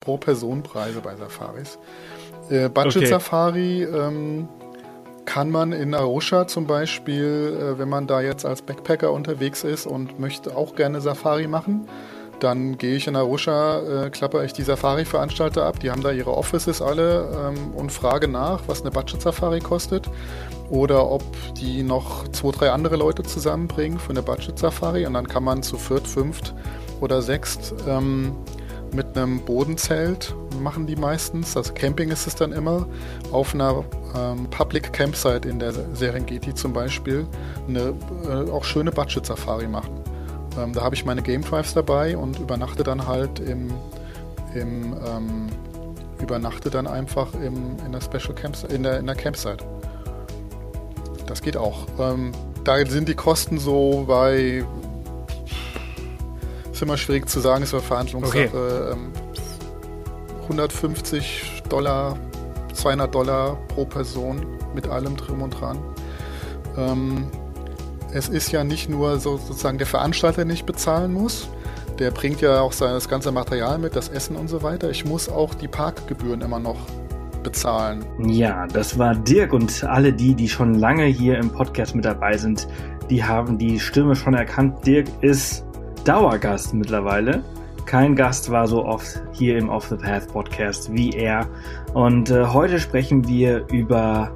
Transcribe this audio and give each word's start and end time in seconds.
pro 0.00 0.16
Person 0.16 0.62
Preise 0.62 1.00
bei 1.02 1.14
Safaris. 1.14 1.78
Äh, 2.48 2.70
Budget 2.70 2.96
okay. 2.96 3.06
Safari 3.06 3.82
ähm, 3.82 4.48
kann 5.26 5.50
man 5.50 5.72
in 5.72 5.94
Arusha 5.94 6.46
zum 6.46 6.66
Beispiel, 6.66 7.54
äh, 7.60 7.78
wenn 7.78 7.90
man 7.90 8.06
da 8.06 8.22
jetzt 8.22 8.46
als 8.46 8.62
Backpacker 8.62 9.12
unterwegs 9.12 9.62
ist 9.62 9.86
und 9.86 10.18
möchte 10.18 10.56
auch 10.56 10.74
gerne 10.74 11.02
Safari 11.02 11.46
machen, 11.46 11.86
dann 12.40 12.78
gehe 12.78 12.96
ich 12.96 13.06
in 13.08 13.14
Arusha, 13.14 14.06
äh, 14.06 14.10
klappe 14.10 14.42
ich 14.42 14.54
die 14.54 14.62
Safari-Veranstalter 14.62 15.66
ab, 15.66 15.78
die 15.80 15.90
haben 15.90 16.02
da 16.02 16.10
ihre 16.10 16.34
Offices 16.34 16.80
alle 16.80 17.28
ähm, 17.48 17.74
und 17.74 17.92
frage 17.92 18.26
nach, 18.26 18.62
was 18.68 18.80
eine 18.80 18.90
Budget-Safari 18.90 19.60
kostet 19.60 20.08
oder 20.70 21.10
ob 21.10 21.22
die 21.60 21.82
noch 21.82 22.26
zwei, 22.28 22.52
drei 22.52 22.70
andere 22.70 22.96
Leute 22.96 23.22
zusammenbringen 23.22 23.98
für 23.98 24.10
eine 24.10 24.22
Budget-Safari 24.22 25.04
und 25.04 25.12
dann 25.12 25.28
kann 25.28 25.44
man 25.44 25.62
zu 25.62 25.76
viert, 25.76 26.08
fünft 26.08 26.54
oder 27.02 27.20
sechst 27.20 27.74
ähm, 27.86 28.34
mit 28.92 29.16
einem 29.16 29.40
Bodenzelt 29.40 30.34
machen 30.60 30.86
die 30.86 30.96
meistens, 30.96 31.56
also 31.56 31.72
Camping 31.72 32.10
ist 32.10 32.26
es 32.26 32.34
dann 32.34 32.52
immer, 32.52 32.86
auf 33.32 33.54
einer 33.54 33.84
ähm, 34.16 34.48
Public 34.50 34.92
Campsite 34.92 35.48
in 35.48 35.58
der 35.58 35.72
Serengeti 35.94 36.54
zum 36.54 36.72
Beispiel 36.72 37.26
eine 37.68 37.94
äh, 38.28 38.50
auch 38.50 38.64
schöne 38.64 38.90
Budget-Safari 38.90 39.68
machen. 39.68 40.00
Ähm, 40.58 40.72
da 40.72 40.82
habe 40.82 40.94
ich 40.94 41.04
meine 41.04 41.22
Game 41.22 41.42
Drives 41.42 41.74
dabei 41.74 42.16
und 42.16 42.38
übernachte 42.38 42.82
dann 42.82 43.06
halt 43.06 43.38
im, 43.40 43.72
im 44.54 44.94
ähm, 45.06 45.48
übernachte 46.20 46.70
dann 46.70 46.86
einfach 46.86 47.32
im, 47.34 47.76
in 47.84 47.92
der 47.92 48.00
Special 48.00 48.34
Camps 48.34 48.64
in 48.64 48.82
der, 48.82 48.98
in 48.98 49.06
der 49.06 49.14
Campsite. 49.14 49.64
Das 51.26 51.40
geht 51.42 51.56
auch. 51.56 51.86
Ähm, 51.98 52.32
da 52.64 52.84
sind 52.84 53.08
die 53.08 53.14
Kosten 53.14 53.58
so 53.58 54.04
bei 54.06 54.64
ist 56.80 56.82
immer 56.82 56.96
schwierig 56.96 57.28
zu 57.28 57.40
sagen, 57.40 57.62
ist 57.62 57.74
eine 57.74 57.82
Verhandlungssache. 57.82 58.48
Okay. 58.48 58.96
150 60.44 61.62
ähm, 61.62 61.68
Dollar, 61.68 62.16
200 62.72 63.14
Dollar 63.14 63.58
pro 63.68 63.84
Person 63.84 64.46
mit 64.74 64.88
allem 64.88 65.14
drum 65.16 65.42
und 65.42 65.50
dran. 65.50 65.78
Ähm, 66.78 67.26
es 68.14 68.30
ist 68.30 68.50
ja 68.50 68.64
nicht 68.64 68.88
nur 68.88 69.20
so 69.20 69.36
sozusagen 69.36 69.76
der 69.76 69.86
Veranstalter, 69.86 70.46
nicht 70.46 70.64
bezahlen 70.64 71.12
muss. 71.12 71.50
Der 71.98 72.12
bringt 72.12 72.40
ja 72.40 72.62
auch 72.62 72.72
sein, 72.72 72.94
das 72.94 73.10
ganze 73.10 73.30
Material 73.30 73.78
mit, 73.78 73.94
das 73.94 74.08
Essen 74.08 74.34
und 74.34 74.48
so 74.48 74.62
weiter. 74.62 74.88
Ich 74.88 75.04
muss 75.04 75.28
auch 75.28 75.52
die 75.52 75.68
Parkgebühren 75.68 76.40
immer 76.40 76.60
noch 76.60 76.78
bezahlen. 77.42 78.06
Ja, 78.26 78.66
das 78.68 78.98
war 78.98 79.14
Dirk 79.14 79.52
und 79.52 79.84
alle 79.84 80.14
die, 80.14 80.34
die 80.34 80.48
schon 80.48 80.74
lange 80.74 81.04
hier 81.04 81.36
im 81.36 81.50
Podcast 81.50 81.94
mit 81.94 82.06
dabei 82.06 82.38
sind, 82.38 82.66
die 83.10 83.22
haben 83.22 83.58
die 83.58 83.78
Stimme 83.78 84.16
schon 84.16 84.32
erkannt. 84.32 84.86
Dirk 84.86 85.08
ist 85.20 85.64
Dauergast 86.04 86.74
mittlerweile. 86.74 87.42
Kein 87.86 88.14
Gast 88.14 88.50
war 88.50 88.66
so 88.66 88.84
oft 88.84 89.22
hier 89.32 89.58
im 89.58 89.68
Off 89.68 89.88
the 89.88 89.96
Path 89.96 90.32
Podcast 90.32 90.92
wie 90.92 91.10
er. 91.10 91.46
Und 91.92 92.30
äh, 92.30 92.46
heute 92.46 92.78
sprechen 92.78 93.26
wir 93.26 93.66
über 93.72 94.30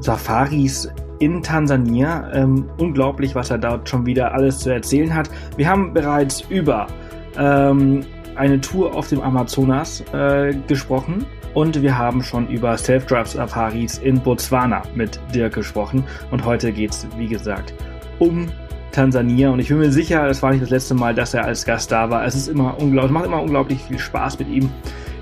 Safaris 0.00 0.90
in 1.18 1.42
Tansania. 1.42 2.30
Ähm, 2.32 2.68
unglaublich, 2.78 3.34
was 3.34 3.50
er 3.50 3.58
dort 3.58 3.88
schon 3.88 4.06
wieder 4.06 4.32
alles 4.32 4.58
zu 4.60 4.70
erzählen 4.70 5.14
hat. 5.14 5.30
Wir 5.56 5.68
haben 5.68 5.92
bereits 5.92 6.40
über 6.48 6.86
ähm, 7.36 8.00
eine 8.36 8.60
Tour 8.60 8.94
auf 8.94 9.08
dem 9.08 9.20
Amazonas 9.20 10.02
äh, 10.12 10.54
gesprochen. 10.66 11.26
Und 11.52 11.82
wir 11.82 11.98
haben 11.98 12.22
schon 12.22 12.48
über 12.48 12.76
Self-Drive-Safaris 12.76 13.98
in 13.98 14.20
Botswana 14.20 14.82
mit 14.94 15.20
Dirk 15.34 15.54
gesprochen. 15.54 16.04
Und 16.30 16.44
heute 16.44 16.72
geht 16.72 16.92
es, 16.92 17.06
wie 17.18 17.26
gesagt, 17.26 17.74
um 18.20 18.48
Tansania. 18.92 19.50
Und 19.50 19.60
ich 19.60 19.68
bin 19.68 19.78
mir 19.78 19.92
sicher, 19.92 20.26
es 20.28 20.42
war 20.42 20.50
nicht 20.50 20.62
das 20.62 20.70
letzte 20.70 20.94
Mal, 20.94 21.14
dass 21.14 21.34
er 21.34 21.44
als 21.44 21.64
Gast 21.64 21.92
da 21.92 22.10
war. 22.10 22.24
Es 22.24 22.34
ist 22.34 22.48
immer 22.48 22.78
unglaublich, 22.80 23.12
macht 23.12 23.26
immer 23.26 23.42
unglaublich 23.42 23.80
viel 23.82 23.98
Spaß 23.98 24.38
mit 24.38 24.48
ihm 24.48 24.70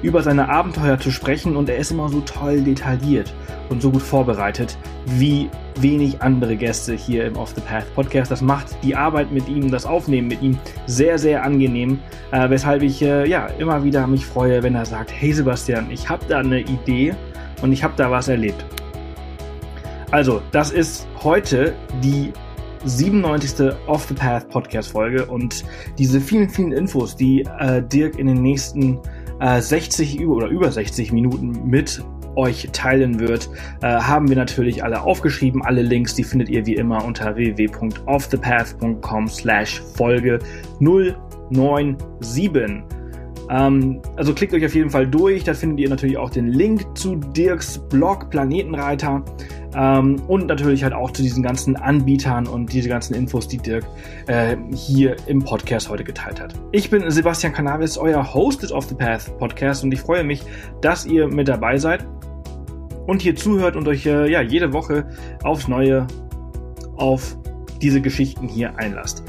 über 0.03 0.23
seine 0.23 0.49
Abenteuer 0.49 0.99
zu 0.99 1.11
sprechen 1.11 1.57
und 1.57 1.69
er 1.69 1.77
ist 1.77 1.91
immer 1.91 2.09
so 2.09 2.21
toll 2.21 2.61
detailliert 2.61 3.35
und 3.69 3.83
so 3.83 3.91
gut 3.91 4.03
vorbereitet 4.03 4.79
wie 5.07 5.51
wenig 5.81 6.23
andere 6.23 6.57
Gäste 6.57 6.95
hier 6.95 7.25
im 7.25 7.37
Off 7.37 7.53
the 7.55 7.61
Path 7.61 7.93
Podcast. 7.95 8.31
Das 8.31 8.41
macht 8.41 8.67
die 8.83 8.95
Arbeit 8.95 9.33
mit 9.33 9.49
ihm, 9.49 9.71
das 9.71 9.87
Aufnehmen 9.87 10.29
mit 10.29 10.43
ihm 10.43 10.59
sehr, 10.87 11.19
sehr 11.19 11.43
angenehm, 11.43 11.99
äh, 12.31 12.49
weshalb 12.49 12.83
ich 12.83 13.03
äh, 13.03 13.29
ja 13.29 13.47
immer 13.59 13.83
wieder 13.85 14.07
mich 14.07 14.25
freue, 14.25 14.63
wenn 14.63 14.75
er 14.75 14.87
sagt, 14.87 15.13
hey 15.13 15.33
Sebastian, 15.33 15.91
ich 15.91 16.09
habe 16.09 16.25
da 16.29 16.39
eine 16.39 16.61
Idee 16.61 17.15
und 17.63 17.73
ich 17.73 17.83
habe 17.83 17.95
da 17.97 18.11
was 18.11 18.29
erlebt. 18.29 18.65
Also, 20.11 20.41
das 20.53 20.71
ist 20.71 21.07
heute 21.23 21.75
die 22.03 22.33
97. 22.85 23.75
Off 23.87 24.07
the 24.09 24.15
Path 24.15 24.49
Podcast 24.49 24.93
Folge 24.93 25.27
und 25.27 25.65
diese 25.99 26.21
vielen, 26.21 26.49
vielen 26.49 26.73
Infos, 26.73 27.17
die 27.17 27.43
äh, 27.59 27.83
Dirk 27.83 28.19
in 28.19 28.27
den 28.27 28.43
nächsten 28.43 28.99
äh, 29.41 29.61
60 29.61 30.21
über 30.21 30.37
oder 30.37 30.49
über 30.49 30.71
60 30.71 31.13
Minuten 31.13 31.69
mit 31.69 32.03
euch 32.37 32.69
teilen 32.73 33.19
wird, 33.19 33.51
äh, 33.83 33.89
haben 33.89 34.29
wir 34.29 34.37
natürlich 34.37 34.85
alle 34.85 35.03
aufgeschrieben. 35.03 35.63
Alle 35.63 35.83
Links, 35.83 36.15
die 36.15 36.25
findet 36.25 36.49
ihr 36.49 36.65
wie 36.67 36.77
immer 36.77 37.05
unter 37.05 37.37
www.offthepath.com 37.37 39.29
slash 39.29 39.83
Folge 39.97 40.39
097. 40.81 42.85
Ähm, 43.51 44.01
also 44.17 44.35
klickt 44.35 44.53
euch 44.55 44.65
auf 44.65 44.75
jeden 44.75 44.91
Fall 44.91 45.07
durch, 45.07 45.45
da 45.45 45.55
findet 45.55 45.81
ihr 45.81 45.89
natürlich 45.89 46.19
auch 46.19 46.31
den 46.31 46.49
Link 46.49 46.85
zu 46.97 47.17
Dirks 47.17 47.79
Blog 47.89 48.31
Planetenreiter. 48.31 49.25
Ähm, 49.75 50.21
und 50.27 50.47
natürlich 50.47 50.83
halt 50.83 50.95
auch 50.95 51.11
zu 51.11 51.23
diesen 51.23 51.43
ganzen 51.43 51.77
Anbietern 51.77 52.47
und 52.47 52.73
diese 52.73 52.89
ganzen 52.89 53.15
Infos, 53.15 53.49
die 53.49 53.59
Dirk 53.59 53.85
äh, 54.27 54.57
hier 54.75 55.17
im 55.27 55.43
Podcast 55.43 55.91
heute 55.91 56.05
geteilt 56.05 56.41
hat. 56.41 56.55
Ich 56.73 56.91
bin 56.91 57.09
Sebastian 57.11 57.53
Cannabis, 57.53 57.99
euer 57.99 58.35
Host 58.35 58.63
des 58.63 58.73
Off 58.73 58.87
the 58.87 58.95
Path 58.95 59.37
Podcast 59.39 59.85
und 59.85 59.93
ich 59.93 60.01
freue 60.01 60.25
mich, 60.25 60.43
dass 60.81 61.05
ihr 61.05 61.29
mit 61.29 61.49
dabei 61.49 61.77
seid 61.77 62.07
und 63.07 63.23
hier 63.23 63.37
zuhört 63.37 63.77
und 63.77 63.87
euch 63.89 64.07
äh, 64.07 64.31
ja 64.31 64.41
jede 64.41 64.73
Woche 64.73 65.07
aufs 65.43 65.69
Neue 65.69 66.07
auf 66.97 67.37
diese 67.81 68.01
Geschichten 68.01 68.49
hier 68.49 68.77
einlasst. 68.77 69.23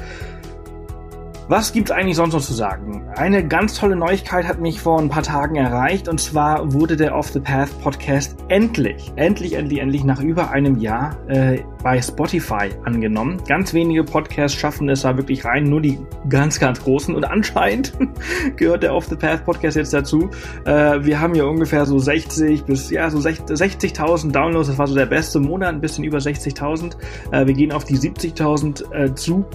Was 1.50 1.74
gibt's 1.74 1.90
eigentlich 1.90 2.16
sonst 2.16 2.36
noch 2.36 2.44
zu 2.44 2.54
sagen? 2.54 3.10
Eine 3.16 3.44
ganz 3.44 3.74
tolle 3.74 3.96
Neuigkeit 3.96 4.48
hat 4.48 4.60
mich 4.60 4.80
vor 4.80 5.00
ein 5.00 5.10
paar 5.10 5.24
Tagen 5.24 5.56
erreicht 5.56 6.08
und 6.08 6.22
zwar 6.22 6.74
wurde 6.74 6.96
der 6.96 7.16
Off 7.16 7.30
the 7.30 7.40
Path 7.40 7.72
Podcast 7.82 8.36
endlich, 8.50 9.12
endlich, 9.16 9.54
endlich, 9.54 9.80
endlich 9.80 10.04
nach 10.04 10.22
über 10.22 10.52
einem 10.52 10.78
Jahr 10.78 11.18
äh, 11.28 11.64
bei 11.82 12.00
Spotify 12.00 12.70
angenommen. 12.86 13.42
Ganz 13.48 13.74
wenige 13.74 14.04
Podcasts 14.04 14.59
schaffen 14.59 14.90
es 14.90 15.02
da 15.02 15.18
wirklich 15.18 15.44
rein, 15.44 15.64
nur 15.64 15.82
die 15.82 15.98
ganz, 16.30 16.59
ganz 16.59 16.84
großen 16.84 17.16
und 17.16 17.26
anscheinend 17.26 17.94
gehört 18.56 18.84
der 18.84 18.94
Off 18.94 19.06
the 19.06 19.16
Path 19.16 19.44
Podcast 19.44 19.76
jetzt 19.76 19.92
dazu. 19.92 20.30
Äh, 20.66 21.04
wir 21.04 21.20
haben 21.20 21.34
hier 21.34 21.48
ungefähr 21.48 21.88
so 21.88 21.98
60 21.98 22.66
bis 22.66 22.92
ja 22.92 23.09
so 23.09 23.18
60.000 23.18 24.32
Downloads. 24.32 24.68
Das 24.68 24.78
war 24.78 24.86
so 24.86 24.94
der 24.94 25.08
beste 25.08 25.40
Monat, 25.40 25.70
ein 25.70 25.82
bisschen 25.82 26.04
über 26.04 26.20
60.000. 26.20 26.96
Äh, 27.32 27.48
wir 27.48 27.56
gehen 27.56 27.72
auf 27.72 27.86
die 27.86 27.98
70.000 27.98 28.94
äh, 28.94 29.16
zu 29.16 29.48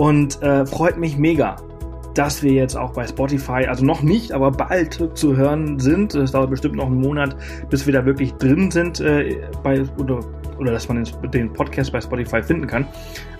und 0.00 0.42
äh, 0.42 0.64
freut 0.64 0.96
mich 0.96 1.18
mega, 1.18 1.56
dass 2.14 2.42
wir 2.42 2.52
jetzt 2.52 2.74
auch 2.74 2.94
bei 2.94 3.06
Spotify, 3.06 3.66
also 3.68 3.84
noch 3.84 4.00
nicht, 4.00 4.32
aber 4.32 4.50
bald 4.50 5.10
zu 5.12 5.36
hören 5.36 5.78
sind. 5.78 6.14
Es 6.14 6.32
dauert 6.32 6.48
bestimmt 6.48 6.76
noch 6.76 6.86
einen 6.86 7.02
Monat, 7.02 7.36
bis 7.68 7.84
wir 7.84 7.92
da 7.92 8.06
wirklich 8.06 8.32
drin 8.34 8.70
sind 8.70 8.98
äh, 9.00 9.36
bei 9.62 9.82
oder 9.98 10.20
oder 10.58 10.72
dass 10.72 10.88
man 10.88 11.06
den 11.32 11.52
Podcast 11.52 11.92
bei 11.92 12.00
Spotify 12.00 12.42
finden 12.42 12.66
kann. 12.66 12.86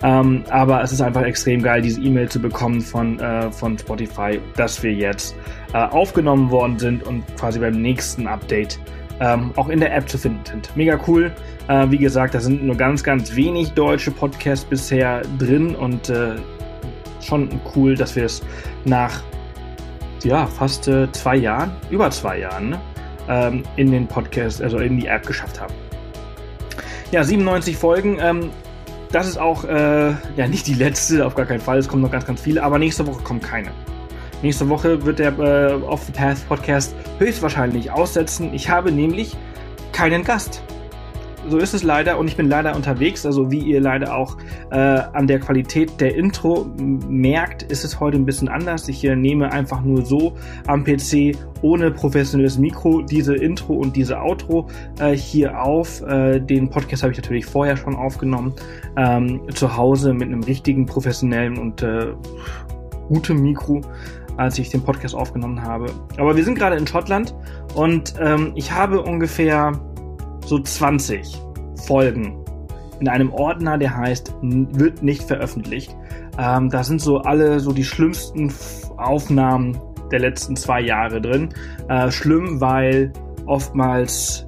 Ähm, 0.03 0.43
aber 0.49 0.83
es 0.83 0.91
ist 0.91 1.01
einfach 1.01 1.23
extrem 1.23 1.63
geil, 1.63 1.81
diese 1.81 2.01
E-Mail 2.01 2.29
zu 2.29 2.39
bekommen 2.39 2.81
von, 2.81 3.19
äh, 3.19 3.51
von 3.51 3.77
Spotify, 3.77 4.39
dass 4.55 4.81
wir 4.81 4.91
jetzt 4.91 5.35
äh, 5.73 5.77
aufgenommen 5.77 6.49
worden 6.51 6.77
sind 6.77 7.03
und 7.03 7.23
quasi 7.37 7.59
beim 7.59 7.79
nächsten 7.79 8.27
Update 8.27 8.79
ähm, 9.21 9.51
auch 9.55 9.69
in 9.69 9.79
der 9.79 9.95
App 9.95 10.09
zu 10.09 10.17
finden 10.17 10.41
sind. 10.43 10.75
Mega 10.75 10.99
cool. 11.07 11.31
Äh, 11.67 11.89
wie 11.91 11.97
gesagt, 11.97 12.33
da 12.33 12.39
sind 12.39 12.63
nur 12.63 12.75
ganz, 12.75 13.03
ganz 13.03 13.35
wenig 13.35 13.71
deutsche 13.71 14.11
Podcasts 14.11 14.65
bisher 14.65 15.21
drin 15.37 15.75
und 15.75 16.09
äh, 16.09 16.35
schon 17.21 17.61
cool, 17.75 17.95
dass 17.95 18.15
wir 18.15 18.25
es 18.25 18.41
nach 18.83 19.21
ja, 20.23 20.47
fast 20.47 20.87
äh, 20.87 21.11
zwei 21.11 21.35
Jahren, 21.35 21.71
über 21.91 22.09
zwei 22.09 22.39
Jahren, 22.39 22.71
ne, 22.71 22.81
ähm, 23.29 23.63
in 23.75 23.91
den 23.91 24.07
Podcast, 24.07 24.61
also 24.61 24.79
in 24.79 24.99
die 24.99 25.05
App 25.05 25.25
geschafft 25.25 25.61
haben. 25.61 25.73
Ja, 27.11 27.23
97 27.23 27.77
Folgen. 27.77 28.17
Ähm, 28.19 28.49
das 29.11 29.27
ist 29.27 29.37
auch 29.37 29.65
äh, 29.65 30.11
ja 30.37 30.47
nicht 30.47 30.65
die 30.67 30.73
letzte, 30.73 31.25
auf 31.25 31.35
gar 31.35 31.45
keinen 31.45 31.59
Fall. 31.59 31.77
Es 31.77 31.87
kommen 31.87 32.01
noch 32.01 32.11
ganz, 32.11 32.25
ganz 32.25 32.41
viele, 32.41 32.63
aber 32.63 32.79
nächste 32.79 33.05
Woche 33.05 33.21
kommt 33.21 33.43
keine. 33.43 33.71
Nächste 34.41 34.67
Woche 34.69 35.05
wird 35.05 35.19
der 35.19 35.37
äh, 35.37 35.73
Off 35.83 36.03
the 36.03 36.11
Path 36.11 36.47
Podcast 36.47 36.95
höchstwahrscheinlich 37.19 37.91
aussetzen. 37.91 38.51
Ich 38.53 38.69
habe 38.69 38.91
nämlich 38.91 39.37
keinen 39.91 40.23
Gast. 40.23 40.63
So 41.47 41.57
ist 41.57 41.73
es 41.73 41.81
leider 41.83 42.17
und 42.19 42.27
ich 42.27 42.37
bin 42.37 42.49
leider 42.49 42.75
unterwegs. 42.75 43.25
Also 43.25 43.51
wie 43.51 43.59
ihr 43.59 43.81
leider 43.81 44.15
auch 44.15 44.37
äh, 44.71 44.77
an 44.77 45.27
der 45.27 45.39
Qualität 45.39 45.99
der 45.99 46.15
Intro 46.15 46.67
merkt, 46.77 47.63
ist 47.63 47.83
es 47.83 47.99
heute 47.99 48.17
ein 48.17 48.25
bisschen 48.25 48.47
anders. 48.47 48.87
Ich 48.89 49.03
äh, 49.03 49.15
nehme 49.15 49.51
einfach 49.51 49.81
nur 49.81 50.05
so 50.05 50.35
am 50.65 50.83
PC 50.83 51.35
ohne 51.61 51.91
professionelles 51.91 52.57
Mikro 52.57 53.03
diese 53.03 53.35
Intro 53.35 53.73
und 53.73 53.95
diese 53.95 54.19
Outro 54.21 54.67
äh, 54.99 55.15
hier 55.15 55.61
auf. 55.61 56.01
Äh, 56.01 56.39
den 56.39 56.69
Podcast 56.69 57.03
habe 57.03 57.11
ich 57.11 57.17
natürlich 57.19 57.45
vorher 57.45 57.77
schon 57.77 57.95
aufgenommen. 57.95 58.53
Ähm, 58.97 59.41
zu 59.53 59.77
Hause 59.77 60.13
mit 60.13 60.29
einem 60.29 60.43
richtigen 60.43 60.87
professionellen 60.87 61.57
und 61.57 61.83
äh, 61.83 62.13
gutem 63.07 63.41
Mikro. 63.41 63.81
Als 64.37 64.57
ich 64.59 64.69
den 64.69 64.81
Podcast 64.81 65.15
aufgenommen 65.15 65.61
habe. 65.61 65.91
Aber 66.17 66.35
wir 66.35 66.43
sind 66.43 66.55
gerade 66.55 66.75
in 66.75 66.87
Schottland 66.87 67.35
und 67.75 68.13
ähm, 68.19 68.51
ich 68.55 68.71
habe 68.71 69.01
ungefähr 69.01 69.73
so 70.45 70.59
20 70.59 71.39
Folgen 71.85 72.37
in 72.99 73.07
einem 73.07 73.33
Ordner, 73.33 73.77
der 73.77 73.97
heißt 73.97 74.33
wird 74.41 75.01
nicht 75.01 75.23
veröffentlicht. 75.23 75.95
Ähm, 76.37 76.69
da 76.69 76.83
sind 76.83 77.01
so 77.01 77.17
alle 77.19 77.59
so 77.59 77.73
die 77.73 77.83
schlimmsten 77.83 78.53
Aufnahmen 78.97 79.77
der 80.11 80.19
letzten 80.19 80.55
zwei 80.55 80.81
Jahre 80.81 81.19
drin. 81.19 81.49
Äh, 81.89 82.11
schlimm, 82.11 82.61
weil 82.61 83.11
oftmals 83.47 84.45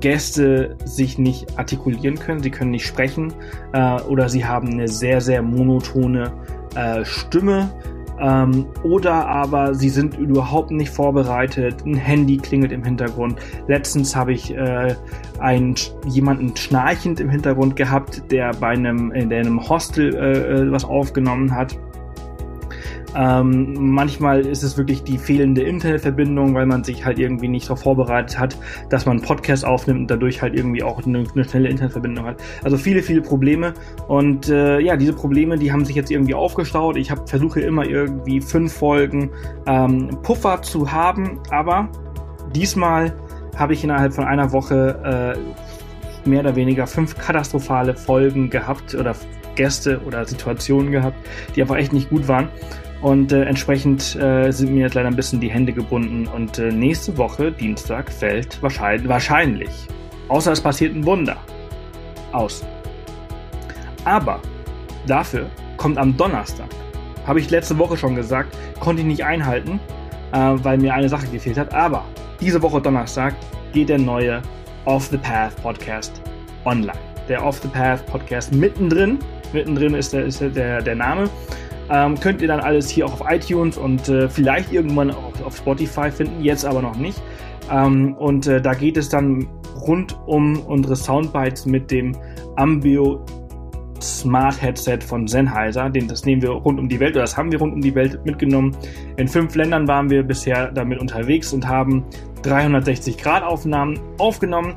Gäste 0.00 0.76
sich 0.84 1.18
nicht 1.18 1.58
artikulieren 1.58 2.18
können, 2.18 2.42
sie 2.42 2.50
können 2.50 2.70
nicht 2.70 2.86
sprechen 2.86 3.32
äh, 3.72 4.00
oder 4.02 4.28
sie 4.28 4.44
haben 4.44 4.68
eine 4.68 4.86
sehr, 4.86 5.20
sehr 5.20 5.42
monotone 5.42 6.32
äh, 6.74 7.04
Stimme. 7.04 7.70
Ähm, 8.20 8.66
oder 8.82 9.26
aber 9.26 9.74
sie 9.74 9.88
sind 9.88 10.16
überhaupt 10.18 10.70
nicht 10.70 10.90
vorbereitet, 10.90 11.84
ein 11.84 11.94
Handy 11.94 12.36
klingelt 12.36 12.72
im 12.72 12.82
Hintergrund. 12.82 13.38
Letztens 13.66 14.16
habe 14.16 14.32
ich 14.32 14.54
äh, 14.54 14.94
einen, 15.38 15.74
jemanden 16.06 16.56
schnarchend 16.56 17.20
im 17.20 17.30
Hintergrund 17.30 17.76
gehabt, 17.76 18.22
der 18.30 18.52
bei 18.54 18.68
einem, 18.68 19.12
in 19.12 19.32
einem 19.32 19.68
Hostel 19.68 20.14
äh, 20.14 20.62
äh 20.62 20.72
was 20.72 20.84
aufgenommen 20.84 21.54
hat. 21.54 21.78
Ähm, 23.16 23.74
manchmal 23.78 24.40
ist 24.40 24.62
es 24.62 24.76
wirklich 24.76 25.02
die 25.02 25.18
fehlende 25.18 25.62
Internetverbindung, 25.62 26.54
weil 26.54 26.66
man 26.66 26.84
sich 26.84 27.04
halt 27.04 27.18
irgendwie 27.18 27.48
nicht 27.48 27.66
darauf 27.66 27.82
vorbereitet 27.82 28.38
hat, 28.38 28.56
dass 28.90 29.06
man 29.06 29.18
einen 29.18 29.26
Podcast 29.26 29.64
aufnimmt 29.64 30.00
und 30.00 30.10
dadurch 30.10 30.42
halt 30.42 30.54
irgendwie 30.54 30.82
auch 30.82 31.04
eine, 31.04 31.24
eine 31.32 31.44
schnelle 31.44 31.68
Internetverbindung 31.68 32.26
hat. 32.26 32.42
Also 32.64 32.76
viele, 32.76 33.02
viele 33.02 33.22
Probleme. 33.22 33.74
Und 34.08 34.48
äh, 34.48 34.80
ja, 34.80 34.96
diese 34.96 35.14
Probleme, 35.14 35.58
die 35.58 35.72
haben 35.72 35.84
sich 35.84 35.96
jetzt 35.96 36.10
irgendwie 36.10 36.34
aufgestaut. 36.34 36.96
Ich 36.96 37.10
hab, 37.10 37.28
versuche 37.28 37.60
immer 37.60 37.86
irgendwie 37.86 38.40
fünf 38.40 38.72
Folgen 38.72 39.30
ähm, 39.66 40.18
Puffer 40.22 40.62
zu 40.62 40.92
haben, 40.92 41.40
aber 41.50 41.88
diesmal 42.54 43.14
habe 43.56 43.72
ich 43.72 43.82
innerhalb 43.82 44.12
von 44.14 44.24
einer 44.24 44.52
Woche 44.52 45.34
äh, 45.34 46.28
mehr 46.28 46.40
oder 46.40 46.56
weniger 46.56 46.86
fünf 46.86 47.16
katastrophale 47.18 47.94
Folgen 47.94 48.50
gehabt 48.50 48.94
oder 48.94 49.14
Gäste 49.54 50.00
oder 50.06 50.24
Situationen 50.24 50.92
gehabt, 50.92 51.16
die 51.54 51.62
einfach 51.62 51.76
echt 51.76 51.92
nicht 51.92 52.10
gut 52.10 52.28
waren. 52.28 52.48
Und 53.00 53.30
äh, 53.32 53.44
entsprechend 53.44 54.16
äh, 54.16 54.50
sind 54.50 54.72
mir 54.74 54.80
jetzt 54.80 54.94
leider 54.94 55.08
ein 55.08 55.16
bisschen 55.16 55.40
die 55.40 55.50
Hände 55.50 55.72
gebunden. 55.72 56.26
Und 56.26 56.58
äh, 56.58 56.72
nächste 56.72 57.16
Woche, 57.16 57.52
Dienstag, 57.52 58.10
fällt 58.10 58.60
wahrscheinlich, 58.62 59.08
wahrscheinlich, 59.08 59.70
außer 60.28 60.52
es 60.52 60.60
passiert 60.60 60.94
ein 60.94 61.06
Wunder, 61.06 61.36
aus. 62.32 62.64
Aber 64.04 64.40
dafür 65.06 65.48
kommt 65.76 65.98
am 65.98 66.16
Donnerstag, 66.16 66.68
habe 67.26 67.40
ich 67.40 67.50
letzte 67.50 67.78
Woche 67.78 67.96
schon 67.96 68.14
gesagt, 68.16 68.56
konnte 68.80 69.02
ich 69.02 69.08
nicht 69.08 69.24
einhalten, 69.24 69.78
äh, 70.32 70.54
weil 70.54 70.78
mir 70.78 70.94
eine 70.94 71.08
Sache 71.08 71.28
gefehlt 71.28 71.58
hat. 71.58 71.72
Aber 71.72 72.04
diese 72.40 72.60
Woche 72.62 72.80
Donnerstag 72.80 73.34
geht 73.72 73.90
der 73.90 73.98
neue 73.98 74.42
Off 74.86 75.06
the 75.06 75.18
Path 75.18 75.54
Podcast 75.62 76.20
online. 76.64 76.98
Der 77.28 77.44
Off 77.44 77.60
the 77.60 77.68
Path 77.68 78.04
Podcast 78.06 78.52
mittendrin. 78.52 79.18
Mittendrin 79.52 79.94
ist 79.94 80.12
der, 80.12 80.24
ist 80.24 80.40
der, 80.40 80.82
der 80.82 80.94
Name. 80.94 81.28
Ähm, 81.90 82.18
könnt 82.20 82.42
ihr 82.42 82.48
dann 82.48 82.60
alles 82.60 82.88
hier 82.88 83.06
auch 83.06 83.20
auf 83.20 83.22
iTunes 83.30 83.78
und 83.78 84.08
äh, 84.08 84.28
vielleicht 84.28 84.72
irgendwann 84.72 85.10
auch 85.10 85.32
auf 85.44 85.56
Spotify 85.56 86.10
finden, 86.10 86.42
jetzt 86.42 86.64
aber 86.64 86.82
noch 86.82 86.96
nicht. 86.96 87.20
Ähm, 87.70 88.14
und 88.14 88.46
äh, 88.46 88.60
da 88.60 88.74
geht 88.74 88.96
es 88.96 89.08
dann 89.08 89.48
rund 89.86 90.18
um 90.26 90.60
unsere 90.60 90.96
Soundbites 90.96 91.66
mit 91.66 91.90
dem 91.90 92.16
Ambio 92.56 93.24
Smart 94.00 94.60
Headset 94.60 94.98
von 95.00 95.26
Sennheiser. 95.26 95.90
Den, 95.90 96.08
das 96.08 96.24
nehmen 96.24 96.42
wir 96.42 96.50
rund 96.50 96.78
um 96.78 96.88
die 96.88 97.00
Welt, 97.00 97.14
oder 97.14 97.22
das 97.22 97.36
haben 97.36 97.50
wir 97.50 97.58
rund 97.58 97.74
um 97.74 97.80
die 97.80 97.94
Welt 97.94 98.24
mitgenommen. 98.24 98.76
In 99.16 99.28
fünf 99.28 99.54
Ländern 99.54 99.88
waren 99.88 100.10
wir 100.10 100.22
bisher 100.22 100.70
damit 100.70 101.00
unterwegs 101.00 101.52
und 101.52 101.66
haben 101.66 102.04
360 102.42 103.18
Grad 103.18 103.42
Aufnahmen 103.42 103.98
aufgenommen. 104.18 104.76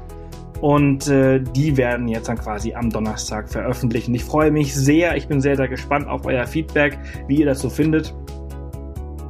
Und 0.62 1.08
äh, 1.08 1.40
die 1.40 1.76
werden 1.76 2.08
jetzt 2.08 2.30
dann 2.30 2.38
quasi 2.38 2.74
am 2.74 2.90
Donnerstag 2.90 3.50
veröffentlicht. 3.50 4.08
Und 4.08 4.14
ich 4.14 4.24
freue 4.24 4.52
mich 4.52 4.76
sehr, 4.76 5.18
ich 5.18 5.28
bin 5.28 5.42
sehr, 5.42 5.58
sehr 5.58 5.68
gespannt 5.68 6.08
auf 6.08 6.26
euer 6.26 6.46
Feedback, 6.46 7.00
wie 7.28 7.40
ihr 7.40 7.48
das 7.48 7.60
so 7.60 7.70
findet. 7.70 8.14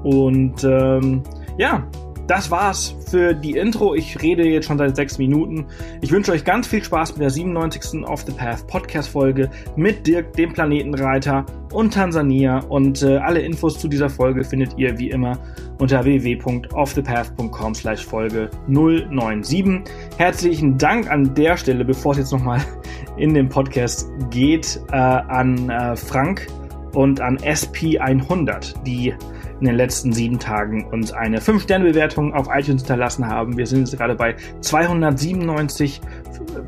Und 0.04 0.64
ähm, 0.64 1.24
ja, 1.58 1.88
das 2.28 2.52
war's 2.52 2.96
für 3.10 3.34
die 3.34 3.58
Intro. 3.58 3.94
Ich 3.96 4.22
rede 4.22 4.48
jetzt 4.48 4.68
schon 4.68 4.78
seit 4.78 4.96
sechs 4.96 5.18
Minuten. 5.18 5.66
Ich 6.02 6.12
wünsche 6.12 6.32
euch 6.32 6.44
ganz 6.44 6.68
viel 6.68 6.84
Spaß 6.84 7.14
mit 7.14 7.22
der 7.22 7.30
97. 7.30 8.04
Off 8.08 8.24
the 8.26 8.32
Path 8.32 8.68
Podcast 8.68 9.10
Folge 9.10 9.50
mit 9.76 10.08
Dirk, 10.08 10.34
dem 10.34 10.54
Planetenreiter 10.54 11.46
und 11.74 11.94
Tansania. 11.94 12.60
Und 12.70 13.02
äh, 13.04 13.18
alle 13.18 13.42
Infos 13.42 13.80
zu 13.80 13.88
dieser 13.88 14.10
Folge 14.10 14.44
findet 14.44 14.78
ihr 14.78 14.98
wie 14.98 15.10
immer 15.10 15.38
unter 15.80 16.04
www.offthepath.com 16.04 17.76
slash 17.76 18.06
Folge 18.06 18.50
097. 18.68 19.82
Herzlichen 20.18 20.78
Dank 20.78 21.10
an 21.10 21.34
der 21.34 21.58
Stelle, 21.58 21.84
bevor 21.84 22.14
es 22.14 22.20
jetzt 22.20 22.32
nochmal 22.32 22.62
in 23.18 23.34
den 23.34 23.50
Podcast 23.50 24.10
geht, 24.30 24.80
äh, 24.92 24.96
an 24.96 25.70
äh, 25.70 25.96
Frank 25.96 26.48
und 26.94 27.20
an 27.22 27.38
SP100, 27.38 28.84
die 28.84 29.14
in 29.62 29.68
den 29.68 29.76
letzten 29.76 30.12
sieben 30.12 30.40
Tagen 30.40 30.86
uns 30.86 31.14
eine 31.14 31.40
5-Sterne-Bewertung 31.40 32.34
auf 32.34 32.48
iTunes 32.52 32.82
hinterlassen 32.82 33.28
haben. 33.28 33.56
Wir 33.56 33.68
sind 33.68 33.80
jetzt 33.82 33.96
gerade 33.96 34.16
bei 34.16 34.36
297 34.62 36.02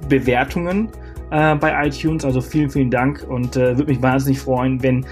Bewertungen 0.07 0.89
äh, 1.31 1.55
bei 1.55 1.87
iTunes. 1.87 2.23
Also 2.23 2.39
vielen, 2.39 2.69
vielen 2.69 2.91
Dank 2.91 3.25
und 3.27 3.57
äh, 3.57 3.77
würde 3.77 3.91
mich 3.91 4.01
wahnsinnig 4.01 4.39
freuen, 4.39 4.81
wenn 4.83 5.05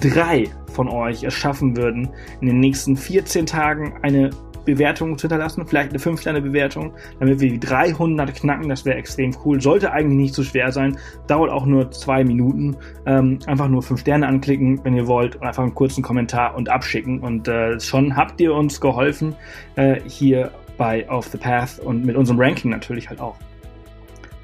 drei 0.00 0.48
von 0.72 0.88
euch 0.88 1.22
es 1.22 1.34
schaffen 1.34 1.76
würden, 1.76 2.08
in 2.40 2.48
den 2.48 2.58
nächsten 2.58 2.96
14 2.96 3.46
Tagen 3.46 3.94
eine 4.02 4.30
Bewertung 4.64 5.18
zu 5.18 5.22
hinterlassen, 5.22 5.66
vielleicht 5.66 5.90
eine 5.90 5.98
5-Sterne-Bewertung, 5.98 6.92
damit 7.20 7.40
wir 7.40 7.50
die 7.50 7.60
300 7.60 8.34
knacken, 8.34 8.68
das 8.68 8.84
wäre 8.84 8.96
extrem 8.96 9.34
cool. 9.44 9.60
Sollte 9.60 9.92
eigentlich 9.92 10.18
nicht 10.18 10.34
so 10.34 10.42
schwer 10.42 10.72
sein, 10.72 10.96
dauert 11.26 11.50
auch 11.50 11.66
nur 11.66 11.90
zwei 11.90 12.24
Minuten. 12.24 12.76
Ähm, 13.06 13.38
einfach 13.46 13.68
nur 13.68 13.82
5 13.82 14.00
Sterne 14.00 14.26
anklicken, 14.26 14.84
wenn 14.84 14.94
ihr 14.94 15.06
wollt, 15.06 15.36
und 15.36 15.42
einfach 15.42 15.62
einen 15.62 15.74
kurzen 15.74 16.02
Kommentar 16.02 16.54
und 16.54 16.68
abschicken. 16.68 17.20
Und 17.20 17.48
äh, 17.48 17.78
schon 17.80 18.16
habt 18.16 18.40
ihr 18.40 18.54
uns 18.54 18.80
geholfen, 18.80 19.34
äh, 19.76 20.00
hier 20.06 20.50
bei 20.76 21.08
Off 21.08 21.28
the 21.28 21.38
Path 21.38 21.78
und 21.78 22.04
mit 22.04 22.16
unserem 22.16 22.40
Ranking 22.40 22.70
natürlich 22.70 23.08
halt 23.08 23.20
auch. 23.20 23.36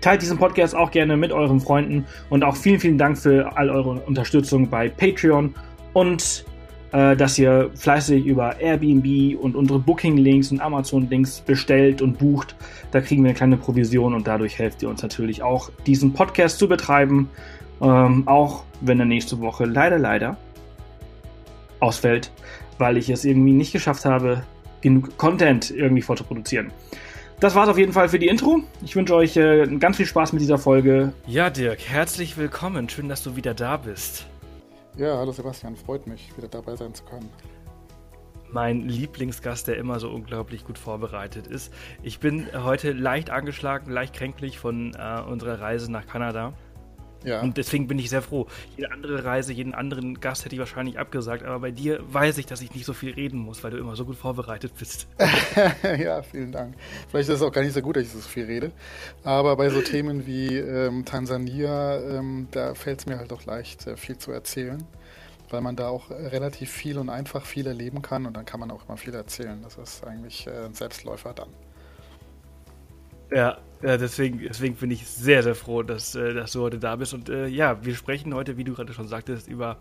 Teilt 0.00 0.22
diesen 0.22 0.38
Podcast 0.38 0.76
auch 0.76 0.90
gerne 0.92 1.16
mit 1.16 1.32
euren 1.32 1.60
Freunden 1.60 2.06
und 2.30 2.44
auch 2.44 2.54
vielen, 2.54 2.78
vielen 2.78 2.98
Dank 2.98 3.18
für 3.18 3.56
all 3.56 3.68
eure 3.68 4.00
Unterstützung 4.00 4.68
bei 4.68 4.88
Patreon 4.88 5.54
und 5.92 6.44
äh, 6.92 7.16
dass 7.16 7.38
ihr 7.38 7.70
fleißig 7.74 8.24
über 8.24 8.60
Airbnb 8.60 9.38
und 9.38 9.56
unsere 9.56 9.78
Booking-Links 9.78 10.52
und 10.52 10.60
Amazon-Links 10.60 11.40
bestellt 11.40 12.02
und 12.02 12.18
bucht. 12.18 12.56
Da 12.90 13.00
kriegen 13.00 13.22
wir 13.22 13.30
eine 13.30 13.36
kleine 13.36 13.56
Provision 13.56 14.14
und 14.14 14.26
dadurch 14.26 14.58
helft 14.58 14.82
ihr 14.82 14.88
uns 14.88 15.02
natürlich 15.02 15.42
auch, 15.42 15.70
diesen 15.86 16.12
Podcast 16.12 16.58
zu 16.58 16.68
betreiben. 16.68 17.28
Ähm, 17.80 18.26
auch 18.26 18.64
wenn 18.80 18.98
er 18.98 19.06
nächste 19.06 19.40
Woche 19.40 19.64
leider, 19.64 19.98
leider 19.98 20.36
ausfällt, 21.80 22.32
weil 22.78 22.96
ich 22.96 23.08
es 23.08 23.24
irgendwie 23.24 23.52
nicht 23.52 23.72
geschafft 23.72 24.04
habe, 24.04 24.42
genug 24.80 25.16
Content 25.16 25.70
irgendwie 25.70 26.02
vorzuproduzieren. 26.02 26.72
Das 27.40 27.54
war's 27.54 27.68
auf 27.68 27.78
jeden 27.78 27.92
Fall 27.92 28.08
für 28.08 28.18
die 28.18 28.26
Intro. 28.26 28.62
Ich 28.84 28.96
wünsche 28.96 29.14
euch 29.14 29.36
äh, 29.36 29.66
ganz 29.78 29.96
viel 29.96 30.06
Spaß 30.06 30.32
mit 30.32 30.42
dieser 30.42 30.58
Folge. 30.58 31.12
Ja, 31.26 31.50
Dirk, 31.50 31.78
herzlich 31.86 32.36
willkommen. 32.36 32.88
Schön, 32.88 33.08
dass 33.08 33.22
du 33.22 33.36
wieder 33.36 33.54
da 33.54 33.76
bist. 33.76 34.26
Ja, 34.98 35.16
hallo 35.16 35.30
Sebastian, 35.30 35.76
freut 35.76 36.08
mich, 36.08 36.36
wieder 36.36 36.48
dabei 36.48 36.74
sein 36.74 36.92
zu 36.92 37.04
können. 37.04 37.30
Mein 38.50 38.88
Lieblingsgast, 38.88 39.68
der 39.68 39.76
immer 39.76 40.00
so 40.00 40.10
unglaublich 40.10 40.64
gut 40.64 40.76
vorbereitet 40.76 41.46
ist. 41.46 41.72
Ich 42.02 42.18
bin 42.18 42.48
heute 42.64 42.90
leicht 42.90 43.30
angeschlagen, 43.30 43.92
leicht 43.92 44.12
kränklich 44.12 44.58
von 44.58 44.94
äh, 44.94 45.20
unserer 45.20 45.60
Reise 45.60 45.92
nach 45.92 46.04
Kanada. 46.08 46.52
Ja. 47.24 47.40
Und 47.40 47.56
deswegen 47.56 47.88
bin 47.88 47.98
ich 47.98 48.10
sehr 48.10 48.22
froh. 48.22 48.46
Jede 48.76 48.92
andere 48.92 49.24
Reise, 49.24 49.52
jeden 49.52 49.74
anderen 49.74 50.20
Gast 50.20 50.44
hätte 50.44 50.54
ich 50.54 50.60
wahrscheinlich 50.60 50.98
abgesagt, 50.98 51.42
aber 51.42 51.58
bei 51.60 51.70
dir 51.70 52.00
weiß 52.12 52.38
ich, 52.38 52.46
dass 52.46 52.60
ich 52.60 52.74
nicht 52.74 52.84
so 52.84 52.92
viel 52.92 53.12
reden 53.12 53.38
muss, 53.38 53.64
weil 53.64 53.72
du 53.72 53.78
immer 53.78 53.96
so 53.96 54.04
gut 54.04 54.16
vorbereitet 54.16 54.72
bist. 54.78 55.08
ja, 55.98 56.22
vielen 56.22 56.52
Dank. 56.52 56.74
Vielleicht 57.08 57.28
ist 57.28 57.36
es 57.36 57.42
auch 57.42 57.52
gar 57.52 57.62
nicht 57.62 57.74
so 57.74 57.82
gut, 57.82 57.96
dass 57.96 58.04
ich 58.04 58.12
so 58.12 58.20
viel 58.20 58.44
rede. 58.44 58.72
Aber 59.24 59.56
bei 59.56 59.68
so 59.68 59.80
Themen 59.80 60.26
wie 60.26 60.56
ähm, 60.56 61.04
Tansania, 61.04 61.98
ähm, 61.98 62.48
da 62.52 62.74
fällt 62.74 63.00
es 63.00 63.06
mir 63.06 63.18
halt 63.18 63.32
auch 63.32 63.44
leicht, 63.44 63.82
sehr 63.82 63.96
viel 63.96 64.16
zu 64.16 64.30
erzählen, 64.30 64.84
weil 65.50 65.60
man 65.60 65.74
da 65.74 65.88
auch 65.88 66.10
relativ 66.10 66.70
viel 66.70 66.98
und 66.98 67.10
einfach 67.10 67.44
viel 67.44 67.66
erleben 67.66 68.00
kann 68.00 68.26
und 68.26 68.36
dann 68.36 68.44
kann 68.44 68.60
man 68.60 68.70
auch 68.70 68.88
immer 68.88 68.96
viel 68.96 69.14
erzählen. 69.14 69.60
Das 69.62 69.76
ist 69.76 70.04
eigentlich 70.06 70.46
äh, 70.46 70.66
ein 70.66 70.74
Selbstläufer 70.74 71.34
dann. 71.34 71.48
Ja, 73.30 73.58
ja, 73.80 73.96
deswegen, 73.96 74.40
deswegen 74.40 74.74
bin 74.74 74.90
ich 74.90 75.06
sehr, 75.06 75.42
sehr 75.44 75.54
froh, 75.54 75.84
dass, 75.84 76.14
äh, 76.16 76.34
dass 76.34 76.52
du 76.52 76.62
heute 76.62 76.78
da 76.78 76.96
bist. 76.96 77.14
Und 77.14 77.28
äh, 77.28 77.46
ja, 77.46 77.84
wir 77.84 77.94
sprechen 77.94 78.34
heute, 78.34 78.56
wie 78.56 78.64
du 78.64 78.74
gerade 78.74 78.92
schon 78.92 79.06
sagtest, 79.06 79.46
über 79.46 79.76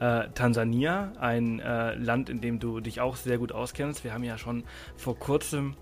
äh, 0.00 0.28
Tansania, 0.34 1.12
ein 1.18 1.60
äh, 1.60 1.94
Land, 1.94 2.28
in 2.28 2.42
dem 2.42 2.58
du 2.58 2.80
dich 2.80 3.00
auch 3.00 3.16
sehr 3.16 3.38
gut 3.38 3.52
auskennst. 3.52 4.04
Wir 4.04 4.12
haben 4.12 4.24
ja 4.24 4.36
schon 4.36 4.64
vor 4.96 5.18
kurzem 5.18 5.76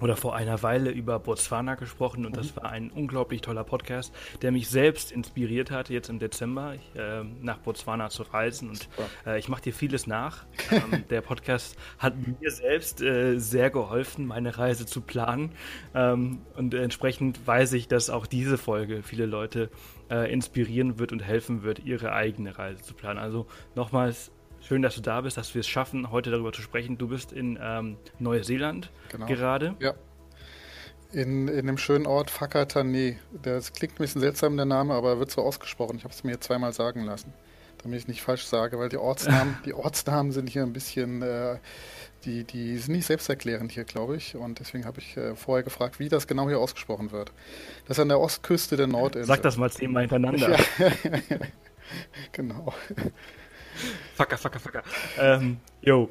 oder 0.00 0.16
vor 0.16 0.34
einer 0.34 0.62
Weile 0.62 0.90
über 0.90 1.18
Botswana 1.18 1.74
gesprochen 1.74 2.26
und 2.26 2.36
das 2.36 2.54
mhm. 2.54 2.56
war 2.56 2.70
ein 2.70 2.90
unglaublich 2.90 3.40
toller 3.40 3.64
Podcast, 3.64 4.14
der 4.42 4.52
mich 4.52 4.68
selbst 4.68 5.12
inspiriert 5.12 5.70
hat, 5.70 5.90
jetzt 5.90 6.08
im 6.08 6.18
Dezember 6.18 6.74
äh, 6.94 7.24
nach 7.40 7.58
Botswana 7.58 8.10
zu 8.10 8.22
reisen 8.22 8.70
und 8.70 8.88
äh, 9.26 9.38
ich 9.38 9.48
mache 9.48 9.62
dir 9.62 9.72
vieles 9.72 10.06
nach. 10.06 10.44
Ähm, 10.70 11.04
der 11.10 11.20
Podcast 11.20 11.76
hat 11.98 12.14
mir 12.40 12.50
selbst 12.50 13.02
äh, 13.02 13.38
sehr 13.38 13.70
geholfen, 13.70 14.26
meine 14.26 14.58
Reise 14.58 14.86
zu 14.86 15.00
planen 15.00 15.52
ähm, 15.94 16.40
und 16.56 16.74
entsprechend 16.74 17.46
weiß 17.46 17.72
ich, 17.72 17.88
dass 17.88 18.10
auch 18.10 18.26
diese 18.26 18.58
Folge 18.58 19.02
viele 19.02 19.26
Leute 19.26 19.70
äh, 20.10 20.32
inspirieren 20.32 20.98
wird 20.98 21.12
und 21.12 21.20
helfen 21.20 21.62
wird, 21.62 21.80
ihre 21.84 22.12
eigene 22.12 22.58
Reise 22.58 22.82
zu 22.82 22.94
planen. 22.94 23.18
Also 23.18 23.46
nochmals 23.74 24.30
Schön, 24.60 24.82
dass 24.82 24.96
du 24.96 25.00
da 25.00 25.20
bist, 25.20 25.36
dass 25.36 25.54
wir 25.54 25.60
es 25.60 25.68
schaffen, 25.68 26.10
heute 26.10 26.30
darüber 26.30 26.52
zu 26.52 26.62
sprechen. 26.62 26.98
Du 26.98 27.08
bist 27.08 27.32
in 27.32 27.58
ähm, 27.60 27.96
Neuseeland 28.18 28.90
genau. 29.08 29.26
gerade. 29.26 29.76
Ja. 29.80 29.94
In, 31.12 31.48
in 31.48 31.66
dem 31.66 31.78
schönen 31.78 32.06
Ort 32.06 32.30
Fakatane. 32.30 33.16
Das 33.42 33.72
klingt 33.72 33.94
ein 33.94 33.98
bisschen 33.98 34.20
seltsam, 34.20 34.56
der 34.56 34.66
Name, 34.66 34.92
aber 34.94 35.18
wird 35.18 35.30
so 35.30 35.42
ausgesprochen. 35.42 35.96
Ich 35.96 36.04
habe 36.04 36.12
es 36.12 36.22
mir 36.22 36.38
zweimal 36.40 36.74
sagen 36.74 37.04
lassen, 37.04 37.32
damit 37.82 38.00
ich 38.00 38.08
nicht 38.08 38.20
falsch 38.20 38.44
sage, 38.44 38.78
weil 38.78 38.90
die 38.90 38.98
Ortsnamen, 38.98 39.56
die 39.64 39.72
Ortsnamen 39.72 40.32
sind 40.32 40.50
hier 40.50 40.64
ein 40.64 40.74
bisschen, 40.74 41.22
äh, 41.22 41.58
die, 42.24 42.44
die 42.44 42.76
sind 42.76 42.94
nicht 42.94 43.06
selbsterklärend 43.06 43.72
hier, 43.72 43.84
glaube 43.84 44.16
ich. 44.16 44.36
Und 44.36 44.58
deswegen 44.60 44.84
habe 44.84 44.98
ich 44.98 45.16
äh, 45.16 45.34
vorher 45.34 45.62
gefragt, 45.62 45.98
wie 45.98 46.10
das 46.10 46.26
genau 46.26 46.48
hier 46.48 46.58
ausgesprochen 46.58 47.10
wird. 47.10 47.32
Das 47.86 47.96
ist 47.96 48.02
an 48.02 48.08
der 48.08 48.20
Ostküste 48.20 48.76
der 48.76 48.88
Nordinsel. 48.88 49.24
Sag 49.24 49.40
das 49.40 49.56
mal 49.56 49.70
zehnmal 49.70 50.02
hintereinander. 50.02 50.50
Ja. 50.50 50.58
genau. 52.32 52.74
Fucker, 54.14 54.36
fucker, 54.38 54.60
fucker. 54.60 54.82
Ähm, 55.18 55.58
yo. 55.80 56.10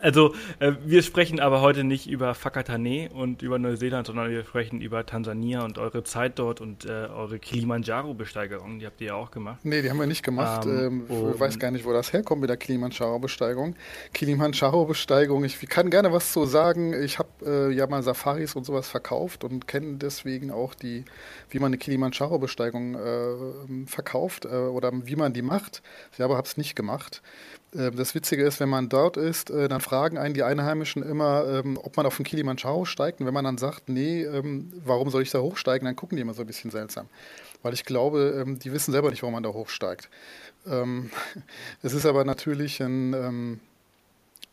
Also, 0.00 0.34
äh, 0.58 0.72
wir 0.84 1.02
sprechen 1.02 1.40
aber 1.40 1.60
heute 1.60 1.84
nicht 1.84 2.08
über 2.08 2.34
Fakatane 2.34 3.10
und 3.12 3.42
über 3.42 3.58
Neuseeland, 3.58 4.06
sondern 4.06 4.30
wir 4.30 4.44
sprechen 4.44 4.80
über 4.80 5.04
Tansania 5.04 5.64
und 5.64 5.78
eure 5.78 6.04
Zeit 6.04 6.38
dort 6.38 6.60
und 6.60 6.86
äh, 6.86 6.88
eure 6.88 7.38
Kilimanjaro-Besteigerung. 7.38 8.78
Die 8.78 8.86
habt 8.86 9.00
ihr 9.00 9.08
ja 9.08 9.14
auch 9.14 9.30
gemacht. 9.30 9.60
Nee, 9.62 9.82
die 9.82 9.90
haben 9.90 9.98
wir 9.98 10.06
nicht 10.06 10.22
gemacht. 10.22 10.64
Ähm, 10.66 11.06
ähm, 11.08 11.32
ich 11.34 11.40
weiß 11.40 11.58
gar 11.58 11.70
nicht, 11.70 11.84
wo 11.84 11.92
das 11.92 12.12
herkommt 12.12 12.40
mit 12.40 12.50
der 12.50 12.56
Kilimanjaro-Besteigung. 12.56 13.76
Kilimanjaro-Besteigung, 14.14 15.44
ich 15.44 15.60
kann 15.68 15.90
gerne 15.90 16.12
was 16.12 16.32
zu 16.32 16.46
sagen. 16.46 16.94
Ich 17.02 17.18
habe 17.18 17.28
äh, 17.44 17.74
ja 17.74 17.86
mal 17.86 18.02
Safaris 18.02 18.56
und 18.56 18.64
sowas 18.64 18.88
verkauft 18.88 19.44
und 19.44 19.68
kenne 19.68 19.96
deswegen 19.96 20.50
auch 20.50 20.74
die, 20.74 21.04
wie 21.50 21.58
man 21.58 21.68
eine 21.68 21.78
Kilimanjaro-Besteigung 21.78 22.94
äh, 22.94 23.86
verkauft 23.86 24.46
äh, 24.46 24.48
oder 24.48 24.92
wie 24.94 25.16
man 25.16 25.32
die 25.32 25.42
macht. 25.42 25.82
Ich 26.12 26.22
aber 26.22 26.36
habe 26.36 26.46
es 26.46 26.56
nicht 26.56 26.74
gemacht. 26.74 27.22
Ähm, 27.74 27.96
das 27.96 28.14
Witzige 28.14 28.44
ist, 28.44 28.60
wenn 28.60 28.68
man 28.68 28.88
dort 28.88 29.16
ist, 29.16 29.50
äh, 29.50 29.68
dann 29.68 29.80
fragen 29.80 30.18
einen 30.18 30.34
die 30.34 30.42
Einheimischen 30.42 31.02
immer, 31.02 31.46
ähm, 31.46 31.78
ob 31.82 31.96
man 31.96 32.06
auf 32.06 32.16
den 32.16 32.24
Kilimanjaro 32.24 32.84
steigt. 32.84 33.20
Und 33.20 33.26
wenn 33.26 33.34
man 33.34 33.44
dann 33.44 33.58
sagt, 33.58 33.88
nee, 33.88 34.22
ähm, 34.22 34.72
warum 34.84 35.10
soll 35.10 35.22
ich 35.22 35.30
da 35.30 35.40
hochsteigen, 35.40 35.86
dann 35.86 35.96
gucken 35.96 36.16
die 36.16 36.22
immer 36.22 36.34
so 36.34 36.42
ein 36.42 36.46
bisschen 36.46 36.70
seltsam. 36.70 37.06
Weil 37.62 37.74
ich 37.74 37.84
glaube, 37.84 38.56
die 38.62 38.72
wissen 38.72 38.92
selber 38.92 39.10
nicht, 39.10 39.22
warum 39.22 39.34
man 39.34 39.42
da 39.42 39.50
hochsteigt. 39.50 40.08
Es 41.82 41.92
ist 41.94 42.06
aber 42.06 42.24
natürlich 42.24 42.80
ein, 42.80 43.60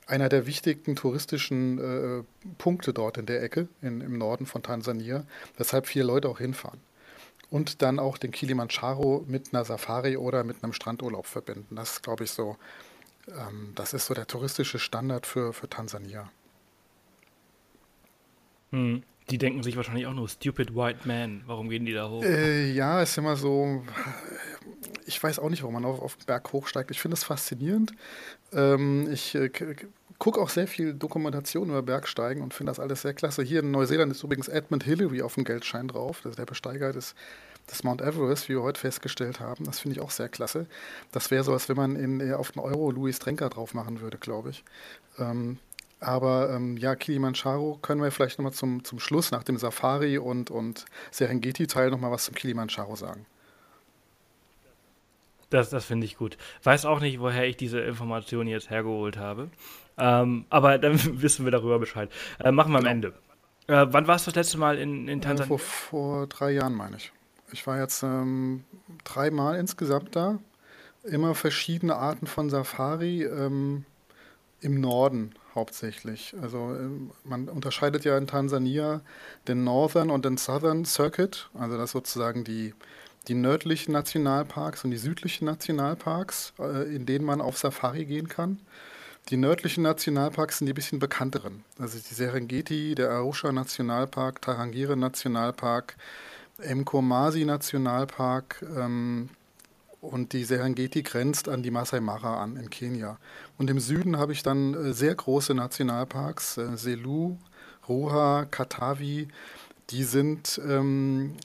einer 0.08 0.30
der 0.30 0.46
wichtigen 0.46 0.96
touristischen 0.96 1.80
äh, 1.80 2.24
Punkte 2.58 2.94
dort 2.94 3.18
in 3.18 3.26
der 3.26 3.44
Ecke, 3.44 3.68
im 3.82 4.18
Norden 4.18 4.46
von 4.46 4.64
Tansania, 4.64 5.26
weshalb 5.58 5.88
viele 5.88 6.06
Leute 6.06 6.30
auch 6.30 6.40
hinfahren. 6.40 6.80
Und 7.50 7.82
dann 7.82 8.00
auch 8.00 8.18
den 8.18 8.32
Kilimanjaro 8.32 9.24
mit 9.28 9.54
einer 9.54 9.64
Safari 9.64 10.18
oder 10.18 10.44
mit 10.44 10.64
einem 10.64 10.74
Strandurlaub 10.74 11.26
verbinden. 11.26 11.76
Das 11.76 11.94
ist, 11.94 12.04
glaube 12.04 12.26
ich, 12.26 12.32
so 12.32 12.58
das 13.76 13.94
ist 13.94 14.06
so 14.06 14.14
der 14.14 14.28
touristische 14.28 14.80
Standard 14.80 15.26
für, 15.26 15.54
für 15.54 15.70
Tansania. 15.70 16.32
Hm. 18.72 19.04
Die 19.30 19.38
denken 19.38 19.62
sich 19.62 19.76
wahrscheinlich 19.76 20.08
auch 20.08 20.14
nur, 20.14 20.30
stupid 20.30 20.74
white 20.74 21.06
man, 21.06 21.44
warum 21.46 21.70
gehen 21.70 21.86
die 21.86 21.92
da 21.92 22.10
hoch? 22.10 22.24
Äh, 22.24 22.72
ja, 22.72 23.02
ist 23.02 23.18
immer 23.18 23.36
so, 23.36 23.84
ich 25.06 25.22
weiß 25.22 25.40
auch 25.40 25.50
nicht, 25.50 25.64
warum 25.64 25.74
man 25.74 25.86
auf, 25.86 26.02
auf 26.02 26.16
den 26.16 26.26
Berg 26.26 26.54
hochsteigt. 26.54 26.92
Ich 26.92 27.02
finde 27.02 27.16
es 27.16 27.26
faszinierend. 27.26 27.92
Ähm, 28.54 29.10
ich 29.12 29.36
äh, 29.36 29.50
gucke 30.18 30.40
auch 30.40 30.48
sehr 30.48 30.68
viel 30.68 30.94
Dokumentation 30.94 31.70
über 31.70 31.82
Bergsteigen 31.82 32.42
und 32.42 32.54
finde 32.54 32.72
das 32.72 32.80
alles 32.80 33.02
sehr 33.02 33.14
klasse. 33.14 33.44
Hier 33.44 33.60
in 33.60 33.72
Neuseeland 33.72 34.14
ist 34.14 34.24
übrigens 34.24 34.48
Edmund 34.48 34.84
Hillary 34.84 35.22
auf 35.22 35.36
dem 35.36 35.44
Geldschein 35.44 35.90
drauf. 35.90 36.22
Das 36.24 36.32
ist 36.32 36.40
der 36.40 36.46
Besteiger 36.46 36.94
des 36.94 37.14
das 37.68 37.84
Mount 37.84 38.02
Everest, 38.02 38.50
wie 38.50 38.54
wir 38.54 38.64
heute 38.64 38.80
festgestellt 38.80 39.40
haben. 39.40 39.66
Das 39.66 39.80
finde 39.80 39.98
ich 39.98 40.02
auch 40.02 40.12
sehr 40.12 40.30
klasse. 40.30 40.66
Das 41.12 41.32
wäre 41.32 41.44
so, 41.44 41.54
als 41.54 41.70
wenn 41.70 41.76
man 41.76 41.96
in, 41.96 42.22
äh, 42.22 42.34
auf 42.34 42.52
den 42.52 42.62
Euro 42.62 42.92
Louis 42.92 43.20
Trenker 43.20 43.50
drauf 43.50 43.74
machen 43.74 44.02
würde, 44.02 44.18
glaube 44.18 44.50
ich. 44.50 44.64
Ähm, 45.20 45.58
aber 46.00 46.52
ähm, 46.52 46.78
ja, 46.78 46.96
Kilimanjaro 46.96 47.80
können 47.82 48.02
wir 48.02 48.12
vielleicht 48.12 48.38
nochmal 48.38 48.54
zum, 48.54 48.84
zum 48.84 49.00
Schluss 49.00 49.32
nach 49.32 49.44
dem 49.44 49.58
Safari 49.58 50.18
und, 50.18 50.52
und 50.52 50.86
Serengeti-Teil 51.12 51.90
nochmal 51.90 52.12
was 52.12 52.26
zum 52.26 52.36
Kilimanjaro 52.36 52.96
sagen. 52.96 53.26
Das, 55.50 55.70
das 55.70 55.86
finde 55.86 56.06
ich 56.06 56.18
gut. 56.18 56.38
Weiß 56.64 56.86
auch 56.86 57.00
nicht, 57.00 57.20
woher 57.20 57.48
ich 57.48 57.58
diese 57.58 57.80
Informationen 57.80 58.50
jetzt 58.50 58.70
hergeholt 58.70 59.18
habe. 59.18 59.50
Ähm, 59.98 60.46
aber 60.50 60.78
dann 60.78 61.00
wissen 61.22 61.46
wir 61.46 61.52
darüber 61.52 61.80
Bescheid. 61.80 62.12
Äh, 62.40 62.52
machen 62.52 62.72
wir 62.72 62.78
am 62.78 62.84
genau. 62.84 62.92
Ende. 62.92 63.14
Äh, 63.68 63.88
wann 63.90 64.08
warst 64.08 64.28
du 64.28 64.32
das 64.32 64.36
letzte 64.36 64.58
Mal 64.58 64.78
in, 64.78 65.08
in 65.08 65.22
Tansania? 65.22 65.46
Äh, 65.46 65.58
vor, 65.58 65.60
vor 65.60 66.28
drei 66.28 66.52
Jahren, 66.52 66.74
meine 66.74 66.98
ich. 66.98 67.12
Ich 67.52 67.66
war 67.66 67.80
jetzt 67.80 68.04
ähm, 68.04 68.64
dreimal 69.04 69.58
insgesamt 69.58 70.16
da. 70.16 70.40
Immer 71.04 71.36
verschiedene 71.36 71.96
Arten 71.96 72.28
von 72.28 72.50
Safari 72.50 73.24
ähm, 73.24 73.86
im 74.62 74.82
Norden 74.82 75.34
hauptsächlich. 75.56 76.36
Also 76.42 76.58
ähm, 76.76 77.12
man 77.24 77.48
unterscheidet 77.48 78.06
ja 78.06 78.18
in 78.18 78.28
Tansania 78.28 79.02
den 79.48 79.64
Northern 79.64 80.10
und 80.10 80.26
den 80.26 80.38
Southern 80.38 80.86
Circuit, 80.86 81.50
also 81.54 81.78
das 81.78 81.92
sozusagen 81.92 82.44
die, 82.44 82.74
die 83.28 83.36
nördlichen 83.36 83.92
Nationalparks 83.92 84.84
und 84.84 84.92
die 84.92 84.98
südlichen 84.98 85.46
Nationalparks, 85.46 86.54
äh, 86.60 86.96
in 86.96 87.06
denen 87.06 87.26
man 87.26 87.42
auf 87.42 87.58
Safari 87.58 88.06
gehen 88.06 88.28
kann. 88.28 88.60
Die 89.30 89.38
nördlichen 89.38 89.84
Nationalparks 89.84 90.60
sind 90.60 90.68
die 90.68 90.74
bisschen 90.74 91.00
bekannteren. 91.00 91.66
Also 91.78 91.98
die 91.98 92.14
Serengeti, 92.14 92.96
der 92.96 93.12
Arusha 93.12 93.52
Nationalpark, 93.52 94.42
Tarangire 94.42 94.96
Nationalpark, 94.96 95.98
Mkomasi 96.60 97.46
Nationalpark 97.46 98.66
ähm, 98.76 99.30
und 100.02 100.34
die 100.34 100.44
Serengeti 100.44 101.04
grenzt 101.04 101.50
an 101.50 101.64
die 101.64 101.72
Masai 101.72 102.00
Mara 102.00 102.42
an 102.42 102.56
in 102.56 102.70
Kenia. 102.70 103.18
Und 103.58 103.70
im 103.70 103.80
Süden 103.80 104.18
habe 104.18 104.34
ich 104.34 104.44
dann 104.44 104.74
äh, 104.74 104.94
sehr 104.94 105.16
große 105.16 105.54
Nationalparks, 105.54 106.58
äh, 106.58 106.78
Selu, 106.78 107.38
Roha, 107.88 108.46
Katavi. 108.46 109.28
Die 109.90 110.04
sind 110.04 110.60
ähm, 110.68 111.36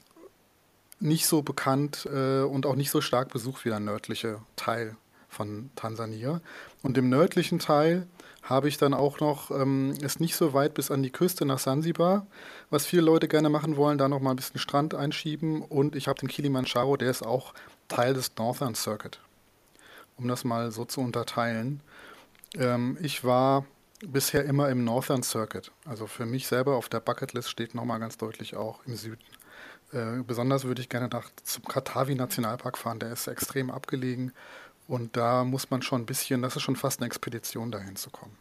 nicht 1.00 1.26
so 1.26 1.42
bekannt 1.42 2.09
äh, 2.12 2.42
und 2.42 2.66
auch 2.66 2.76
nicht 2.76 2.90
so 2.90 3.00
stark 3.00 3.31
besucht 3.33 3.64
wie 3.64 3.71
der 3.71 3.81
nördliche 3.81 4.40
Teil 4.57 4.97
von 5.28 5.71
Tansania. 5.76 6.40
Und 6.83 6.99
im 6.99 7.09
nördlichen 7.09 7.59
Teil 7.59 8.07
habe 8.42 8.69
ich 8.69 8.76
dann 8.76 8.92
auch 8.92 9.21
noch, 9.21 9.50
ähm, 9.50 9.95
ist 10.02 10.21
nicht 10.21 10.37
so 10.37 10.52
weit 10.52 10.75
bis 10.75 10.90
an 10.90 11.02
die 11.02 11.11
Küste 11.11 11.45
nach 11.47 11.59
Sansibar, 11.59 12.26
was 12.73 12.87
viele 12.87 13.02
Leute 13.02 13.29
gerne 13.29 13.50
machen 13.50 13.76
wollen, 13.76 13.99
da 13.99 14.09
noch 14.09 14.21
mal 14.21 14.31
ein 14.31 14.37
bisschen 14.37 14.59
Strand 14.59 14.95
einschieben. 14.95 15.61
Und 15.61 15.95
ich 15.95 16.09
habe 16.09 16.19
den 16.19 16.29
Kilimanjaro, 16.29 16.97
der 16.97 17.11
ist 17.11 17.23
auch 17.23 17.52
Teil 17.88 18.14
des 18.14 18.33
Northern 18.38 18.75
Circuit, 18.75 19.21
um 20.17 20.26
das 20.26 20.43
mal 20.43 20.73
so 20.73 20.87
zu 20.87 21.02
unterteilen. 21.02 21.83
Ähm, 22.57 22.97
ich 23.02 23.25
war 23.25 23.67
bisher 24.07 24.47
immer 24.47 24.71
im 24.71 24.85
Northern 24.85 25.23
Circuit. 25.23 25.71
Also 25.85 26.07
für 26.07 26.25
mich 26.25 26.47
selber 26.47 26.76
auf 26.76 26.88
der 26.88 27.00
Bucketlist 27.00 27.50
steht 27.50 27.75
nochmal 27.75 28.00
ganz 28.00 28.17
deutlich 28.17 28.57
auch 28.57 28.81
im 28.87 28.97
Süden. 28.97 29.23
Äh, 29.93 30.23
besonders 30.26 30.64
würde 30.64 30.81
ich 30.81 30.88
gerne 30.88 31.09
nach, 31.09 31.29
zum 31.45 31.64
Katavi 31.64 32.14
Nationalpark 32.14 32.79
fahren, 32.79 32.99
der 32.99 33.12
ist 33.12 33.26
extrem 33.26 33.71
abgelegen 33.71 34.33
und 34.88 35.14
da 35.19 35.45
muss 35.45 35.71
man 35.71 35.83
schon 35.83 36.02
ein 36.02 36.07
bisschen, 36.07 36.41
das 36.41 36.57
ist 36.57 36.62
schon 36.62 36.76
fast 36.76 37.00
eine 37.00 37.07
Expedition, 37.07 37.71
dahin 37.71 37.97
zu 37.97 38.09
kommen. 38.09 38.38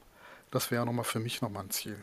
Das 0.52 0.72
wäre 0.72 0.86
nochmal 0.86 1.04
für 1.04 1.20
mich 1.20 1.42
nochmal 1.42 1.64
ein 1.64 1.70
Ziel. 1.70 2.02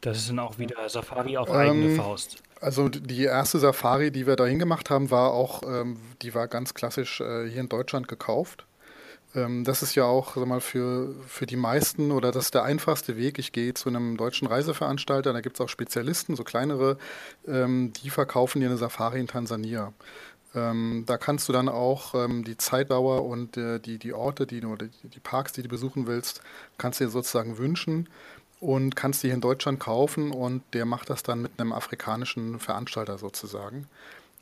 Das 0.00 0.18
ist 0.18 0.28
dann 0.28 0.38
auch 0.38 0.58
wieder 0.58 0.88
Safari 0.88 1.36
auf 1.36 1.50
eigene 1.50 1.86
ähm, 1.86 1.96
Faust. 1.96 2.42
Also 2.60 2.88
die 2.88 3.24
erste 3.24 3.58
Safari, 3.58 4.10
die 4.10 4.26
wir 4.26 4.36
dahin 4.36 4.58
gemacht 4.58 4.90
haben, 4.90 5.10
war 5.10 5.32
auch, 5.32 5.62
ähm, 5.62 5.98
die 6.22 6.34
war 6.34 6.48
ganz 6.48 6.74
klassisch 6.74 7.20
äh, 7.20 7.48
hier 7.48 7.60
in 7.60 7.68
Deutschland 7.68 8.08
gekauft. 8.08 8.66
Ähm, 9.34 9.64
das 9.64 9.82
ist 9.82 9.94
ja 9.94 10.04
auch 10.04 10.34
sag 10.36 10.46
mal, 10.46 10.60
für, 10.60 11.14
für 11.26 11.46
die 11.46 11.56
meisten 11.56 12.10
oder 12.10 12.32
das 12.32 12.46
ist 12.46 12.54
der 12.54 12.64
einfachste 12.64 13.16
Weg. 13.16 13.38
Ich 13.38 13.52
gehe 13.52 13.74
zu 13.74 13.88
einem 13.88 14.16
deutschen 14.16 14.48
Reiseveranstalter, 14.48 15.32
da 15.32 15.40
gibt 15.40 15.56
es 15.56 15.60
auch 15.60 15.68
Spezialisten, 15.68 16.36
so 16.36 16.44
kleinere, 16.44 16.96
ähm, 17.46 17.92
die 18.02 18.10
verkaufen 18.10 18.60
dir 18.60 18.68
eine 18.68 18.78
Safari 18.78 19.20
in 19.20 19.28
Tansania. 19.28 19.92
Ähm, 20.54 21.04
da 21.06 21.18
kannst 21.18 21.48
du 21.48 21.52
dann 21.52 21.68
auch 21.68 22.14
ähm, 22.14 22.42
die 22.42 22.56
Zeitdauer 22.56 23.26
und 23.26 23.58
äh, 23.58 23.78
die, 23.78 23.98
die 23.98 24.14
Orte, 24.14 24.46
die 24.46 24.60
du, 24.60 24.72
oder 24.72 24.86
die, 24.86 25.08
die 25.08 25.20
Parks, 25.20 25.52
die 25.52 25.62
du 25.62 25.68
besuchen 25.68 26.06
willst, 26.06 26.40
kannst 26.78 26.98
du 26.98 27.04
dir 27.04 27.10
sozusagen 27.10 27.58
wünschen 27.58 28.08
und 28.60 28.96
kannst 28.96 29.22
die 29.22 29.30
in 29.30 29.40
Deutschland 29.40 29.80
kaufen 29.80 30.30
und 30.32 30.62
der 30.72 30.84
macht 30.84 31.10
das 31.10 31.22
dann 31.22 31.42
mit 31.42 31.52
einem 31.58 31.72
afrikanischen 31.72 32.58
Veranstalter 32.58 33.18
sozusagen. 33.18 33.86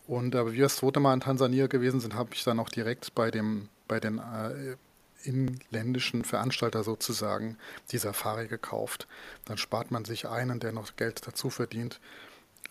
Und 0.07 0.37
aber 0.37 0.53
wie 0.53 0.57
wir 0.57 0.65
das 0.65 0.77
zweite 0.77 1.01
Mal 1.01 1.15
in 1.15 1.21
Tansania 1.21 1.67
gewesen 1.67 2.01
sind, 2.01 2.15
habe 2.15 2.31
ich 2.35 2.45
dann 2.45 2.61
auch 2.61 2.69
direkt 2.69 3.15
bei 3.15 3.31
dem 3.31 3.69
bei 3.89 4.01
den 4.01 4.19
äh, 4.19 4.77
inländischen 5.25 6.25
Veranstalter 6.25 6.85
sozusagen 6.85 7.57
die 7.91 7.99
Safari 7.99 8.47
gekauft. 8.47 9.07
Dann 9.45 9.59
spart 9.59 9.91
man 9.91 10.05
sich 10.05 10.29
einen, 10.29 10.61
der 10.61 10.73
noch 10.73 10.97
Geld 10.97 11.27
dazu 11.27 11.51
verdient. 11.51 12.01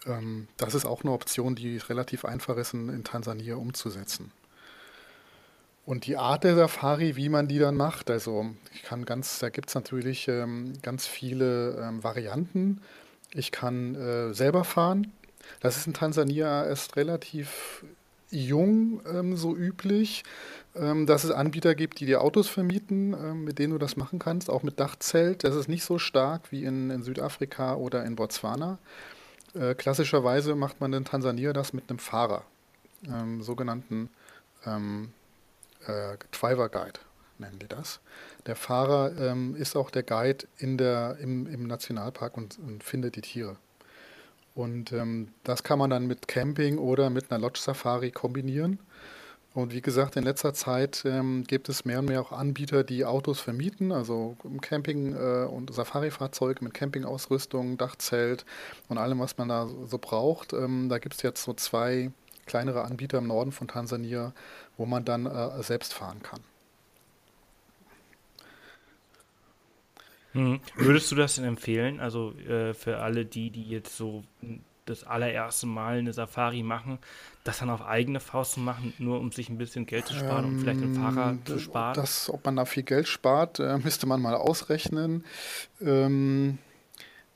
Ähm, 0.06 0.48
das 0.58 0.76
ist 0.76 0.86
auch 0.86 1.04
eine 1.04 1.12
Option, 1.12 1.56
die 1.56 1.78
relativ 1.78 2.26
einfach 2.26 2.58
ist, 2.58 2.74
in, 2.74 2.90
in 2.90 3.04
Tansania 3.04 3.56
umzusetzen. 3.56 4.32
Und 5.86 6.08
die 6.08 6.16
Art 6.18 6.46
der 6.46 6.56
Safari, 6.56 7.18
wie 7.18 7.28
man 7.28 7.48
die 7.48 7.60
dann 7.60 7.75
macht, 7.75 8.10
also 8.10 8.46
ich 8.74 8.84
kann 8.84 9.06
ganz, 9.06 9.40
da 9.40 9.50
gibt 9.50 9.70
es 9.70 9.75
natürlich 9.75 10.28
ähm, 10.30 10.74
ganz 10.82 11.08
viele 11.08 11.78
ähm, 11.78 12.04
Varianten. 12.04 12.82
Ich 13.34 13.52
kann 13.52 13.96
äh, 13.96 14.34
selber 14.34 14.63
fahren. 14.63 15.12
Das 15.60 15.75
ist 15.75 15.88
in 15.88 15.94
Tansania 15.94 16.66
erst 16.66 16.96
relativ 16.96 17.84
jung 18.30 19.02
ähm, 19.06 19.36
so 19.36 19.56
üblich, 19.56 20.24
ähm, 20.75 21.06
dass 21.06 21.25
es 21.25 21.32
Anbieter 21.32 21.75
gibt, 21.75 22.00
die 22.00 22.06
dir 22.06 22.22
Autos 22.22 22.48
vermieten, 22.48 23.13
ähm, 23.13 23.44
mit 23.44 23.60
denen 23.60 23.74
du 23.74 23.78
das 23.78 23.98
machen 23.98 24.20
kannst, 24.20 24.50
auch 24.50 24.63
mit 24.63 24.80
Dachzelt. 24.80 25.44
Das 25.44 25.56
ist 25.56 25.68
nicht 25.68 25.84
so 25.84 26.00
stark 26.00 26.52
wie 26.52 26.63
in, 26.63 26.90
in 26.90 27.04
Südafrika 27.04 27.75
oder 27.75 28.06
in 28.06 28.16
Botswana. 28.16 28.80
Äh, 29.54 29.75
klassischerweise 29.75 30.56
macht 30.56 30.80
man 30.80 30.94
in 30.94 31.06
Tansania 31.06 31.52
das 31.52 31.74
mit 31.74 31.90
einem 31.90 32.00
Fahrer, 32.00 32.44
ähm, 33.08 33.44
sogenannten 33.44 34.10
ähm, 34.66 35.12
äh, 35.88 36.18
Driver 36.32 36.70
Guide 36.70 37.00
nennen 37.40 37.60
die 37.60 37.68
das. 37.68 38.00
Der 38.46 38.56
Fahrer 38.56 39.12
ähm, 39.18 39.56
ist 39.56 39.75
auch 39.75 39.90
der 39.90 40.04
Guide 40.04 40.48
in 40.58 40.78
der, 40.78 41.18
im, 41.20 41.48
im 41.48 41.68
Nationalpark 41.68 42.38
und, 42.38 42.60
und 42.60 42.84
findet 42.84 43.16
die 43.16 43.22
Tiere. 43.22 43.58
Und 44.56 44.92
ähm, 44.92 45.30
das 45.44 45.63
kann 45.63 45.80
man 45.80 45.90
dann 45.90 46.06
mit 46.06 46.28
Camping 46.28 46.78
oder 46.78 47.10
mit 47.10 47.32
einer 47.32 47.42
Lodge-Safari 47.42 48.12
kombinieren. 48.12 48.80
Und 49.54 49.72
wie 49.72 49.82
gesagt, 49.82 50.16
in 50.16 50.24
letzter 50.24 50.54
Zeit 50.56 51.04
ähm, 51.06 51.44
gibt 51.44 51.70
es 51.70 51.86
mehr 51.86 52.00
und 52.00 52.06
mehr 52.06 52.22
auch 52.22 52.32
Anbieter, 52.32 52.84
die 52.84 53.06
Autos 53.06 53.40
vermieten, 53.40 53.92
also 53.92 54.36
Camping- 54.62 55.16
äh, 55.16 55.46
und 55.46 55.72
Safari-Fahrzeuge 55.72 56.63
mit 56.63 56.74
Campingausrüstung, 56.74 57.78
Dachzelt 57.78 58.46
und 58.90 58.98
allem, 58.98 59.20
was 59.20 59.38
man 59.38 59.50
da 59.50 59.68
so 59.86 60.00
braucht. 60.00 60.54
Ähm, 60.54 60.90
da 60.90 60.98
gibt 60.98 61.16
es 61.16 61.22
jetzt 61.22 61.44
so 61.44 61.54
zwei 61.54 62.12
kleinere 62.46 62.84
Anbieter 62.84 63.20
im 63.20 63.28
Norden 63.28 63.52
von 63.52 63.68
Tansania, 63.68 64.34
wo 64.77 64.86
man 64.86 65.06
dann 65.06 65.25
äh, 65.25 65.63
selbst 65.63 65.94
fahren 65.94 66.22
kann. 66.22 66.42
Hm. 70.34 70.60
Würdest 70.75 71.12
du 71.12 71.15
das 71.15 71.36
denn 71.36 71.46
empfehlen? 71.46 72.00
Also 72.00 72.34
äh, 72.39 72.74
für 72.74 72.98
alle 72.98 73.25
die, 73.25 73.51
die 73.51 73.70
jetzt 73.70 73.96
so 73.96 74.24
das 74.86 75.03
allererste 75.03 75.65
Mal 75.65 76.00
eine 76.00 76.12
Safari 76.12 76.63
machen, 76.63 77.00
das 77.44 77.60
dann 77.60 77.70
auf 77.70 77.82
eigene 77.82 78.20
Faust 78.20 78.53
zu 78.53 78.60
machen, 78.60 78.94
nur 78.98 79.20
um 79.20 79.32
sich 79.32 79.50
ein 79.50 79.58
bisschen 79.58 79.86
Geld 79.86 80.08
zu 80.08 80.15
sparen, 80.15 80.46
um 80.46 80.60
vielleicht 80.60 80.82
einen 80.82 80.96
Fahrer 80.96 81.32
ähm, 81.32 81.46
zu 81.46 81.60
sparen? 81.60 81.94
Das, 81.94 82.30
ob 82.30 82.46
man 82.46 82.56
da 82.56 82.65
viel 82.65 82.84
Geld 82.84 83.08
spart, 83.08 83.60
äh, 83.60 83.77
müsste 83.77 84.08
man 84.08 84.22
mal 84.22 84.36
ausrechnen. 84.36 85.24
Ähm, 85.82 86.58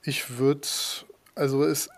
ich 0.01 0.37
würde, 0.37 0.67
also 1.35 1.63
es, 1.63 1.89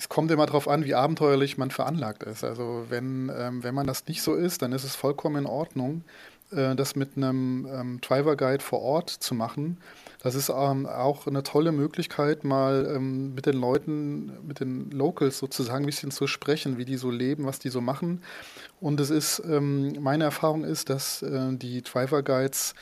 es 0.00 0.08
kommt 0.08 0.30
immer 0.30 0.46
darauf 0.46 0.66
an, 0.66 0.86
wie 0.86 0.94
abenteuerlich 0.94 1.58
man 1.58 1.70
veranlagt 1.70 2.22
ist. 2.22 2.42
Also 2.42 2.86
wenn, 2.88 3.30
ähm, 3.36 3.62
wenn 3.62 3.74
man 3.74 3.86
das 3.86 4.06
nicht 4.06 4.22
so 4.22 4.34
ist, 4.34 4.62
dann 4.62 4.72
ist 4.72 4.82
es 4.82 4.96
vollkommen 4.96 5.36
in 5.36 5.46
Ordnung, 5.46 6.04
äh, 6.52 6.74
das 6.74 6.96
mit 6.96 7.18
einem 7.18 7.68
ähm, 7.70 8.00
Driver 8.00 8.34
Guide 8.34 8.64
vor 8.64 8.80
Ort 8.80 9.10
zu 9.10 9.34
machen. 9.34 9.76
Das 10.22 10.34
ist 10.34 10.48
ähm, 10.48 10.86
auch 10.86 11.26
eine 11.26 11.42
tolle 11.42 11.70
Möglichkeit, 11.70 12.44
mal 12.44 12.90
ähm, 12.96 13.34
mit 13.34 13.44
den 13.44 13.60
Leuten, 13.60 14.32
mit 14.46 14.60
den 14.60 14.90
Locals 14.90 15.36
sozusagen 15.36 15.84
ein 15.84 15.86
bisschen 15.86 16.12
zu 16.12 16.26
sprechen, 16.26 16.78
wie 16.78 16.86
die 16.86 16.96
so 16.96 17.10
leben, 17.10 17.44
was 17.44 17.58
die 17.58 17.68
so 17.68 17.82
machen. 17.82 18.22
Und 18.80 19.00
es 19.00 19.10
ist, 19.10 19.42
ähm, 19.46 19.92
meine 20.00 20.24
Erfahrung 20.24 20.64
ist, 20.64 20.88
dass 20.88 21.20
äh, 21.20 21.52
die 21.52 21.82
Driver 21.82 22.22
Guides 22.22 22.74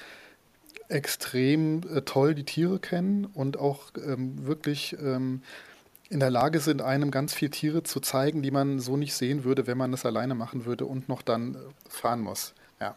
extrem 0.86 1.82
äh, 1.92 2.02
toll 2.02 2.36
die 2.36 2.44
Tiere 2.44 2.78
kennen 2.78 3.24
und 3.24 3.58
auch 3.58 3.90
ähm, 4.06 4.46
wirklich 4.46 4.96
ähm, 5.02 5.42
in 6.10 6.20
der 6.20 6.30
Lage 6.30 6.60
sind, 6.60 6.80
einem 6.80 7.10
ganz 7.10 7.34
viele 7.34 7.50
Tiere 7.50 7.82
zu 7.82 8.00
zeigen, 8.00 8.42
die 8.42 8.50
man 8.50 8.78
so 8.80 8.96
nicht 8.96 9.14
sehen 9.14 9.44
würde, 9.44 9.66
wenn 9.66 9.78
man 9.78 9.90
das 9.90 10.06
alleine 10.06 10.34
machen 10.34 10.64
würde 10.64 10.86
und 10.86 11.08
noch 11.08 11.22
dann 11.22 11.54
äh, 11.54 11.58
fahren 11.88 12.20
muss. 12.20 12.54
Ja. 12.80 12.96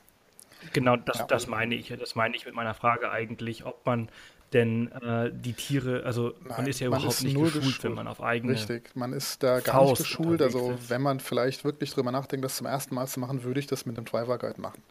Genau, 0.74 0.96
das, 0.96 1.20
ja. 1.20 1.26
das 1.26 1.48
meine 1.48 1.76
ich. 1.76 1.94
Das 2.00 2.16
meine 2.16 2.36
ich 2.36 2.46
mit 2.46 2.56
meiner 2.56 2.74
Frage 2.74 3.12
eigentlich, 3.12 3.66
ob 3.66 3.86
man 3.86 4.10
denn 4.54 4.92
äh, 4.92 5.32
die 5.34 5.54
Tiere, 5.54 6.04
also 6.04 6.34
Nein, 6.42 6.58
man 6.58 6.68
ist 6.68 6.80
ja 6.80 6.88
überhaupt 6.88 7.08
ist 7.08 7.24
nicht 7.24 7.36
geschult, 7.36 7.54
geschult, 7.54 7.84
wenn 7.84 7.94
man 7.94 8.08
auf 8.08 8.22
eigene 8.22 8.54
Richtig, 8.54 8.96
man 8.96 9.14
ist 9.14 9.44
da 9.44 9.60
gar 9.62 9.76
Faust 9.76 10.02
nicht 10.02 10.10
geschult. 10.10 10.42
Also 10.42 10.72
ist. 10.72 10.90
wenn 10.90 11.02
man 11.02 11.20
vielleicht 11.20 11.64
wirklich 11.64 11.94
drüber 11.94 12.12
nachdenkt, 12.12 12.44
das 12.44 12.58
zum 12.58 12.68
ersten 12.68 12.96
Mal 12.96 13.08
zu 13.08 13.20
machen, 13.20 13.44
würde 13.44 13.60
ich 13.60 13.68
das 13.68 13.86
mit 13.86 13.98
einem 13.98 14.06
Driver 14.06 14.38
Guide 14.38 14.60
machen. 14.60 14.84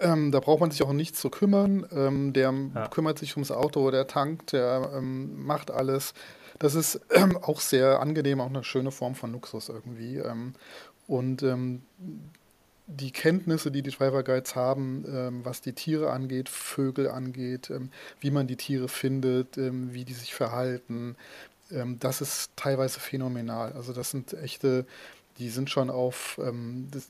Ähm, 0.00 0.30
da 0.30 0.40
braucht 0.40 0.60
man 0.60 0.70
sich 0.70 0.82
auch 0.82 0.90
um 0.90 0.96
nichts 0.96 1.20
zu 1.20 1.30
kümmern. 1.30 1.86
Ähm, 1.90 2.32
der 2.32 2.52
ja. 2.74 2.88
kümmert 2.88 3.18
sich 3.18 3.34
ums 3.36 3.50
Auto, 3.50 3.90
der 3.90 4.06
tankt, 4.06 4.52
der 4.52 4.90
ähm, 4.94 5.44
macht 5.44 5.70
alles. 5.70 6.12
Das 6.58 6.74
ist 6.74 7.00
ähm, 7.10 7.36
auch 7.36 7.60
sehr 7.60 8.00
angenehm, 8.00 8.40
auch 8.40 8.48
eine 8.48 8.64
schöne 8.64 8.90
Form 8.90 9.14
von 9.14 9.32
Luxus 9.32 9.68
irgendwie. 9.68 10.16
Ähm, 10.16 10.54
und 11.06 11.42
ähm, 11.42 11.82
die 12.86 13.10
Kenntnisse, 13.10 13.70
die 13.70 13.82
die 13.82 13.90
Driver 13.90 14.22
Guides 14.22 14.54
haben, 14.54 15.04
ähm, 15.08 15.44
was 15.44 15.60
die 15.60 15.72
Tiere 15.72 16.10
angeht, 16.10 16.48
Vögel 16.48 17.10
angeht, 17.10 17.70
ähm, 17.70 17.90
wie 18.20 18.30
man 18.30 18.46
die 18.46 18.56
Tiere 18.56 18.88
findet, 18.88 19.58
ähm, 19.58 19.92
wie 19.92 20.04
die 20.04 20.14
sich 20.14 20.34
verhalten, 20.34 21.16
das 21.68 22.20
ist 22.20 22.52
teilweise 22.54 23.00
phänomenal. 23.00 23.72
Also 23.72 23.92
das 23.92 24.12
sind 24.12 24.34
echte, 24.34 24.86
die 25.38 25.48
sind 25.50 25.68
schon 25.68 25.90
auf, 25.90 26.38
das, 26.92 27.08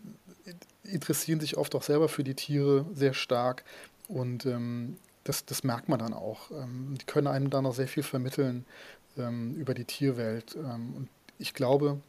interessieren 0.83 1.41
sich 1.41 1.59
oft 1.59 1.75
auch 1.75 1.83
selber 1.83 2.09
für 2.09 2.25
die 2.25 2.33
Tiere 2.33 2.87
sehr 2.95 3.13
stark 3.13 3.65
und 4.09 4.49
das, 5.25 5.45
das 5.45 5.63
merkt 5.63 5.91
man 5.91 5.99
dann 5.99 6.15
auch. 6.15 6.51
die 6.51 7.05
können 7.05 7.27
einem 7.27 7.51
dann 7.51 7.67
auch 7.67 7.75
sehr 7.75 7.87
viel 7.87 8.03
vermitteln 8.03 8.65
ähm, 8.65 8.65
über 9.17 9.75
die 9.75 9.85
Tierwelt. 9.85 10.57
Ähm, 10.57 10.95
und 10.95 11.09
ich 11.39 11.55
glaube, 11.55 12.01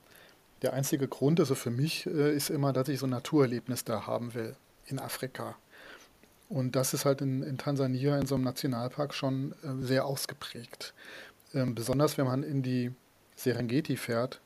der 0.62 0.74
einzige 0.74 1.08
Grund, 1.08 1.40
also 1.40 1.56
für 1.56 1.70
mich, 1.70 2.06
äh, 2.06 2.36
ist 2.36 2.50
immer, 2.50 2.74
dass 2.74 2.88
ich 2.88 3.00
so 3.00 3.08
ein 3.08 3.12
Naturerlebnis 3.12 3.84
da 3.84 4.08
haben 4.08 4.34
will 4.34 4.56
in 4.88 5.00
Afrika. 5.00 5.56
Und 6.50 6.76
das 6.76 6.94
ist 6.94 7.06
halt 7.06 7.22
in, 7.22 7.44
in 7.44 7.58
Tansania 7.58 8.18
in 8.18 8.26
so 8.26 8.36
einem 8.36 8.46
Nationalpark 8.46 9.14
schon 9.14 9.54
äh, 9.64 9.84
sehr 9.86 10.06
ausgeprägt. 10.06 10.94
Ähm, 11.54 11.76
besonders 11.76 12.18
wenn 12.18 12.26
man 12.26 12.44
in 12.44 12.64
die 12.64 12.92
Serengeti 13.36 13.98
fährt. 13.98 14.42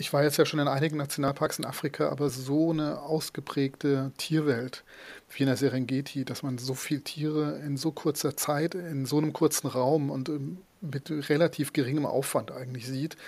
Ich 0.00 0.14
war 0.14 0.22
jetzt 0.22 0.38
ja 0.38 0.46
schon 0.46 0.60
in 0.60 0.66
einigen 0.66 0.96
Nationalparks 0.96 1.58
in 1.58 1.66
Afrika, 1.66 2.08
aber 2.08 2.30
so 2.30 2.70
eine 2.70 3.02
ausgeprägte 3.02 4.12
Tierwelt 4.16 4.82
wie 5.28 5.42
in 5.42 5.46
der 5.46 5.58
Serengeti, 5.58 6.24
dass 6.24 6.42
man 6.42 6.56
so 6.56 6.72
viele 6.72 7.02
Tiere 7.02 7.60
in 7.66 7.76
so 7.76 7.92
kurzer 7.92 8.34
Zeit, 8.34 8.74
in 8.74 9.04
so 9.04 9.18
einem 9.18 9.34
kurzen 9.34 9.66
Raum 9.66 10.08
und 10.08 10.30
ähm, 10.30 10.56
mit 10.80 11.10
relativ 11.28 11.74
geringem 11.74 12.06
Aufwand 12.06 12.50
eigentlich 12.50 12.86
sieht, 12.86 13.18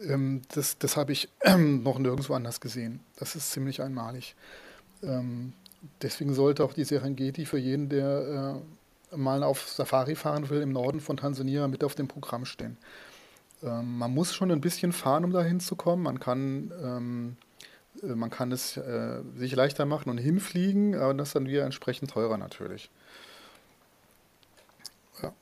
ähm, 0.00 0.42
das, 0.52 0.76
das 0.78 0.96
habe 0.96 1.12
ich 1.12 1.28
noch 1.56 2.00
nirgendwo 2.00 2.34
anders 2.34 2.60
gesehen. 2.60 2.98
Das 3.16 3.36
ist 3.36 3.52
ziemlich 3.52 3.80
einmalig. 3.80 4.34
Ähm, 5.04 5.52
deswegen 6.02 6.34
sollte 6.34 6.64
auch 6.64 6.72
die 6.72 6.84
Serengeti 6.84 7.46
für 7.46 7.58
jeden, 7.58 7.90
der 7.90 8.60
äh, 9.12 9.16
mal 9.16 9.44
auf 9.44 9.68
Safari 9.68 10.16
fahren 10.16 10.50
will, 10.50 10.62
im 10.62 10.72
Norden 10.72 11.00
von 11.00 11.16
Tansania 11.16 11.68
mit 11.68 11.84
auf 11.84 11.94
dem 11.94 12.08
Programm 12.08 12.44
stehen. 12.44 12.76
Ähm, 13.62 13.98
man 13.98 14.12
muss 14.14 14.34
schon 14.34 14.50
ein 14.50 14.60
bisschen 14.60 14.92
fahren, 14.92 15.24
um 15.24 15.32
da 15.32 15.42
hinzukommen. 15.42 16.04
Man 16.04 16.20
kann, 16.20 16.72
ähm, 16.82 17.36
äh, 18.02 18.14
man 18.14 18.30
kann 18.30 18.52
es 18.52 18.76
äh, 18.76 19.22
sich 19.34 19.54
leichter 19.54 19.86
machen 19.86 20.10
und 20.10 20.18
hinfliegen, 20.18 20.94
aber 20.94 21.14
das 21.14 21.28
ist 21.30 21.34
dann 21.34 21.48
wieder 21.48 21.64
entsprechend 21.64 22.10
teurer 22.10 22.38
natürlich. 22.38 22.90
Ja. 25.22 25.32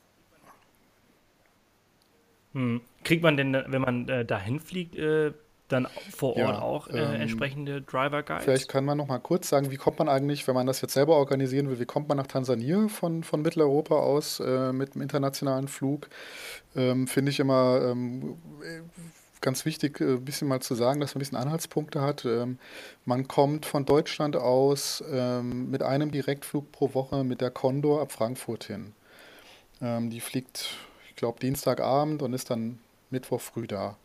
Hm. 2.53 2.81
Kriegt 3.03 3.23
man 3.23 3.37
denn, 3.37 3.53
wenn 3.53 3.81
man 3.81 4.09
äh, 4.09 4.25
da 4.25 4.39
hinfliegt, 4.39 4.95
äh, 4.95 5.33
dann 5.67 5.87
vor 6.15 6.37
Ort 6.37 6.37
ja, 6.37 6.61
auch 6.61 6.87
äh, 6.87 6.99
ähm, 6.99 7.21
entsprechende 7.21 7.81
Driver 7.81 8.23
Guides? 8.23 8.45
Vielleicht 8.45 8.69
kann 8.69 8.85
man 8.85 8.97
noch 8.97 9.07
mal 9.07 9.19
kurz 9.19 9.49
sagen, 9.49 9.71
wie 9.71 9.77
kommt 9.77 9.99
man 9.99 10.09
eigentlich, 10.09 10.47
wenn 10.47 10.55
man 10.55 10.67
das 10.67 10.81
jetzt 10.81 10.93
selber 10.93 11.15
organisieren 11.17 11.69
will, 11.69 11.79
wie 11.79 11.85
kommt 11.85 12.07
man 12.07 12.17
nach 12.17 12.27
Tansania 12.27 12.87
von, 12.87 13.23
von 13.23 13.41
Mitteleuropa 13.41 13.95
aus 13.95 14.39
äh, 14.39 14.71
mit 14.71 14.93
einem 14.93 15.01
internationalen 15.01 15.67
Flug? 15.67 16.09
Ähm, 16.75 17.07
Finde 17.07 17.31
ich 17.31 17.39
immer 17.39 17.81
ähm, 17.81 18.37
ganz 19.41 19.65
wichtig, 19.65 19.99
ein 20.01 20.15
äh, 20.15 20.19
bisschen 20.19 20.47
mal 20.47 20.61
zu 20.61 20.75
sagen, 20.75 20.99
dass 20.99 21.13
man 21.13 21.19
ein 21.19 21.25
bisschen 21.25 21.37
Anhaltspunkte 21.37 22.01
hat. 22.01 22.25
Ähm, 22.25 22.59
man 23.05 23.27
kommt 23.27 23.65
von 23.65 23.85
Deutschland 23.85 24.35
aus 24.35 25.03
ähm, 25.11 25.69
mit 25.69 25.83
einem 25.83 26.11
Direktflug 26.11 26.71
pro 26.71 26.93
Woche 26.93 27.23
mit 27.23 27.41
der 27.41 27.51
Condor 27.51 28.01
ab 28.01 28.11
Frankfurt 28.11 28.65
hin. 28.65 28.93
Ähm, 29.81 30.09
die 30.09 30.21
fliegt, 30.21 30.69
ich 31.09 31.15
glaube, 31.15 31.39
Dienstagabend 31.39 32.21
und 32.21 32.33
ist 32.33 32.49
dann 32.49 32.79
Mittwoch 33.09 33.41
früh 33.41 33.67
da. 33.67 33.97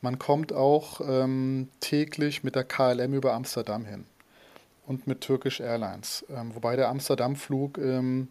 Man 0.00 0.18
kommt 0.18 0.52
auch 0.52 1.00
ähm, 1.00 1.68
täglich 1.80 2.44
mit 2.44 2.54
der 2.54 2.64
KLM 2.64 3.14
über 3.14 3.32
Amsterdam 3.32 3.84
hin 3.84 4.04
und 4.86 5.06
mit 5.06 5.20
Turkish 5.20 5.60
Airlines. 5.60 6.24
Ähm, 6.30 6.54
wobei 6.54 6.76
der 6.76 6.88
Amsterdam-Flug 6.88 7.78
ähm, 7.78 8.28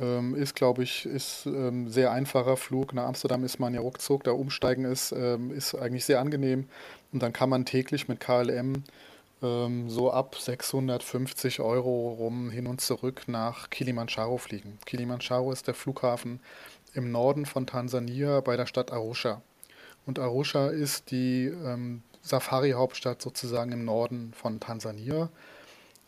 ähm 0.00 0.34
ist, 0.34 0.54
glaube 0.54 0.82
ich, 0.82 1.06
ist 1.06 1.46
ähm, 1.46 1.88
sehr 1.88 2.12
einfacher 2.12 2.56
Flug. 2.56 2.92
Nach 2.92 3.06
Amsterdam 3.06 3.44
ist 3.44 3.58
man 3.58 3.74
ja 3.74 3.80
ruckzuck, 3.80 4.24
da 4.24 4.32
umsteigen 4.32 4.84
ist, 4.84 5.12
ähm, 5.12 5.50
ist 5.50 5.74
eigentlich 5.74 6.04
sehr 6.04 6.20
angenehm. 6.20 6.68
Und 7.12 7.22
dann 7.22 7.32
kann 7.32 7.48
man 7.48 7.64
täglich 7.64 8.08
mit 8.08 8.20
KLM 8.20 8.84
ähm, 9.42 9.88
so 9.88 10.12
ab 10.12 10.36
650 10.36 11.60
Euro 11.60 12.10
rum 12.12 12.50
hin 12.50 12.66
und 12.66 12.80
zurück 12.80 13.22
nach 13.26 13.70
Kilimanjaro 13.70 14.38
fliegen. 14.38 14.78
Kilimanjaro 14.86 15.52
ist 15.52 15.66
der 15.66 15.74
Flughafen 15.74 16.40
im 16.94 17.10
Norden 17.10 17.46
von 17.46 17.66
Tansania 17.66 18.40
bei 18.40 18.56
der 18.56 18.66
Stadt 18.66 18.92
Arusha. 18.92 19.40
Und 20.10 20.18
Arusha 20.18 20.70
ist 20.70 21.12
die 21.12 21.44
ähm, 21.44 22.02
Safari-Hauptstadt 22.22 23.22
sozusagen 23.22 23.70
im 23.70 23.84
Norden 23.84 24.32
von 24.34 24.58
Tansania. 24.58 25.28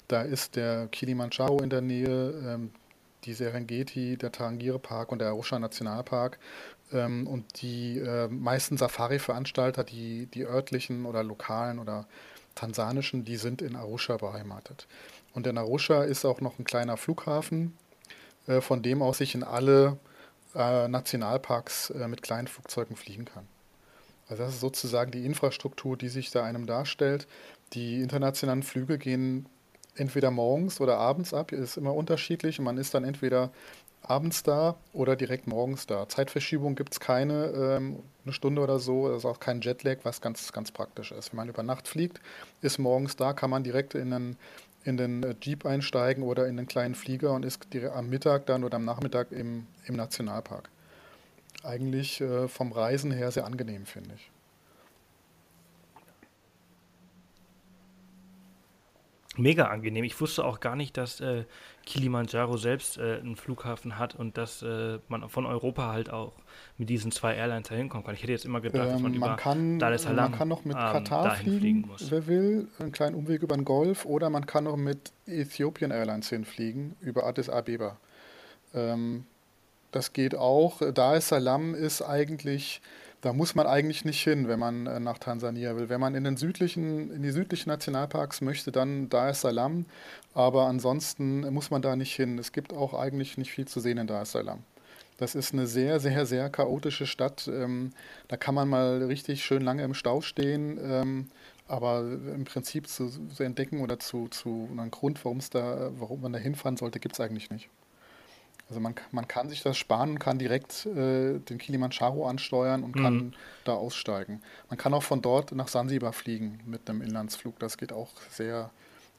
Da 0.08 0.22
ist 0.22 0.56
der 0.56 0.88
Kilimanjaro 0.88 1.62
in 1.62 1.70
der 1.70 1.82
Nähe, 1.82 2.34
ähm, 2.44 2.72
die 3.22 3.32
Serengeti, 3.32 4.16
der 4.16 4.32
Tarangire-Park 4.32 5.12
und 5.12 5.20
der 5.20 5.28
Arusha 5.28 5.56
Nationalpark. 5.56 6.40
Ähm, 6.92 7.28
und 7.28 7.62
die 7.62 8.00
äh, 8.00 8.26
meisten 8.26 8.76
Safari-Veranstalter, 8.76 9.84
die, 9.84 10.26
die 10.26 10.46
örtlichen 10.46 11.06
oder 11.06 11.22
lokalen 11.22 11.78
oder 11.78 12.08
tansanischen, 12.56 13.24
die 13.24 13.36
sind 13.36 13.62
in 13.62 13.76
Arusha 13.76 14.16
beheimatet. 14.16 14.88
Und 15.32 15.46
in 15.46 15.56
Arusha 15.56 16.02
ist 16.02 16.24
auch 16.24 16.40
noch 16.40 16.58
ein 16.58 16.64
kleiner 16.64 16.96
Flughafen, 16.96 17.78
äh, 18.48 18.60
von 18.60 18.82
dem 18.82 19.00
aus 19.00 19.20
ich 19.20 19.36
in 19.36 19.44
alle 19.44 19.96
äh, 20.56 20.88
Nationalparks 20.88 21.90
äh, 21.90 22.08
mit 22.08 22.22
kleinen 22.22 22.48
Flugzeugen 22.48 22.96
fliegen 22.96 23.26
kann. 23.26 23.46
Also 24.32 24.44
das 24.44 24.54
ist 24.54 24.60
sozusagen 24.60 25.10
die 25.10 25.26
Infrastruktur, 25.26 25.94
die 25.98 26.08
sich 26.08 26.30
da 26.30 26.42
einem 26.42 26.64
darstellt. 26.64 27.26
Die 27.74 28.00
internationalen 28.00 28.62
Flüge 28.62 28.96
gehen 28.96 29.44
entweder 29.94 30.30
morgens 30.30 30.80
oder 30.80 30.96
abends 30.96 31.34
ab, 31.34 31.52
ist 31.52 31.76
immer 31.76 31.94
unterschiedlich. 31.94 32.58
Man 32.58 32.78
ist 32.78 32.94
dann 32.94 33.04
entweder 33.04 33.50
abends 34.00 34.42
da 34.42 34.76
oder 34.94 35.16
direkt 35.16 35.46
morgens 35.46 35.86
da. 35.86 36.08
Zeitverschiebung 36.08 36.76
gibt 36.76 36.94
es 36.94 37.00
keine, 37.00 37.48
ähm, 37.48 37.98
eine 38.24 38.32
Stunde 38.32 38.62
oder 38.62 38.78
so, 38.78 39.08
das 39.08 39.18
ist 39.18 39.24
auch 39.26 39.38
kein 39.38 39.60
Jetlag, 39.60 39.98
was 40.02 40.22
ganz, 40.22 40.50
ganz 40.50 40.72
praktisch 40.72 41.12
ist. 41.12 41.32
Wenn 41.32 41.36
man 41.36 41.48
über 41.50 41.62
Nacht 41.62 41.86
fliegt, 41.86 42.18
ist 42.62 42.78
morgens 42.78 43.16
da, 43.16 43.34
kann 43.34 43.50
man 43.50 43.62
direkt 43.62 43.94
in 43.94 44.10
den, 44.10 44.36
in 44.84 44.96
den 44.96 45.22
äh, 45.22 45.34
Jeep 45.42 45.66
einsteigen 45.66 46.24
oder 46.24 46.46
in 46.46 46.56
den 46.56 46.66
kleinen 46.66 46.94
Flieger 46.94 47.32
und 47.32 47.44
ist 47.44 47.66
am 47.94 48.08
Mittag 48.08 48.46
dann 48.46 48.64
oder 48.64 48.76
am 48.76 48.86
Nachmittag 48.86 49.30
im, 49.30 49.66
im 49.84 49.94
Nationalpark. 49.94 50.70
Eigentlich 51.62 52.20
äh, 52.20 52.48
vom 52.48 52.72
Reisen 52.72 53.12
her 53.12 53.30
sehr 53.30 53.44
angenehm, 53.44 53.86
finde 53.86 54.14
ich. 54.14 54.30
Mega 59.38 59.68
angenehm. 59.68 60.04
Ich 60.04 60.20
wusste 60.20 60.44
auch 60.44 60.60
gar 60.60 60.76
nicht, 60.76 60.98
dass 60.98 61.20
äh, 61.20 61.44
Kilimanjaro 61.86 62.58
selbst 62.58 62.98
äh, 62.98 63.18
einen 63.18 63.36
Flughafen 63.36 63.98
hat 63.98 64.14
und 64.14 64.36
dass 64.36 64.62
äh, 64.62 64.98
man 65.08 65.26
von 65.30 65.46
Europa 65.46 65.90
halt 65.90 66.10
auch 66.10 66.34
mit 66.76 66.90
diesen 66.90 67.10
zwei 67.12 67.34
Airlines 67.34 67.68
da 67.68 67.74
hinkommen 67.74 68.04
kann. 68.04 68.14
Ich 68.14 68.22
hätte 68.22 68.32
jetzt 68.32 68.44
immer 68.44 68.60
gedacht, 68.60 68.88
ähm, 68.88 68.92
dass 68.92 69.00
man, 69.00 69.12
man 69.12 69.30
über 69.30 69.36
kann, 69.36 69.78
Dar 69.78 69.92
es 69.92 70.02
Salaam 70.02 70.32
Man 70.32 70.38
kann 70.38 70.48
noch 70.48 70.66
mit 70.66 70.76
ähm, 70.76 70.82
Katar 70.82 71.36
fliegen, 71.36 71.88
wer 72.10 72.26
will, 72.26 72.68
einen 72.78 72.92
kleinen 72.92 73.16
Umweg 73.16 73.42
über 73.42 73.56
den 73.56 73.64
Golf 73.64 74.04
oder 74.04 74.28
man 74.28 74.44
kann 74.44 74.64
noch 74.64 74.76
mit 74.76 75.12
Ethiopian 75.26 75.92
Airlines 75.92 76.28
hinfliegen, 76.28 76.96
über 77.00 77.24
Addis 77.24 77.48
Abeba. 77.48 77.96
Ähm, 78.74 79.24
das 79.92 80.12
geht 80.12 80.34
auch. 80.34 80.80
Dar 80.92 81.14
es 81.14 81.28
Salaam 81.28 81.74
ist 81.74 82.02
eigentlich 82.02 82.82
da 83.22 83.32
muss 83.32 83.54
man 83.54 83.68
eigentlich 83.68 84.04
nicht 84.04 84.22
hin, 84.22 84.48
wenn 84.48 84.58
man 84.58 84.86
äh, 84.86 84.98
nach 84.98 85.18
Tansania 85.18 85.76
will. 85.76 85.88
Wenn 85.88 86.00
man 86.00 86.16
in 86.16 86.24
den 86.24 86.36
südlichen, 86.36 87.12
in 87.12 87.22
die 87.22 87.30
südlichen 87.30 87.68
Nationalparks 87.68 88.40
möchte, 88.40 88.72
dann 88.72 89.08
Dar 89.08 89.30
es 89.30 89.40
Salaam. 89.40 89.86
Aber 90.34 90.66
ansonsten 90.66 91.40
muss 91.54 91.70
man 91.70 91.82
da 91.82 91.94
nicht 91.94 92.14
hin. 92.14 92.36
Es 92.38 92.50
gibt 92.50 92.72
auch 92.72 92.94
eigentlich 92.94 93.38
nicht 93.38 93.52
viel 93.52 93.66
zu 93.66 93.78
sehen 93.78 93.98
in 93.98 94.08
Dar 94.08 94.22
es 94.22 94.32
Salaam. 94.32 94.64
Das 95.18 95.36
ist 95.36 95.52
eine 95.52 95.68
sehr, 95.68 96.00
sehr, 96.00 96.26
sehr 96.26 96.50
chaotische 96.50 97.06
Stadt. 97.06 97.46
Ähm, 97.46 97.90
da 98.26 98.36
kann 98.36 98.56
man 98.56 98.68
mal 98.68 99.04
richtig 99.04 99.44
schön 99.44 99.62
lange 99.62 99.84
im 99.84 99.94
Stau 99.94 100.20
stehen. 100.20 100.80
Ähm, 100.82 101.28
aber 101.68 102.00
im 102.00 102.44
Prinzip 102.44 102.88
zu, 102.88 103.08
zu 103.08 103.42
entdecken 103.44 103.82
oder 103.82 104.00
zu, 104.00 104.26
zu 104.28 104.68
einem 104.72 104.90
Grund, 104.90 105.20
da, 105.52 105.92
warum 105.96 106.22
man 106.22 106.32
da 106.32 106.40
hinfahren 106.40 106.76
sollte, 106.76 106.98
gibt 106.98 107.14
es 107.14 107.20
eigentlich 107.20 107.50
nicht. 107.50 107.70
Also 108.68 108.80
man, 108.80 108.94
man 109.10 109.28
kann 109.28 109.48
sich 109.48 109.62
das 109.62 109.76
sparen 109.76 110.10
und 110.10 110.18
kann 110.18 110.38
direkt 110.38 110.86
äh, 110.86 111.38
den 111.38 111.58
Kilimanjaro 111.58 112.26
ansteuern 112.26 112.82
und 112.82 112.92
kann 112.96 113.14
mhm. 113.14 113.32
da 113.64 113.74
aussteigen. 113.74 114.40
Man 114.70 114.78
kann 114.78 114.94
auch 114.94 115.02
von 115.02 115.20
dort 115.20 115.52
nach 115.52 115.68
Sansibar 115.68 116.12
fliegen 116.12 116.60
mit 116.64 116.88
einem 116.88 117.02
Inlandsflug. 117.02 117.58
Das 117.58 117.76
geht 117.76 117.92
auch 117.92 118.10
sehr 118.30 118.70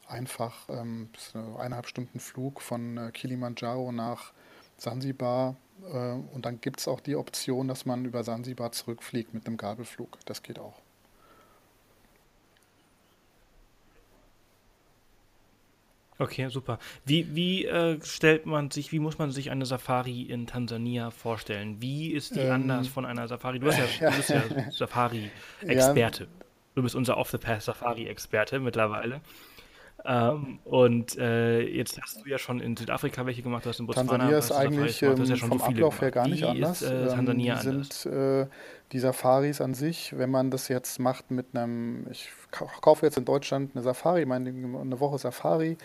einfach. 0.07 0.67
Ähm, 0.69 1.09
eineinhalb 1.33 1.87
Stunden 1.87 2.19
Flug 2.19 2.61
von 2.61 2.97
äh, 2.97 3.11
Kilimanjaro 3.11 3.91
nach 3.91 4.33
Sansibar. 4.77 5.55
Äh, 5.91 6.13
und 6.33 6.45
dann 6.45 6.61
gibt 6.61 6.79
es 6.79 6.87
auch 6.87 6.99
die 6.99 7.15
Option, 7.15 7.67
dass 7.67 7.85
man 7.85 8.05
über 8.05 8.23
Sansibar 8.23 8.71
zurückfliegt 8.71 9.33
mit 9.33 9.47
einem 9.47 9.57
Gabelflug. 9.57 10.17
Das 10.25 10.43
geht 10.43 10.59
auch. 10.59 10.81
Okay, 16.19 16.47
super. 16.49 16.79
Wie, 17.05 17.35
wie 17.35 17.65
äh, 17.65 17.99
stellt 18.03 18.45
man 18.45 18.69
sich, 18.71 18.91
wie 18.91 18.99
muss 18.99 19.17
man 19.17 19.31
sich 19.31 19.51
eine 19.51 19.65
Safari 19.65 20.21
in 20.23 20.47
Tansania 20.47 21.11
vorstellen? 21.11 21.81
Wie 21.81 22.11
ist 22.11 22.35
die 22.35 22.41
ähm, 22.41 22.51
anders 22.51 22.87
von 22.87 23.05
einer 23.05 23.27
Safari? 23.27 23.59
Du, 23.59 23.69
ja, 23.69 23.85
du 23.99 24.15
bist 24.15 24.29
ja 24.29 24.43
Safari-Experte. 24.71 26.23
Ja. 26.23 26.29
Du 26.75 26.83
bist 26.83 26.95
unser 26.95 27.17
Off-the-Path-Safari-Experte 27.17 28.59
mittlerweile. 28.59 29.21
Ähm, 30.05 30.59
und 30.65 31.17
äh, 31.17 31.61
jetzt 31.61 32.01
hast 32.01 32.25
du 32.25 32.29
ja 32.29 32.37
schon 32.37 32.59
in 32.59 32.75
Südafrika 32.75 33.25
welche 33.25 33.41
gemacht, 33.41 33.63
du 33.65 33.69
hast 33.69 33.79
in 33.79 33.85
Botswana. 33.85 34.09
Tansania 34.09 34.37
ist 34.37 34.51
eigentlich 34.51 34.99
ja 34.99 35.11
ähm, 35.11 35.25
vom 35.37 35.59
so 35.59 35.63
Ablauf 35.63 36.01
her 36.01 36.11
gar 36.11 36.27
nicht 36.27 36.41
Wie 36.41 36.47
anders. 36.47 36.81
Ist, 36.81 36.89
äh, 36.89 37.07
Tansania 37.07 37.55
ähm, 37.55 37.83
sind 37.83 38.05
äh, 38.07 38.47
die 38.91 38.99
Safaris 38.99 39.61
an 39.61 39.73
sich, 39.73 40.17
wenn 40.17 40.29
man 40.29 40.51
das 40.51 40.67
jetzt 40.67 40.99
macht 40.99 41.31
mit 41.31 41.55
einem, 41.55 42.05
ich 42.11 42.29
kaufe 42.51 43.05
jetzt 43.05 43.17
in 43.17 43.23
Deutschland 43.23 43.71
eine 43.75 43.83
Safari, 43.83 44.25
meine 44.25 44.49
eine 44.49 44.99
Woche 44.99 45.17
Safari, 45.17 45.77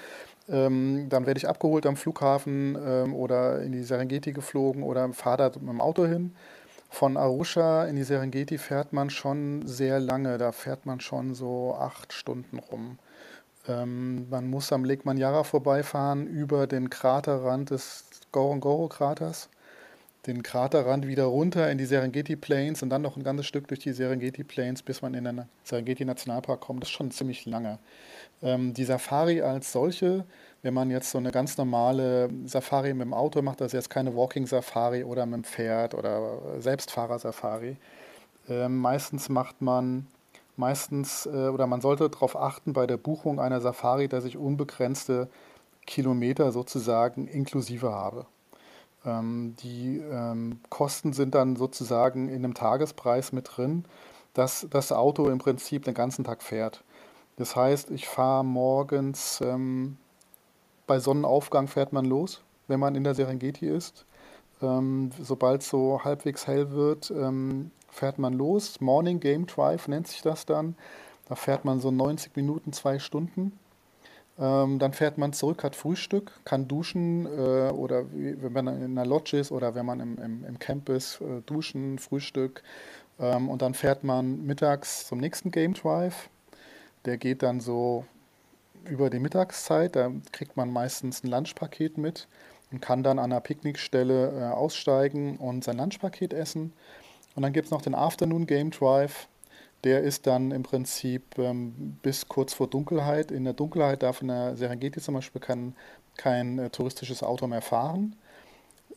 ähm, 0.49 1.07
dann 1.09 1.27
werde 1.27 1.39
ich 1.39 1.49
abgeholt 1.49 1.87
am 1.87 1.97
Flughafen 1.97 2.77
ähm, 2.85 3.15
oder 3.15 3.63
in 3.63 3.71
die 3.71 3.85
Serengeti 3.85 4.33
geflogen 4.33 4.83
oder 4.83 5.13
fahre 5.13 5.51
da 5.51 5.61
mit 5.61 5.69
dem 5.69 5.81
Auto 5.81 6.07
hin. 6.07 6.35
Von 6.91 7.17
Arusha 7.17 7.85
in 7.85 7.97
die 7.97 8.03
Serengeti 8.03 8.59
fährt 8.59 8.93
man 8.93 9.11
schon 9.11 9.67
sehr 9.67 10.01
lange, 10.01 10.39
da 10.39 10.53
fährt 10.53 10.87
man 10.87 11.01
schon 11.01 11.35
so 11.35 11.77
acht 11.79 12.13
Stunden 12.13 12.59
rum. 12.59 12.99
Ähm, 13.69 14.29
man 14.31 14.49
muss 14.49 14.73
am 14.73 14.85
Lake 14.85 15.03
Manyara 15.05 15.45
vorbeifahren 15.45 16.27
über 16.27 16.67
den 16.67 16.89
Kraterrand 16.91 17.71
des 17.71 18.05
Gorongoro-Kraters, 18.33 19.51
den 20.27 20.43
Kraterrand 20.43 21.07
wieder 21.07 21.25
runter 21.25 21.71
in 21.71 21.79
die 21.79 21.85
Serengeti 21.85 22.35
Plains 22.37 22.83
und 22.83 22.91
dann 22.91 23.03
noch 23.03 23.17
ein 23.17 23.23
ganzes 23.23 23.47
Stück 23.47 23.69
durch 23.69 23.81
die 23.81 23.93
Serengeti 23.93 24.43
Plains, 24.43 24.83
bis 24.83 25.03
man 25.03 25.15
in 25.15 25.25
den 25.25 25.45
Serengeti 25.65 26.05
Nationalpark 26.05 26.61
kommt. 26.61 26.83
Das 26.83 26.89
ist 26.89 26.95
schon 26.95 27.11
ziemlich 27.11 27.45
lange. 27.47 27.79
Ähm, 28.43 28.73
die 28.73 28.85
Safari 28.85 29.43
als 29.43 29.73
solche, 29.73 30.25
wenn 30.63 30.75
man 30.75 30.91
jetzt 30.91 31.11
so 31.11 31.19
eine 31.19 31.31
ganz 31.31 31.57
normale 31.59 32.31
Safari 32.47 32.95
mit 32.95 33.05
dem 33.05 33.15
Auto 33.15 33.43
macht, 33.43 33.61
also 33.61 33.77
jetzt 33.77 33.91
keine 33.91 34.17
Walking 34.17 34.47
Safari 34.47 35.05
oder 35.05 35.27
mit 35.27 35.37
dem 35.37 35.45
Pferd 35.45 35.95
oder 35.95 36.41
Selbstfahrer 36.59 37.19
Safari, 37.19 37.77
äh, 38.49 38.69
meistens 38.69 39.29
macht 39.29 39.61
man 39.61 40.07
meistens 40.59 41.27
äh, 41.27 41.49
oder 41.49 41.67
man 41.67 41.81
sollte 41.81 42.09
darauf 42.09 42.37
achten 42.37 42.73
bei 42.73 42.87
der 42.87 42.97
Buchung 42.97 43.41
einer 43.41 43.61
Safari, 43.61 44.09
dass 44.09 44.25
ich 44.25 44.37
unbegrenzte 44.37 45.29
Kilometer 45.87 46.53
sozusagen 46.53 47.27
inklusive 47.27 47.93
habe. 47.93 48.27
Ähm, 49.05 49.55
die 49.61 49.99
ähm, 49.99 50.61
Kosten 50.69 51.13
sind 51.13 51.35
dann 51.35 51.57
sozusagen 51.57 52.29
in 52.29 52.45
einem 52.45 52.55
Tagespreis 52.55 53.33
mit 53.33 53.57
drin, 53.57 53.85
dass 54.35 54.67
das 54.71 54.93
Auto 54.93 55.29
im 55.29 55.39
Prinzip 55.39 55.85
den 55.85 55.95
ganzen 55.95 56.25
Tag 56.25 56.43
fährt. 56.43 56.85
Das 57.37 57.57
heißt, 57.57 57.91
ich 57.91 58.09
fahre 58.09 58.45
morgens, 58.45 59.41
ähm, 59.41 59.97
bei 60.87 60.99
Sonnenaufgang 60.99 61.69
fährt 61.69 61.93
man 61.93 62.05
los, 62.05 62.43
wenn 62.67 62.81
man 62.81 62.95
in 62.95 63.05
der 63.05 63.15
Serengeti 63.15 63.67
ist. 63.67 64.05
Ähm, 64.61 65.11
sobald 65.21 65.63
es 65.63 65.69
so 65.69 66.03
halbwegs 66.03 66.47
hell 66.47 66.73
wird, 66.73 67.11
ähm, 67.11 67.71
fährt 67.91 68.19
man 68.19 68.35
los. 68.35 68.81
Morning 68.81 69.21
Game 69.21 69.47
Drive 69.47 69.89
nennt 69.89 70.09
sich 70.09 70.23
das 70.23 70.47
dann. 70.47 70.77
Da 71.29 71.35
fährt 71.35 71.65
man 71.65 71.81
so 71.81 71.91
90 71.91 72.37
Minuten, 72.37 72.73
zwei 72.73 72.99
Stunden. 72.99 73.59
Ähm, 74.39 74.79
dann 74.79 74.93
fährt 74.93 75.19
man 75.19 75.33
zurück, 75.33 75.65
hat 75.65 75.75
Frühstück, 75.75 76.33
kann 76.45 76.69
duschen 76.69 77.27
äh, 77.27 77.71
oder 77.71 78.05
wie, 78.13 78.41
wenn 78.41 78.53
man 78.53 78.69
in 78.69 78.97
einer 78.97 79.05
Lodge 79.05 79.37
ist 79.37 79.51
oder 79.51 79.75
wenn 79.75 79.85
man 79.85 79.99
im, 79.99 80.19
im, 80.19 80.45
im 80.45 80.59
Camp 80.61 80.89
ist, 80.89 81.21
äh, 81.21 81.43
duschen, 81.45 81.99
Frühstück. 81.99 82.63
Ähm, 83.19 83.49
und 83.49 83.63
dann 83.63 83.75
fährt 83.75 84.05
man 84.05 84.47
mittags 84.47 85.09
zum 85.09 85.19
nächsten 85.19 85.51
Game 85.51 85.75
Drive. 85.75 86.31
Der 87.05 87.17
geht 87.17 87.43
dann 87.43 87.61
so 87.61 88.05
über 88.85 89.11
die 89.11 89.19
Mittagszeit. 89.19 89.97
Da 89.97 90.13
kriegt 90.31 90.57
man 90.57 90.73
meistens 90.73 91.25
ein 91.25 91.29
Lunchpaket 91.31 91.99
mit 91.99 92.29
und 92.71 92.81
kann 92.81 93.03
dann 93.03 93.19
an 93.19 93.33
einer 93.33 93.41
Picknickstelle 93.41 94.41
äh, 94.41 94.55
aussteigen 94.55 95.37
und 95.39 95.65
sein 95.65 95.79
Lunchpaket 95.79 96.33
essen. 96.33 96.73
Und 97.39 97.43
dann 97.43 97.53
gibt 97.53 97.67
es 97.67 97.71
noch 97.71 97.83
den 97.83 97.95
Afternoon 97.95 98.49
Game 98.49 98.73
Drive. 98.73 99.29
Der 99.85 100.03
ist 100.03 100.27
dann 100.27 100.51
im 100.51 100.65
Prinzip 100.65 101.39
ähm, 101.39 101.97
bis 102.03 102.27
kurz 102.27 102.53
vor 102.53 102.67
Dunkelheit. 102.67 103.31
In 103.31 103.45
der 103.45 103.53
Dunkelheit 103.53 104.03
darf 104.03 104.23
in 104.23 104.27
der 104.27 104.57
Serengeti 104.57 105.01
zum 105.01 105.15
Beispiel 105.15 105.41
kein, 105.41 105.77
kein 106.17 106.59
äh, 106.59 106.71
touristisches 106.71 107.23
Auto 107.23 107.47
mehr 107.47 107.63
fahren. 107.63 108.17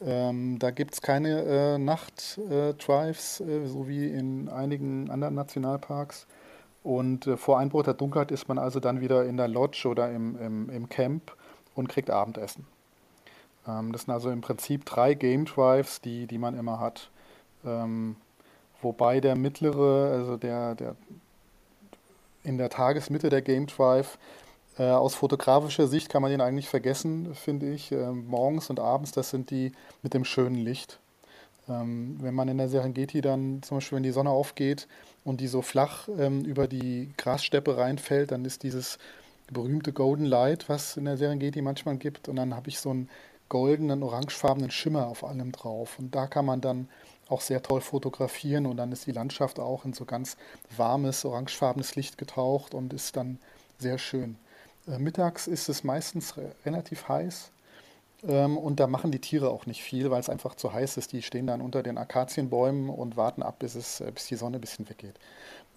Ähm, 0.01 0.57
da 0.57 0.71
gibt 0.71 0.95
es 0.95 1.03
keine 1.03 1.43
äh, 1.43 1.77
Nacht-Drives, 1.77 3.41
äh, 3.41 3.67
so 3.67 3.87
wie 3.87 4.07
in 4.07 4.49
einigen 4.49 5.11
anderen 5.11 5.35
Nationalparks. 5.35 6.25
Und 6.81 7.27
äh, 7.27 7.37
vor 7.37 7.59
Einbruch 7.59 7.83
der 7.83 7.93
Dunkelheit 7.93 8.31
ist 8.31 8.47
man 8.47 8.57
also 8.57 8.79
dann 8.79 9.01
wieder 9.01 9.23
in 9.23 9.37
der 9.37 9.49
Lodge 9.49 9.87
oder 9.87 10.09
im, 10.09 10.35
im, 10.39 10.69
im 10.71 10.89
Camp 10.89 11.37
und 11.75 11.89
kriegt 11.89 12.09
Abendessen. 12.09 12.65
Ähm, 13.67 13.91
das 13.91 14.05
sind 14.05 14.15
also 14.15 14.31
im 14.31 14.41
Prinzip 14.41 14.83
drei 14.85 15.13
Game 15.13 15.45
Drives, 15.45 16.01
die, 16.01 16.25
die 16.25 16.39
man 16.39 16.57
immer 16.57 16.79
hat. 16.79 17.11
Ähm, 17.63 18.15
wobei 18.81 19.19
der 19.19 19.35
mittlere, 19.35 20.11
also 20.11 20.37
der, 20.37 20.75
der 20.75 20.95
in 22.43 22.57
der 22.57 22.69
Tagesmitte 22.69 23.29
der 23.29 23.41
Game 23.41 23.67
Drive, 23.67 24.17
äh, 24.77 24.83
aus 24.83 25.15
fotografischer 25.15 25.87
Sicht 25.87 26.09
kann 26.09 26.21
man 26.21 26.31
den 26.31 26.41
eigentlich 26.41 26.69
vergessen, 26.69 27.35
finde 27.35 27.71
ich. 27.71 27.91
Äh, 27.91 28.11
morgens 28.11 28.69
und 28.69 28.79
abends, 28.79 29.11
das 29.11 29.29
sind 29.29 29.51
die 29.51 29.73
mit 30.01 30.13
dem 30.13 30.25
schönen 30.25 30.55
Licht. 30.55 30.99
Ähm, 31.69 32.17
wenn 32.21 32.33
man 32.33 32.47
in 32.47 32.57
der 32.57 32.69
Serengeti 32.69 33.21
dann 33.21 33.61
zum 33.63 33.77
Beispiel, 33.77 33.97
wenn 33.97 34.03
die 34.03 34.11
Sonne 34.11 34.29
aufgeht 34.29 34.87
und 35.23 35.41
die 35.41 35.47
so 35.47 35.61
flach 35.61 36.07
ähm, 36.17 36.43
über 36.45 36.67
die 36.67 37.11
Grassteppe 37.17 37.77
reinfällt, 37.77 38.31
dann 38.31 38.45
ist 38.45 38.63
dieses 38.63 38.97
berühmte 39.51 39.93
Golden 39.93 40.25
Light, 40.25 40.69
was 40.69 40.97
in 40.97 41.05
der 41.05 41.17
Serengeti 41.17 41.61
manchmal 41.61 41.97
gibt. 41.97 42.29
Und 42.29 42.37
dann 42.37 42.55
habe 42.55 42.69
ich 42.69 42.79
so 42.79 42.89
einen 42.89 43.09
goldenen, 43.49 44.01
orangefarbenen 44.01 44.71
Schimmer 44.71 45.07
auf 45.07 45.23
allem 45.25 45.51
drauf. 45.51 45.99
Und 45.99 46.15
da 46.15 46.25
kann 46.27 46.45
man 46.45 46.61
dann 46.61 46.87
auch 47.31 47.41
sehr 47.41 47.61
toll 47.61 47.81
fotografieren 47.81 48.65
und 48.65 48.77
dann 48.77 48.91
ist 48.91 49.07
die 49.07 49.11
Landschaft 49.11 49.59
auch 49.59 49.85
in 49.85 49.93
so 49.93 50.05
ganz 50.05 50.37
warmes, 50.75 51.25
orangefarbenes 51.25 51.95
Licht 51.95 52.17
getaucht 52.17 52.73
und 52.73 52.93
ist 52.93 53.15
dann 53.15 53.39
sehr 53.77 53.97
schön. 53.97 54.37
Äh, 54.87 54.99
mittags 54.99 55.47
ist 55.47 55.69
es 55.69 55.83
meistens 55.83 56.37
re 56.37 56.51
relativ 56.65 57.07
heiß 57.07 57.51
ähm, 58.27 58.57
und 58.57 58.79
da 58.79 58.87
machen 58.87 59.11
die 59.11 59.19
Tiere 59.19 59.49
auch 59.49 59.65
nicht 59.65 59.81
viel, 59.81 60.11
weil 60.11 60.19
es 60.19 60.29
einfach 60.29 60.55
zu 60.55 60.73
heiß 60.73 60.97
ist. 60.97 61.11
Die 61.11 61.21
stehen 61.21 61.47
dann 61.47 61.61
unter 61.61 61.83
den 61.83 61.97
Akazienbäumen 61.97 62.89
und 62.89 63.17
warten 63.17 63.43
ab, 63.43 63.59
bis, 63.59 63.75
es, 63.75 64.01
äh, 64.01 64.11
bis 64.11 64.27
die 64.27 64.35
Sonne 64.35 64.57
ein 64.57 64.61
bisschen 64.61 64.89
weggeht. 64.89 65.15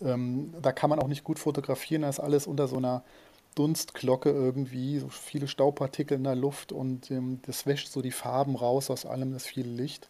Ähm, 0.02 0.54
da 0.60 0.72
kann 0.72 0.90
man 0.90 0.98
auch 0.98 1.08
nicht 1.08 1.24
gut 1.24 1.38
fotografieren, 1.38 2.02
da 2.02 2.08
ist 2.08 2.20
alles 2.20 2.46
unter 2.46 2.68
so 2.68 2.76
einer 2.76 3.02
Dunstglocke 3.54 4.30
irgendwie, 4.30 4.98
so 4.98 5.08
viele 5.08 5.46
Staubpartikel 5.46 6.16
in 6.16 6.24
der 6.24 6.34
Luft 6.34 6.72
und 6.72 7.10
ähm, 7.10 7.40
das 7.46 7.66
wäscht 7.66 7.88
so 7.88 8.02
die 8.02 8.10
Farben 8.10 8.56
raus 8.56 8.90
aus 8.90 9.06
allem, 9.06 9.32
das 9.32 9.46
viele 9.46 9.70
Licht. 9.70 10.08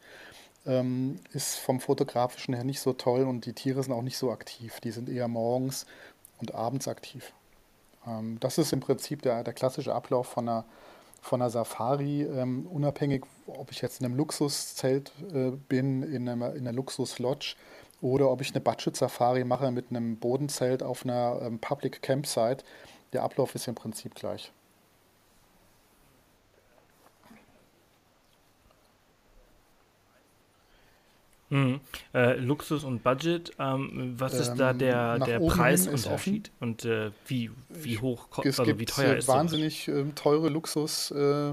Ähm, 0.66 1.16
ist 1.32 1.56
vom 1.56 1.78
fotografischen 1.80 2.54
her 2.54 2.64
nicht 2.64 2.80
so 2.80 2.94
toll 2.94 3.24
und 3.24 3.44
die 3.44 3.52
Tiere 3.52 3.82
sind 3.82 3.92
auch 3.92 4.02
nicht 4.02 4.16
so 4.16 4.30
aktiv. 4.30 4.80
Die 4.80 4.92
sind 4.92 5.08
eher 5.08 5.28
morgens 5.28 5.86
und 6.40 6.54
abends 6.54 6.88
aktiv. 6.88 7.32
Ähm, 8.06 8.38
das 8.40 8.58
ist 8.58 8.72
im 8.72 8.80
Prinzip 8.80 9.22
der, 9.22 9.44
der 9.44 9.52
klassische 9.52 9.94
Ablauf 9.94 10.26
von 10.26 10.48
einer, 10.48 10.64
von 11.20 11.42
einer 11.42 11.50
Safari, 11.50 12.22
ähm, 12.22 12.66
unabhängig, 12.66 13.24
ob 13.46 13.70
ich 13.72 13.82
jetzt 13.82 14.00
in 14.00 14.06
einem 14.06 14.16
Luxuszelt 14.16 15.12
äh, 15.32 15.50
bin, 15.50 16.02
in 16.02 16.28
einer, 16.28 16.54
in 16.54 16.66
einer 16.66 16.72
Luxuslodge 16.72 17.56
oder 18.00 18.30
ob 18.30 18.40
ich 18.40 18.50
eine 18.50 18.60
Budget-Safari 18.60 19.44
mache 19.44 19.70
mit 19.70 19.90
einem 19.90 20.16
Bodenzelt 20.16 20.82
auf 20.82 21.04
einer 21.04 21.40
ähm, 21.42 21.58
Public 21.58 22.02
Campsite 22.02 22.64
der 23.14 23.22
Ablauf 23.22 23.54
ist 23.54 23.68
im 23.68 23.74
Prinzip 23.74 24.14
gleich. 24.14 24.52
Mhm. 31.54 31.80
Äh, 32.12 32.34
Luxus 32.40 32.82
und 32.82 33.04
Budget, 33.04 33.52
ähm, 33.60 34.14
was 34.18 34.34
ist 34.34 34.48
ähm, 34.48 34.58
da 34.58 34.72
der, 34.72 35.20
der 35.20 35.38
Preisunterschied 35.38 36.50
und 36.58 36.84
äh, 36.84 37.12
wie, 37.28 37.52
wie 37.68 37.98
hoch, 37.98 38.26
es 38.44 38.58
also 38.58 38.76
wie 38.76 38.84
teuer 38.84 39.14
ist 39.14 39.28
wahnsinnig 39.28 39.86
äh, 39.86 40.04
teure 40.16 40.48
Luxus, 40.48 41.12
äh, 41.12 41.52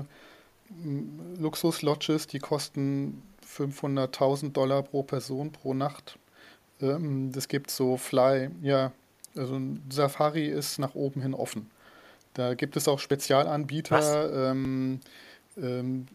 Luxus-Lodges, 1.37 2.25
die 2.25 2.39
kosten 2.39 3.21
500.000 3.47 4.53
Dollar 4.53 4.81
pro 4.81 5.03
Person 5.03 5.51
pro 5.51 5.75
Nacht. 5.75 6.17
Ähm, 6.81 7.31
das 7.31 7.47
gibt 7.47 7.69
so 7.69 7.95
Fly, 7.95 8.49
ja, 8.63 8.93
also 9.35 9.61
Safari 9.91 10.47
ist 10.47 10.79
nach 10.79 10.95
oben 10.95 11.21
hin 11.21 11.35
offen. 11.35 11.69
Da 12.33 12.55
gibt 12.55 12.75
es 12.75 12.87
auch 12.87 12.97
Spezialanbieter, 12.97 14.49
ähm, 14.49 14.99
ähm, 15.61 16.07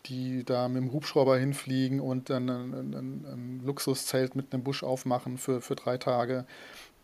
die 0.00 0.44
da 0.44 0.68
mit 0.68 0.82
dem 0.82 0.92
Hubschrauber 0.92 1.38
hinfliegen 1.38 2.00
und 2.00 2.30
dann 2.30 2.48
ein, 2.48 2.72
ein, 2.72 2.94
ein, 2.94 3.60
Luxuszelt 3.64 4.36
mit 4.36 4.52
einem 4.52 4.62
Busch 4.62 4.82
aufmachen 4.82 5.38
für, 5.38 5.60
für 5.60 5.76
drei 5.76 5.98
Tage. 5.98 6.46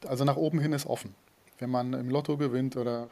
Also 0.07 0.25
nach 0.25 0.37
oben 0.37 0.61
hin 0.61 0.73
ist 0.73 0.87
offen. 0.87 1.15
Wenn 1.59 1.71
man 1.71 1.93
im 1.93 2.11
Lotto 2.11 2.37
gewinnt 2.37 2.77
oder 2.77 3.09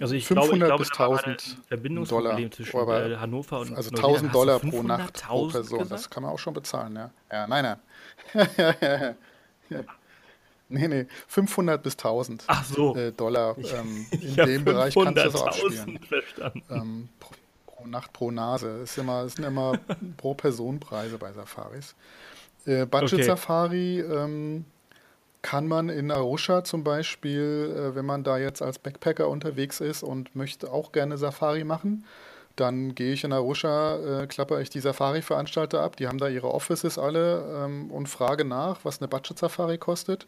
Also 0.00 0.14
ich 0.14 0.26
500 0.26 0.68
glaube, 0.68 0.82
ich 0.82 0.90
glaube, 0.90 1.14
bis 1.18 1.32
1000 1.32 1.58
Verbindungsproblem 1.68 2.52
zwischen 2.52 2.78
aber, 2.78 3.04
äh, 3.04 3.16
Hannover 3.16 3.60
und 3.60 3.76
Also 3.76 3.90
1000 3.90 4.34
Dollar 4.34 4.58
pro 4.58 4.82
Nacht 4.82 5.22
pro 5.22 5.48
Person, 5.48 5.80
gesagt? 5.80 5.92
das 5.92 6.08
kann 6.08 6.22
man 6.22 6.32
auch 6.32 6.38
schon 6.38 6.54
bezahlen, 6.54 6.96
ja. 6.96 7.10
Ja, 7.30 7.46
nein, 7.46 7.76
nein. 8.32 9.16
nee, 10.70 10.88
nee, 10.88 11.06
500 11.28 11.82
bis 11.82 11.94
1000 11.94 12.44
Ach 12.46 12.64
so. 12.64 12.96
Äh, 12.96 13.12
Dollar 13.12 13.56
ähm, 13.58 14.06
in 14.20 14.34
dem 14.34 14.64
Bereich 14.64 14.94
kannst 14.94 15.18
du 15.18 15.22
das 15.22 15.34
auch 15.34 15.46
abspielen. 15.48 15.98
Ähm, 16.70 17.08
pro, 17.18 17.34
pro, 17.66 17.86
Nacht 17.86 18.12
pro 18.12 18.30
Nase. 18.30 18.84
Immer, 18.96 19.24
das 19.24 19.34
sind 19.34 19.44
immer 19.44 19.78
pro 20.16 20.34
Person 20.34 20.80
Preise 20.80 21.18
bei 21.18 21.32
Safaris. 21.32 21.94
Äh, 22.64 22.86
Budget 22.86 23.14
okay. 23.14 23.22
Safari 23.24 24.00
ähm, 24.00 24.64
kann 25.42 25.66
man 25.66 25.88
in 25.88 26.10
Arusha 26.10 26.64
zum 26.64 26.84
Beispiel, 26.84 27.74
äh, 27.74 27.94
wenn 27.94 28.04
man 28.04 28.24
da 28.24 28.38
jetzt 28.38 28.62
als 28.62 28.78
Backpacker 28.78 29.28
unterwegs 29.28 29.80
ist 29.80 30.02
und 30.02 30.36
möchte 30.36 30.70
auch 30.70 30.92
gerne 30.92 31.16
Safari 31.16 31.64
machen, 31.64 32.04
dann 32.60 32.94
gehe 32.94 33.12
ich 33.12 33.24
in 33.24 33.32
Arusha, 33.32 34.22
äh, 34.22 34.26
klapper 34.26 34.60
ich 34.60 34.70
die 34.70 34.80
Safari-Veranstalter 34.80 35.80
ab, 35.80 35.96
die 35.96 36.06
haben 36.06 36.18
da 36.18 36.28
ihre 36.28 36.52
Offices 36.52 36.98
alle 36.98 37.64
ähm, 37.64 37.90
und 37.90 38.08
frage 38.08 38.44
nach, 38.44 38.84
was 38.84 39.00
eine 39.00 39.08
Budget-Safari 39.08 39.78
kostet 39.78 40.26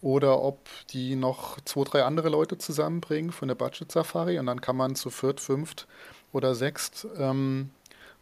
oder 0.00 0.42
ob 0.42 0.68
die 0.90 1.16
noch 1.16 1.60
zwei, 1.60 1.84
drei 1.84 2.04
andere 2.04 2.28
Leute 2.28 2.58
zusammenbringen 2.58 3.32
für 3.32 3.44
eine 3.44 3.54
Budget-Safari. 3.54 4.38
Und 4.38 4.46
dann 4.46 4.60
kann 4.60 4.76
man 4.76 4.94
zu 4.94 5.10
viert, 5.10 5.40
fünft 5.40 5.86
oder 6.32 6.54
sechst 6.54 7.06
ähm, 7.18 7.70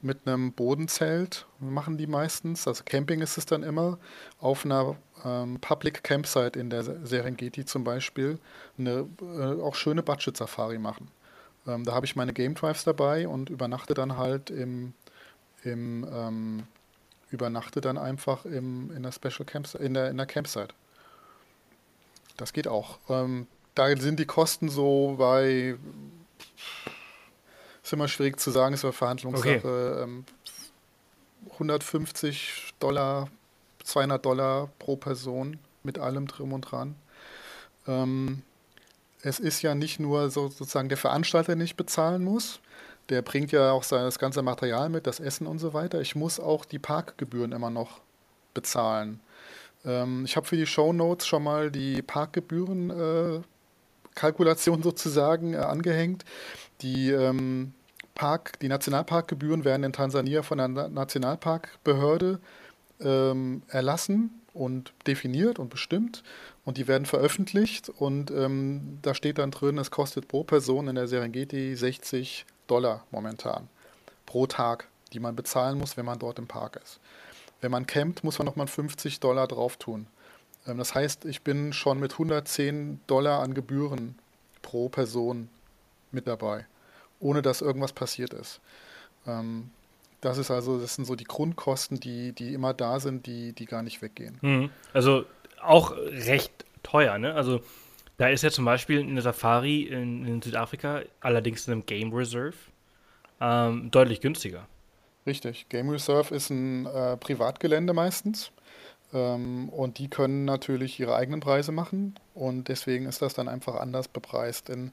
mit 0.00 0.26
einem 0.26 0.52
Bodenzelt, 0.52 1.46
machen 1.60 1.96
die 1.96 2.06
meistens, 2.06 2.68
also 2.68 2.84
Camping 2.84 3.22
ist 3.22 3.38
es 3.38 3.46
dann 3.46 3.62
immer, 3.62 3.98
auf 4.38 4.64
einer 4.64 4.96
ähm, 5.24 5.58
Public 5.60 6.04
Campsite 6.04 6.58
in 6.58 6.70
der 6.70 6.82
Serengeti 6.82 7.64
zum 7.64 7.84
Beispiel 7.84 8.38
eine 8.78 9.08
äh, 9.22 9.60
auch 9.62 9.74
schöne 9.74 10.02
Budget-Safari 10.02 10.78
machen. 10.78 11.08
Ähm, 11.66 11.84
da 11.84 11.92
habe 11.92 12.06
ich 12.06 12.16
meine 12.16 12.32
Game 12.32 12.54
Drives 12.54 12.84
dabei 12.84 13.28
und 13.28 13.50
übernachte 13.50 13.94
dann 13.94 14.16
halt 14.16 14.50
im, 14.50 14.94
im 15.62 16.06
ähm, 16.10 16.62
übernachte 17.30 17.80
dann 17.80 17.98
einfach 17.98 18.44
im, 18.44 18.90
in 18.94 19.02
der 19.02 19.12
Special 19.12 19.44
Campsite, 19.44 19.82
in 19.82 19.94
der, 19.94 20.10
in 20.10 20.16
der 20.16 20.26
Campsite. 20.26 20.74
Das 22.36 22.52
geht 22.52 22.68
auch. 22.68 22.98
Ähm, 23.08 23.46
da 23.74 23.96
sind 23.96 24.20
die 24.20 24.26
Kosten 24.26 24.68
so 24.68 25.16
bei 25.18 25.76
ist 27.82 27.92
immer 27.92 28.08
schwierig 28.08 28.40
zu 28.40 28.50
sagen, 28.50 28.74
ist 28.74 28.84
eine 28.84 28.92
Verhandlungssache. 28.92 30.06
Okay. 30.06 30.22
150 31.52 32.62
ähm, 32.70 32.74
Dollar 32.80 33.28
200 33.84 34.24
Dollar 34.24 34.70
pro 34.78 34.96
Person 34.96 35.58
mit 35.82 35.98
allem 35.98 36.26
drum 36.26 36.54
und 36.54 36.62
dran. 36.62 36.96
Ähm, 37.86 38.42
es 39.24 39.40
ist 39.40 39.62
ja 39.62 39.74
nicht 39.74 39.98
nur 39.98 40.30
so, 40.30 40.48
sozusagen 40.48 40.88
der 40.88 40.98
Veranstalter, 40.98 41.56
nicht 41.56 41.76
bezahlen 41.76 42.22
muss. 42.22 42.60
Der 43.08 43.22
bringt 43.22 43.52
ja 43.52 43.72
auch 43.72 43.82
sein, 43.82 44.04
das 44.04 44.18
ganze 44.18 44.42
Material 44.42 44.88
mit, 44.90 45.06
das 45.06 45.18
Essen 45.18 45.46
und 45.46 45.58
so 45.58 45.72
weiter. 45.72 46.00
Ich 46.00 46.14
muss 46.14 46.38
auch 46.38 46.64
die 46.64 46.78
Parkgebühren 46.78 47.52
immer 47.52 47.70
noch 47.70 48.00
bezahlen. 48.52 49.20
Ähm, 49.84 50.24
ich 50.26 50.36
habe 50.36 50.46
für 50.46 50.56
die 50.56 50.66
Show 50.66 50.92
Notes 50.92 51.26
schon 51.26 51.42
mal 51.42 51.70
die 51.70 52.02
Parkgebühren 52.02 52.90
äh, 52.90 53.40
sozusagen 54.82 55.54
äh, 55.54 55.58
angehängt. 55.58 56.24
Die 56.82 57.10
ähm, 57.10 57.72
Park, 58.14 58.58
die 58.60 58.68
Nationalparkgebühren 58.68 59.64
werden 59.64 59.84
in 59.84 59.92
Tansania 59.92 60.42
von 60.42 60.58
der 60.58 60.68
Nationalparkbehörde 60.68 62.40
ähm, 63.00 63.62
erlassen 63.68 64.42
und 64.52 64.92
definiert 65.06 65.58
und 65.58 65.70
bestimmt 65.70 66.22
und 66.64 66.78
die 66.78 66.88
werden 66.88 67.06
veröffentlicht 67.06 67.90
und 67.90 68.30
ähm, 68.30 68.98
da 69.02 69.14
steht 69.14 69.38
dann 69.38 69.50
drin, 69.50 69.78
es 69.78 69.90
kostet 69.90 70.28
pro 70.28 70.44
Person 70.44 70.88
in 70.88 70.94
der 70.94 71.08
Serengeti 71.08 71.76
60 71.76 72.46
Dollar 72.66 73.04
momentan 73.10 73.68
pro 74.26 74.46
Tag, 74.46 74.88
die 75.12 75.20
man 75.20 75.36
bezahlen 75.36 75.78
muss, 75.78 75.96
wenn 75.96 76.06
man 76.06 76.18
dort 76.18 76.38
im 76.38 76.46
Park 76.46 76.80
ist. 76.82 77.00
Wenn 77.60 77.70
man 77.70 77.86
campt, 77.86 78.24
muss 78.24 78.38
man 78.38 78.46
nochmal 78.46 78.66
50 78.66 79.20
Dollar 79.20 79.46
drauf 79.46 79.76
tun. 79.76 80.06
Ähm, 80.66 80.78
das 80.78 80.94
heißt, 80.94 81.24
ich 81.24 81.42
bin 81.42 81.72
schon 81.72 82.00
mit 82.00 82.12
110 82.12 83.00
Dollar 83.06 83.40
an 83.40 83.54
Gebühren 83.54 84.18
pro 84.62 84.88
Person 84.88 85.48
mit 86.12 86.26
dabei, 86.26 86.66
ohne 87.20 87.42
dass 87.42 87.60
irgendwas 87.60 87.92
passiert 87.92 88.32
ist. 88.32 88.60
Ähm, 89.26 89.70
das 90.20 90.38
ist 90.38 90.50
also, 90.50 90.80
das 90.80 90.94
sind 90.94 91.04
so 91.04 91.16
die 91.16 91.24
Grundkosten, 91.24 92.00
die, 92.00 92.32
die 92.32 92.54
immer 92.54 92.72
da 92.72 92.98
sind, 92.98 93.26
die, 93.26 93.52
die 93.52 93.66
gar 93.66 93.82
nicht 93.82 94.00
weggehen. 94.00 94.38
Mhm. 94.40 94.70
Also 94.94 95.26
auch 95.66 95.96
recht 95.96 96.64
teuer, 96.82 97.18
ne? 97.18 97.34
Also 97.34 97.60
da 98.16 98.28
ist 98.28 98.42
ja 98.42 98.50
zum 98.50 98.64
Beispiel 98.64 99.00
in 99.00 99.14
der 99.14 99.22
Safari 99.22 99.82
in, 99.82 100.24
in 100.26 100.42
Südafrika, 100.42 101.02
allerdings 101.20 101.66
in 101.66 101.72
einem 101.72 101.86
Game 101.86 102.12
Reserve, 102.12 102.54
ähm, 103.40 103.90
deutlich 103.90 104.20
günstiger. 104.20 104.66
Richtig. 105.26 105.68
Game 105.68 105.90
Reserve 105.90 106.34
ist 106.34 106.50
ein 106.50 106.86
äh, 106.86 107.16
Privatgelände 107.16 107.92
meistens. 107.92 108.52
Ähm, 109.12 109.68
und 109.70 109.98
die 109.98 110.08
können 110.08 110.44
natürlich 110.44 111.00
ihre 111.00 111.14
eigenen 111.14 111.40
Preise 111.40 111.72
machen. 111.72 112.14
Und 112.34 112.68
deswegen 112.68 113.06
ist 113.06 113.22
das 113.22 113.34
dann 113.34 113.48
einfach 113.48 113.76
anders 113.76 114.08
bepreist. 114.08 114.68
In 114.68 114.92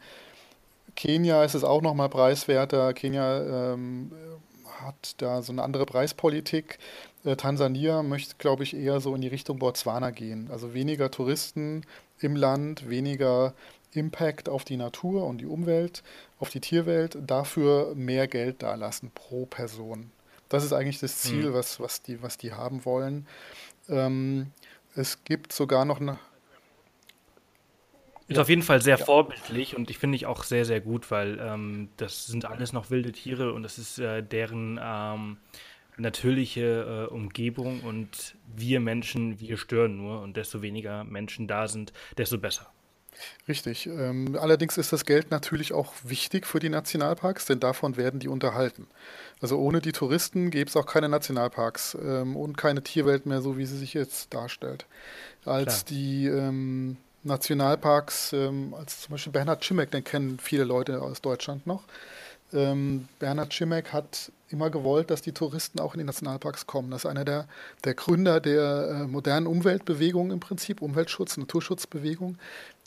Kenia 0.95 1.43
ist 1.43 1.55
es 1.55 1.63
auch 1.63 1.81
nochmal 1.81 2.09
preiswerter. 2.09 2.93
Kenia 2.93 3.73
ähm, 3.73 4.11
hat 4.79 5.15
da 5.17 5.41
so 5.41 5.51
eine 5.51 5.63
andere 5.63 5.85
Preispolitik. 5.85 6.79
Äh, 7.23 7.35
Tansania 7.35 8.03
möchte, 8.03 8.35
glaube 8.37 8.63
ich, 8.63 8.75
eher 8.75 8.99
so 8.99 9.13
in 9.15 9.21
die 9.21 9.27
Richtung 9.27 9.59
Botswana 9.59 10.11
gehen. 10.11 10.49
Also 10.51 10.73
weniger 10.73 11.11
Touristen 11.11 11.85
im 12.19 12.35
Land, 12.35 12.89
weniger 12.89 13.53
Impact 13.93 14.49
auf 14.49 14.63
die 14.63 14.77
Natur 14.77 15.25
und 15.25 15.39
die 15.39 15.45
Umwelt, 15.45 16.03
auf 16.39 16.49
die 16.49 16.61
Tierwelt, 16.61 17.17
dafür 17.25 17.93
mehr 17.95 18.27
Geld 18.27 18.63
dalassen 18.63 19.11
pro 19.13 19.45
Person. 19.45 20.11
Das 20.49 20.63
ist 20.63 20.73
eigentlich 20.73 20.99
das 20.99 21.17
Ziel, 21.17 21.49
mhm. 21.49 21.53
was, 21.53 21.79
was, 21.79 22.01
die, 22.01 22.21
was 22.21 22.37
die 22.37 22.53
haben 22.53 22.85
wollen. 22.85 23.27
Ähm, 23.89 24.51
es 24.95 25.23
gibt 25.23 25.53
sogar 25.53 25.85
noch 25.85 26.01
eine. 26.01 26.19
Ist 28.27 28.37
ja. 28.37 28.41
auf 28.41 28.49
jeden 28.49 28.61
Fall 28.61 28.81
sehr 28.81 28.97
ja. 28.97 29.05
vorbildlich 29.05 29.75
und 29.75 29.89
ich 29.89 29.97
finde 29.97 30.15
ich 30.15 30.25
auch 30.25 30.43
sehr, 30.43 30.65
sehr 30.65 30.79
gut, 30.79 31.11
weil 31.11 31.39
ähm, 31.41 31.89
das 31.97 32.27
sind 32.27 32.45
alles 32.45 32.71
noch 32.71 32.89
wilde 32.89 33.11
Tiere 33.11 33.53
und 33.53 33.63
das 33.63 33.77
ist 33.77 33.99
äh, 33.99 34.23
deren 34.23 34.79
ähm, 34.81 35.37
natürliche 36.01 37.07
äh, 37.09 37.13
Umgebung 37.13 37.81
und 37.81 38.35
wir 38.55 38.79
Menschen, 38.79 39.39
wir 39.39 39.57
stören 39.57 39.97
nur 39.97 40.21
und 40.21 40.37
desto 40.37 40.61
weniger 40.61 41.03
Menschen 41.03 41.47
da 41.47 41.67
sind, 41.67 41.93
desto 42.17 42.37
besser. 42.37 42.71
Richtig. 43.47 43.87
Ähm, 43.87 44.37
allerdings 44.39 44.77
ist 44.77 44.93
das 44.93 45.05
Geld 45.05 45.31
natürlich 45.31 45.73
auch 45.73 45.93
wichtig 46.03 46.47
für 46.47 46.59
die 46.59 46.69
Nationalparks, 46.69 47.45
denn 47.45 47.59
davon 47.59 47.97
werden 47.97 48.19
die 48.19 48.29
unterhalten. 48.29 48.87
Also 49.41 49.59
ohne 49.59 49.81
die 49.81 49.91
Touristen 49.91 50.49
gäbe 50.49 50.69
es 50.69 50.77
auch 50.77 50.85
keine 50.85 51.09
Nationalparks 51.09 51.97
ähm, 52.01 52.35
und 52.35 52.57
keine 52.57 52.83
Tierwelt 52.83 53.25
mehr, 53.25 53.41
so 53.41 53.57
wie 53.57 53.65
sie 53.65 53.77
sich 53.77 53.93
jetzt 53.93 54.33
darstellt. 54.33 54.85
Als 55.45 55.85
Klar. 55.85 55.97
die 55.97 56.27
ähm, 56.27 56.97
Nationalparks, 57.23 58.33
ähm, 58.33 58.73
als 58.73 59.01
zum 59.01 59.11
Beispiel 59.11 59.33
Bernhard 59.33 59.63
Schimek, 59.63 59.91
den 59.91 60.03
kennen 60.03 60.39
viele 60.39 60.63
Leute 60.63 61.01
aus 61.01 61.21
Deutschland 61.21 61.67
noch. 61.67 61.83
Ähm, 62.53 63.07
Bernhard 63.19 63.53
Schimek 63.53 63.93
hat 63.93 64.31
immer 64.49 64.69
gewollt, 64.69 65.09
dass 65.09 65.21
die 65.21 65.31
Touristen 65.31 65.79
auch 65.79 65.93
in 65.93 65.99
die 65.99 66.05
Nationalparks 66.05 66.67
kommen. 66.67 66.91
Das 66.91 67.05
ist 67.05 67.09
einer 67.09 67.23
der, 67.23 67.47
der 67.83 67.93
Gründer 67.93 68.39
der 68.39 69.03
äh, 69.03 69.07
modernen 69.07 69.47
Umweltbewegung 69.47 70.31
im 70.31 70.39
Prinzip, 70.39 70.81
Umweltschutz, 70.81 71.37
Naturschutzbewegung 71.37 72.37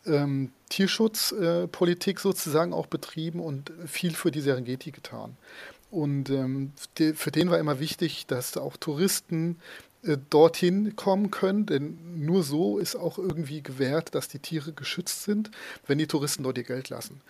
ähm, 0.07 0.53
Tierschutzpolitik 0.69 2.19
äh, 2.19 2.21
sozusagen 2.21 2.73
auch 2.73 2.87
betrieben 2.87 3.41
und 3.41 3.73
viel 3.87 4.15
für 4.15 4.31
die 4.31 4.41
Serengeti 4.41 4.91
getan. 4.91 5.37
Und 5.91 6.31
ähm, 6.31 6.73
die, 6.99 7.13
für 7.13 7.31
den 7.31 7.51
war 7.51 7.59
immer 7.59 7.79
wichtig, 7.79 8.27
dass 8.27 8.57
auch 8.57 8.77
Touristen 8.77 9.59
äh, 10.03 10.17
dorthin 10.31 10.97
kommen 10.97 11.31
können, 11.31 11.67
denn 11.67 11.99
nur 12.17 12.43
so 12.43 12.79
ist 12.79 12.97
auch 12.97 13.19
irgendwie 13.19 13.63
gewährt, 13.63 14.15
dass 14.15 14.29
die 14.29 14.41
Tiere 14.41 14.73
geschützt 14.73 15.23
sind, 15.25 15.51
wenn 15.87 15.99
die 15.99 16.07
Touristen 16.07 16.43
dort 16.43 16.59
ihr 16.59 16.65
Geld 16.65 16.89
lassen. 16.89 17.21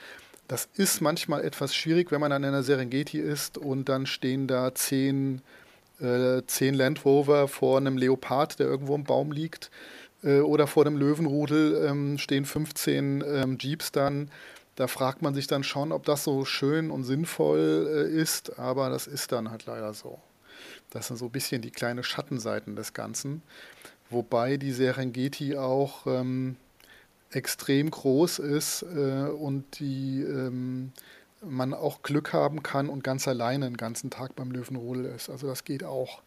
Das 0.47 0.69
ist 0.75 1.01
manchmal 1.01 1.43
etwas 1.43 1.75
schwierig, 1.75 2.13
wenn 2.13 2.21
man 2.21 2.33
an 2.33 2.45
einer 2.45 2.63
Serengeti 2.63 3.19
ist 3.19 3.57
und 3.57 3.89
dann 3.89 4.07
stehen 4.07 4.47
da 4.47 4.75
zehn, 4.75 5.41
äh, 6.01 6.43
zehn 6.47 6.75
Land 6.75 7.05
Rover 7.05 7.49
vor 7.49 7.79
einem 7.79 7.97
Leopard, 7.97 8.59
der 8.59 8.67
irgendwo 8.67 8.95
im 8.95 9.05
Baum 9.05 9.33
liegt 9.33 9.71
äh, 10.23 10.41
oder 10.41 10.67
vor 10.67 10.85
dem 10.85 10.99
Löwenrudel 10.99 11.87
ähm, 11.87 12.19
stehen 12.19 12.45
15 12.45 13.25
ähm, 13.27 13.59
Jeeps 13.59 13.93
dann. 13.93 14.31
Da 14.77 14.87
fragt 14.87 15.23
man 15.23 15.35
sich 15.35 15.47
dann 15.47 15.65
schon, 15.65 15.93
ob 15.93 16.05
das 16.05 16.25
so 16.25 16.45
schön 16.45 16.91
und 16.91 17.05
sinnvoll 17.05 18.11
äh, 18.13 18.21
ist, 18.21 18.59
aber 18.59 18.91
das 18.91 19.07
ist 19.07 19.33
dann 19.33 19.51
halt 19.51 19.67
leider 19.67 19.95
so. 19.95 20.19
Das 20.91 21.07
sind 21.07 21.17
so 21.17 21.27
ein 21.27 21.31
bisschen 21.31 21.63
die 21.63 21.71
kleinen 21.71 22.03
Schattenseiten 22.03 22.77
des 22.77 22.93
Ganzen. 22.93 23.43
Wobei 24.11 24.57
die 24.59 24.73
Serengeti 24.73 25.57
auch 25.57 26.07
ähm, 26.07 26.57
extrem 27.35 27.91
groß 27.91 28.39
ist 28.39 28.83
äh, 28.83 29.29
und 29.29 29.81
die 29.81 30.23
ähm, 30.23 30.93
man 31.43 31.75
auch 31.75 32.03
Glück 32.03 32.33
haben 32.33 32.63
kann 32.63 32.89
und 32.89 33.05
ganz 33.05 33.29
alleine 33.29 33.67
den 33.67 33.77
ganzen 33.77 34.11
Tag 34.11 34.37
beim 34.37 34.51
Löwenrudel 34.51 35.05
ist. 35.07 35.29
Also 35.29 35.47
das 35.47 35.65
geht 35.65 35.85
auch. 35.85 36.23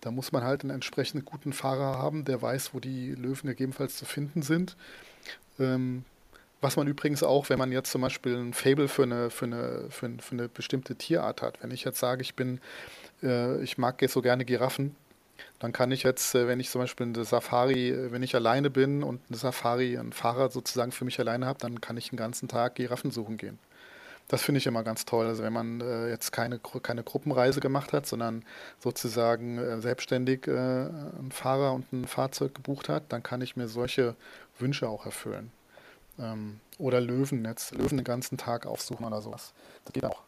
Da 0.00 0.10
muss 0.10 0.32
man 0.32 0.42
halt 0.42 0.62
einen 0.62 0.70
entsprechend 0.70 1.24
guten 1.24 1.52
Fahrer 1.52 1.98
haben, 1.98 2.24
der 2.24 2.42
weiß, 2.42 2.74
wo 2.74 2.80
die 2.80 3.14
Löwen 3.14 3.48
gegebenenfalls 3.48 3.96
zu 3.96 4.04
finden 4.04 4.42
sind. 4.42 4.76
Ähm, 5.58 6.04
was 6.60 6.76
man 6.76 6.86
übrigens 6.86 7.22
auch, 7.22 7.48
wenn 7.48 7.58
man 7.58 7.72
jetzt 7.72 7.90
zum 7.90 8.02
Beispiel 8.02 8.36
ein 8.36 8.52
Fable 8.52 8.88
für 8.88 9.02
eine, 9.02 9.30
für 9.30 9.46
eine, 9.46 9.86
für, 9.90 10.06
eine, 10.06 10.18
für 10.22 10.32
eine 10.32 10.48
bestimmte 10.48 10.94
Tierart 10.94 11.42
hat. 11.42 11.62
Wenn 11.62 11.72
ich 11.72 11.84
jetzt 11.84 11.98
sage, 11.98 12.22
ich 12.22 12.34
bin, 12.34 12.60
äh, 13.22 13.60
ich 13.62 13.78
mag 13.78 14.00
jetzt 14.00 14.12
so 14.12 14.22
gerne 14.22 14.44
Giraffen, 14.44 14.94
dann 15.58 15.72
kann 15.72 15.92
ich 15.92 16.02
jetzt, 16.02 16.34
äh, 16.34 16.48
wenn 16.48 16.60
ich 16.60 16.70
zum 16.70 16.80
Beispiel 16.80 17.06
eine 17.06 17.24
Safari, 17.24 17.90
äh, 17.90 18.12
wenn 18.12 18.22
ich 18.22 18.34
alleine 18.34 18.70
bin 18.70 19.02
und 19.02 19.20
eine 19.28 19.38
Safari, 19.38 19.98
einen 19.98 20.12
Fahrer 20.12 20.50
sozusagen 20.50 20.92
für 20.92 21.04
mich 21.04 21.18
alleine 21.20 21.46
habe, 21.46 21.58
dann 21.58 21.80
kann 21.80 21.96
ich 21.96 22.10
den 22.10 22.16
ganzen 22.16 22.48
Tag 22.48 22.76
Giraffen 22.76 23.10
suchen 23.10 23.36
gehen. 23.36 23.58
Das 24.28 24.42
finde 24.42 24.58
ich 24.58 24.66
immer 24.66 24.82
ganz 24.82 25.04
toll. 25.04 25.26
Also 25.26 25.42
wenn 25.42 25.52
man 25.52 25.80
äh, 25.80 26.08
jetzt 26.08 26.32
keine, 26.32 26.58
keine 26.58 27.02
Gruppenreise 27.02 27.60
gemacht 27.60 27.92
hat, 27.92 28.06
sondern 28.06 28.44
sozusagen 28.78 29.58
äh, 29.58 29.80
selbstständig 29.80 30.46
äh, 30.46 30.52
einen 30.52 31.30
Fahrer 31.32 31.72
und 31.74 31.92
ein 31.92 32.06
Fahrzeug 32.06 32.54
gebucht 32.54 32.88
hat, 32.88 33.04
dann 33.10 33.22
kann 33.22 33.40
ich 33.42 33.56
mir 33.56 33.68
solche 33.68 34.14
Wünsche 34.58 34.88
auch 34.88 35.04
erfüllen. 35.06 35.52
Ähm, 36.18 36.60
oder 36.78 37.00
Löwen 37.00 37.44
jetzt, 37.44 37.74
Löwen 37.74 37.98
den 37.98 38.04
ganzen 38.04 38.38
Tag 38.38 38.66
aufsuchen 38.66 39.04
oder 39.04 39.20
sowas. 39.20 39.52
Das 39.84 39.92
geht 39.92 40.04
auch. 40.04 40.22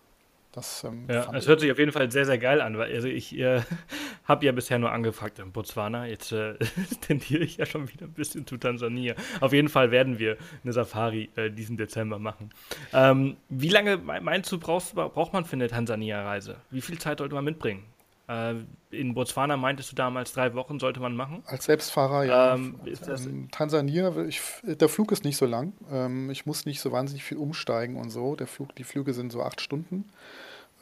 Das, 0.55 0.85
ähm, 0.85 1.07
ja, 1.11 1.35
es 1.35 1.49
hört 1.49 1.59
sich 1.59 1.73
auf 1.73 1.81
jeden 1.81 1.91
Fall 1.91 2.13
sehr, 2.13 2.25
sehr 2.27 2.39
geil 2.39 2.61
an, 2.61 2.79
weil 2.79 2.95
also 2.95 3.09
ich 3.09 3.37
äh, 3.37 3.61
habe 4.25 4.47
ja 4.47 4.53
bisher 4.53 4.79
nur 4.79 4.93
angefragt 4.93 5.41
in 5.41 5.51
Botswana. 5.51 6.07
Jetzt 6.07 6.31
äh, 6.31 6.55
tendiere 7.01 7.43
ich 7.43 7.57
ja 7.57 7.67
schon 7.67 7.93
wieder 7.93 8.07
ein 8.07 8.13
bisschen 8.13 8.47
zu 8.47 8.57
Tansania. 8.57 9.17
Auf 9.41 9.53
jeden 9.53 9.69
Fall 9.69 9.91
werden 9.91 10.21
wir 10.21 10.37
eine 10.63 10.73
Safari 10.73 11.29
äh, 11.35 11.51
diesen 11.51 11.77
Dezember 11.77 12.21
machen. 12.21 12.51
Ähm, 12.93 13.37
wie 13.49 13.69
lange 13.69 13.97
meinst 13.97 14.53
du, 14.53 14.61
brauchst, 14.61 14.95
braucht 14.95 15.33
man 15.33 15.45
für 15.45 15.55
eine 15.55 15.67
Tansania-Reise? 15.67 16.57
Wie 16.71 16.81
viel 16.81 16.99
Zeit 17.01 17.19
sollte 17.19 17.35
man 17.35 17.45
mitbringen? 17.45 17.83
Äh, 18.29 18.55
in 18.91 19.15
Botswana 19.15 19.57
meintest 19.57 19.93
du 19.93 19.97
damals 19.97 20.33
drei 20.33 20.55
Wochen 20.55 20.79
sollte 20.79 21.01
man 21.01 21.15
machen? 21.15 21.43
Als 21.47 21.67
Selbstfahrer, 21.67 22.25
ja. 22.25 22.55
Ähm, 22.55 22.81
ähm, 22.87 23.49
Tansania, 23.51 24.17
ich, 24.27 24.41
der 24.63 24.89
Flug 24.89 25.13
ist 25.13 25.25
nicht 25.25 25.37
so 25.37 25.47
lang. 25.47 25.75
Ähm, 25.91 26.31
ich 26.31 26.47
muss 26.47 26.65
nicht 26.65 26.81
so 26.81 26.91
wahnsinnig 26.93 27.25
viel 27.25 27.37
umsteigen 27.37 27.97
und 27.97 28.11
so. 28.11 28.35
Der 28.37 28.47
Flug, 28.47 28.75
die 28.77 28.85
Flüge 28.85 29.13
sind 29.13 29.31
so 29.31 29.43
acht 29.43 29.61
Stunden. 29.61 30.07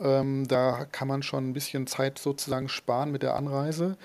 Ähm, 0.00 0.46
da 0.46 0.84
kann 0.84 1.08
man 1.08 1.22
schon 1.22 1.48
ein 1.48 1.52
bisschen 1.52 1.86
Zeit 1.86 2.18
sozusagen 2.18 2.68
sparen 2.68 3.10
mit 3.10 3.22
der 3.22 3.34
Anreise. 3.34 3.96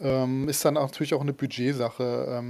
Ähm, 0.00 0.48
ist 0.48 0.64
dann 0.64 0.78
auch 0.78 0.88
natürlich 0.88 1.14
auch 1.14 1.20
eine 1.20 1.34
Budgetsache. 1.34 2.42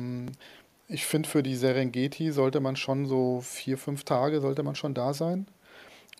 Ich 0.86 1.06
finde, 1.06 1.28
für 1.28 1.42
die 1.42 1.54
Serengeti 1.54 2.32
sollte 2.32 2.60
man 2.60 2.76
schon 2.76 3.06
so 3.06 3.40
vier, 3.40 3.78
fünf 3.78 4.04
Tage 4.04 4.40
sollte 4.40 4.62
man 4.62 4.74
schon 4.74 4.94
da 4.94 5.14
sein. 5.14 5.46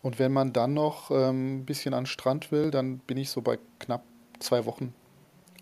Und 0.03 0.19
wenn 0.19 0.33
man 0.33 0.53
dann 0.53 0.75
noch 0.75 1.11
ähm, 1.11 1.59
ein 1.59 1.65
bisschen 1.67 1.95
an 1.95 2.03
den 2.03 2.07
Strand 2.07 2.53
will, 2.53 2.71
dann 2.71 2.99
bin 2.99 3.19
ich 3.19 3.31
so 3.31 3.43
bei 3.43 3.59
knapp 3.79 4.03
zwei 4.39 4.65
Wochen. 4.65 4.95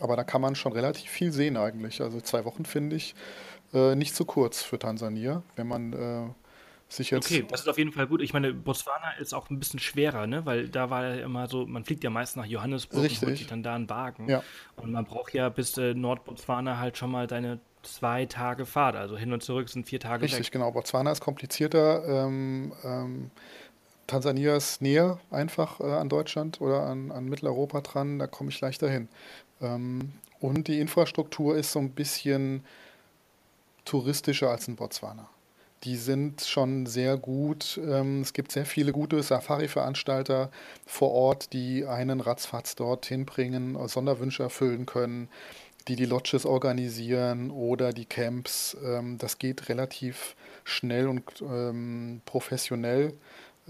Aber 0.01 0.17
da 0.17 0.23
kann 0.23 0.41
man 0.41 0.55
schon 0.55 0.73
relativ 0.73 1.11
viel 1.11 1.33
sehen 1.33 1.57
eigentlich. 1.57 2.01
Also 2.01 2.21
zwei 2.21 2.45
Wochen 2.45 2.65
finde 2.65 2.97
ich 2.97 3.15
äh, 3.75 3.97
nicht 3.97 4.15
zu 4.15 4.25
kurz 4.25 4.63
für 4.63 4.79
Tansania, 4.79 5.43
wenn 5.57 5.67
man 5.67 5.93
äh, 5.93 6.29
sich 6.89 7.11
jetzt. 7.11 7.27
Okay, 7.27 7.45
das 7.49 7.63
ist 7.63 7.69
auf 7.69 7.79
jeden 7.79 7.93
Fall 7.93 8.07
gut. 8.07 8.23
Ich 8.23 8.33
meine, 8.33 8.55
Botswana 8.55 9.13
ist 9.19 9.35
auch 9.35 9.51
ein 9.51 9.59
bisschen 9.59 9.81
schwerer, 9.81 10.27
ne? 10.27 10.47
Weil 10.47 10.69
da 10.69 10.91
war 10.91 11.05
ja 11.05 11.25
immer 11.25 11.49
so, 11.49 11.67
man 11.67 11.85
fliegt 11.85 12.05
ja 12.05 12.11
meist 12.11 12.37
nach 12.37 12.47
Johannesburg 12.47 13.03
Richtig. 13.03 13.23
und 13.23 13.29
holt 13.29 13.39
sich 13.39 13.47
dann 13.47 13.63
da 13.63 13.75
einen 13.75 13.91
Wagen. 13.91 14.29
Ja. 14.29 14.43
Und 14.77 14.93
man 14.93 15.05
braucht 15.05 15.35
ja 15.35 15.49
bis 15.49 15.77
äh, 15.79 15.95
Nordbotswana 15.95 16.79
halt 16.79 16.97
schon 16.97 17.11
mal 17.11 17.27
deine 17.27 17.61
zwei 17.83 18.27
Tage 18.27 18.67
Fahrt. 18.67 18.97
Also 18.97 19.17
hin 19.17 19.33
und 19.33 19.43
zurück 19.43 19.69
sind 19.69 19.87
vier 19.87 20.01
Tage 20.01 20.23
Richtig, 20.23 20.47
weg. 20.47 20.53
genau. 20.53 20.71
Botswana 20.71 21.13
ist 21.13 21.21
komplizierter. 21.21 22.27
Ähm, 22.27 22.73
ähm, 22.85 23.31
Tansania 24.09 24.57
ist 24.57 24.83
näher 24.83 25.21
einfach 25.31 25.81
äh, 25.81 25.85
an 25.85 26.09
Deutschland 26.09 26.61
oder 26.61 26.83
an, 26.83 27.13
an 27.13 27.27
Mitteleuropa 27.27 27.83
dran. 27.83 28.19
Da 28.19 28.27
komme 28.27 28.51
ich 28.51 28.61
leichter 28.61 28.91
hin. 28.91 29.09
Ähm, 29.61 30.13
und 30.41 30.67
die 30.67 30.81
Infrastruktur 30.81 31.57
ist 31.57 31.73
so 31.73 31.79
ein 31.79 31.91
bisschen 31.91 32.65
touristischer 33.85 34.51
als 34.51 34.67
in 34.67 34.77
Botswana. 34.77 35.29
Die 35.85 35.97
sind 35.97 36.41
schon 36.41 36.87
sehr 36.87 37.17
gut. 37.19 37.79
Ähm, 37.85 38.23
es 38.23 38.33
gibt 38.33 38.51
sehr 38.51 38.67
viele 38.67 38.93
gute 38.93 39.23
Safari-Veranstalter 39.23 40.51
vor 40.87 41.13
Ort, 41.13 41.53
die 41.53 41.85
einen 41.85 42.21
ratzfatz 42.21 42.75
dorthin 42.77 43.27
bringen, 43.27 43.77
Sonderwünsche 43.89 44.43
erfüllen 44.43 44.87
können, 44.87 45.29
die 45.87 45.97
die 45.97 46.07
Lodges 46.07 46.47
organisieren 46.47 47.51
oder 47.51 47.93
die 47.93 48.07
Camps. 48.07 48.77
Ähm, 48.83 49.19
das 49.19 49.39
geht 49.39 49.69
relativ 49.69 50.35
schnell 50.65 51.09
und 51.09 51.23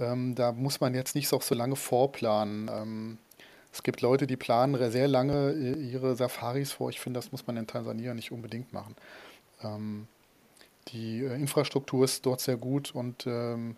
ähm. 0.01 0.34
Da 0.34 0.53
muss 0.53 0.80
man 0.80 0.94
jetzt 0.94 1.14
nicht 1.14 1.28
so 1.28 1.38
lange 1.55 1.76
vorplanen. 1.76 3.18
Es 3.72 3.82
gibt 3.82 4.01
Leute, 4.01 4.26
die 4.26 4.36
planen 4.36 4.90
sehr 4.90 5.09
lange 5.09 5.53
äh, 5.53 5.72
ihre 5.74 6.16
Safaris 6.16 6.72
vor. 6.72 6.90
Ich 6.90 7.01
finde, 7.01 7.18
das 7.18 7.32
muss 7.32 7.46
man 7.46 7.57
in 7.57 7.66
Tansania 7.66 8.14
nicht 8.14 8.32
unbedingt 8.32 8.72
machen. 8.72 8.96
Die 10.88 11.20
äh, 11.22 11.34
Infrastruktur 11.34 12.05
ist 12.05 12.24
dort 12.26 12.40
sehr 12.40 12.57
gut 12.57 12.92
und 12.94 13.26
ähm, 13.26 13.76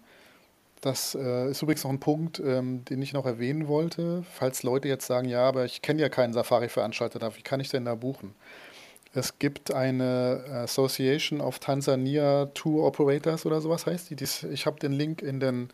Das 0.82 1.14
äh, 1.14 1.50
ist 1.50 1.62
übrigens 1.62 1.84
noch 1.84 1.90
ein 1.90 2.00
Punkt, 2.00 2.40
ähm, 2.40 2.84
den 2.86 3.02
ich 3.02 3.12
noch 3.12 3.26
erwähnen 3.26 3.68
wollte. 3.68 4.24
Falls 4.32 4.62
Leute 4.62 4.88
jetzt 4.88 5.06
sagen, 5.06 5.28
ja, 5.28 5.46
aber 5.46 5.64
ich 5.66 5.82
kenne 5.82 6.00
ja 6.00 6.08
keinen 6.08 6.32
Safari-Veranstalter, 6.32 7.18
wie 7.36 7.42
kann 7.42 7.60
ich 7.60 7.68
denn 7.68 7.84
da 7.84 7.94
buchen? 7.94 8.34
Es 9.12 9.38
gibt 9.38 9.72
eine 9.72 10.44
Association 10.52 11.40
of 11.40 11.58
Tanzania 11.58 12.46
Tour 12.54 12.86
Operators 12.86 13.44
oder 13.44 13.60
sowas 13.60 13.86
heißt 13.86 14.10
die. 14.10 14.16
ich 14.22 14.66
habe 14.66 14.78
den 14.78 14.92
Link 14.92 15.20
in 15.20 15.40
den, 15.40 15.68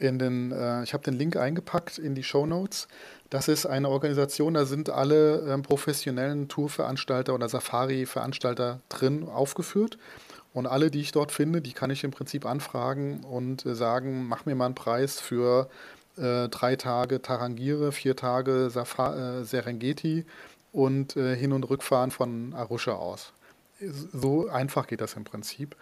in 0.00 0.18
den, 0.18 0.50
äh, 0.50 0.82
ich 0.82 0.92
habe 0.92 1.04
den 1.04 1.14
Link 1.14 1.36
eingepackt 1.36 1.98
in 1.98 2.16
die 2.16 2.24
Show 2.24 2.44
Notes. 2.44 2.88
Das 3.30 3.46
ist 3.46 3.66
eine 3.66 3.88
Organisation, 3.88 4.54
da 4.54 4.64
sind 4.64 4.90
alle 4.90 5.48
ähm, 5.48 5.62
professionellen 5.62 6.48
Tourveranstalter 6.48 7.34
oder 7.34 7.48
Safari-Veranstalter 7.48 8.80
drin 8.88 9.28
aufgeführt. 9.28 9.96
Und 10.52 10.66
alle, 10.66 10.90
die 10.90 11.02
ich 11.02 11.12
dort 11.12 11.32
finde, 11.32 11.60
die 11.60 11.72
kann 11.72 11.90
ich 11.90 12.02
im 12.02 12.10
Prinzip 12.10 12.46
anfragen 12.46 13.22
und 13.24 13.64
äh, 13.64 13.76
sagen, 13.76 14.26
mach 14.26 14.44
mir 14.44 14.56
mal 14.56 14.66
einen 14.66 14.74
Preis 14.74 15.20
für 15.20 15.68
äh, 16.16 16.48
drei 16.48 16.74
Tage 16.74 17.22
Tarangire, 17.22 17.92
vier 17.92 18.16
Tage 18.16 18.70
Safa 18.70 19.40
äh, 19.40 19.44
Serengeti 19.44 20.24
und 20.72 21.16
äh, 21.16 21.36
Hin- 21.36 21.52
und 21.52 21.64
Rückfahren 21.64 22.10
von 22.10 22.54
Arusha 22.54 22.92
aus. 22.92 23.32
So 23.80 24.48
einfach 24.48 24.86
geht 24.86 25.00
das 25.00 25.14
im 25.14 25.24
Prinzip. 25.24 25.76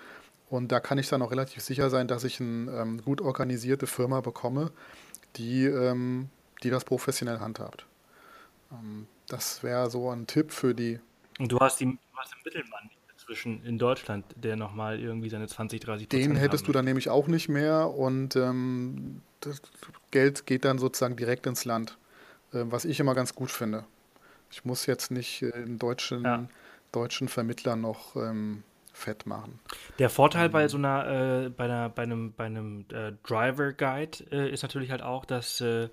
Und 0.50 0.72
da 0.72 0.80
kann 0.80 0.98
ich 0.98 1.08
dann 1.08 1.22
auch 1.22 1.30
relativ 1.30 1.62
sicher 1.62 1.90
sein, 1.90 2.06
dass 2.06 2.24
ich 2.24 2.40
eine 2.40 2.70
ähm, 2.72 3.02
gut 3.02 3.20
organisierte 3.20 3.86
Firma 3.86 4.20
bekomme, 4.20 4.70
die, 5.36 5.64
ähm, 5.64 6.28
die 6.62 6.70
das 6.70 6.84
professionell 6.84 7.40
handhabt. 7.40 7.86
Ähm, 8.72 9.06
das 9.26 9.62
wäre 9.62 9.90
so 9.90 10.10
ein 10.10 10.26
Tipp 10.26 10.52
für 10.52 10.74
die. 10.74 11.00
Und 11.38 11.50
du 11.50 11.58
hast, 11.58 11.80
die, 11.80 11.86
du 11.86 12.16
hast 12.16 12.32
den 12.32 12.40
Mittelmann 12.44 12.90
zwischen 13.16 13.64
in 13.64 13.78
Deutschland, 13.78 14.24
der 14.36 14.56
nochmal 14.56 15.00
irgendwie 15.00 15.30
seine 15.30 15.46
20, 15.46 15.80
30 15.80 16.08
Prozent 16.08 16.30
Den 16.30 16.36
hättest 16.36 16.68
du 16.68 16.72
dann 16.72 16.84
nämlich 16.84 17.08
auch 17.08 17.26
nicht 17.26 17.48
mehr 17.48 17.90
und 17.90 18.36
ähm, 18.36 19.22
das 19.40 19.62
Geld 20.10 20.46
geht 20.46 20.64
dann 20.64 20.78
sozusagen 20.78 21.16
direkt 21.16 21.46
ins 21.46 21.64
Land, 21.64 21.96
äh, 22.52 22.64
was 22.64 22.84
ich 22.84 23.00
immer 23.00 23.14
ganz 23.14 23.34
gut 23.34 23.50
finde. 23.50 23.84
Ich 24.54 24.64
muss 24.64 24.86
jetzt 24.86 25.10
nicht 25.10 25.42
äh, 25.42 25.52
einen 25.52 25.80
deutschen, 25.80 26.22
ja. 26.22 26.46
deutschen 26.92 27.26
Vermittler 27.26 27.74
noch 27.74 28.14
ähm, 28.14 28.62
fett 28.92 29.26
machen. 29.26 29.58
Der 29.98 30.08
Vorteil 30.10 30.48
bei 30.48 30.62
ähm. 30.62 30.68
so 30.68 30.78
einer, 30.78 31.46
äh, 31.46 31.48
bei, 31.48 31.64
einer 31.64 31.88
bei 31.88 32.04
einem, 32.04 32.32
bei 32.32 32.44
einem 32.46 32.86
äh, 32.92 33.12
Driver 33.26 33.72
Guide 33.72 34.18
äh, 34.30 34.48
ist 34.52 34.62
natürlich 34.62 34.92
halt 34.92 35.02
auch, 35.02 35.24
dass 35.24 35.60
äh, 35.60 35.88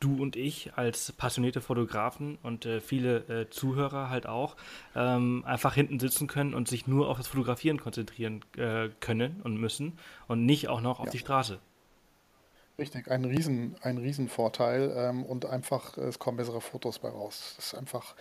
du 0.00 0.20
und 0.20 0.34
ich 0.34 0.74
als 0.74 1.12
passionierte 1.12 1.60
Fotografen 1.60 2.36
und 2.42 2.66
äh, 2.66 2.80
viele 2.80 3.18
äh, 3.28 3.48
Zuhörer 3.48 4.10
halt 4.10 4.26
auch 4.26 4.56
ähm, 4.96 5.44
einfach 5.46 5.74
hinten 5.74 6.00
sitzen 6.00 6.26
können 6.26 6.52
und 6.52 6.66
sich 6.66 6.88
nur 6.88 7.08
auf 7.08 7.16
das 7.16 7.28
Fotografieren 7.28 7.78
konzentrieren 7.78 8.44
äh, 8.56 8.88
können 8.98 9.40
und 9.44 9.56
müssen 9.56 9.98
und 10.26 10.44
nicht 10.46 10.66
auch 10.68 10.80
noch 10.80 10.98
auf 10.98 11.06
ja. 11.06 11.12
die 11.12 11.18
Straße. 11.18 11.60
Richtig, 12.80 13.10
ein 13.10 13.26
Riesen, 13.26 13.76
ein 13.82 13.98
Riesenvorteil 13.98 14.90
ähm, 14.96 15.24
und 15.24 15.44
einfach, 15.44 15.98
es 15.98 16.18
kommen 16.18 16.38
bessere 16.38 16.62
Fotos 16.62 16.98
bei 16.98 17.10
raus. 17.10 17.52
Das 17.56 17.66
ist 17.66 17.74
einfach, 17.74 18.14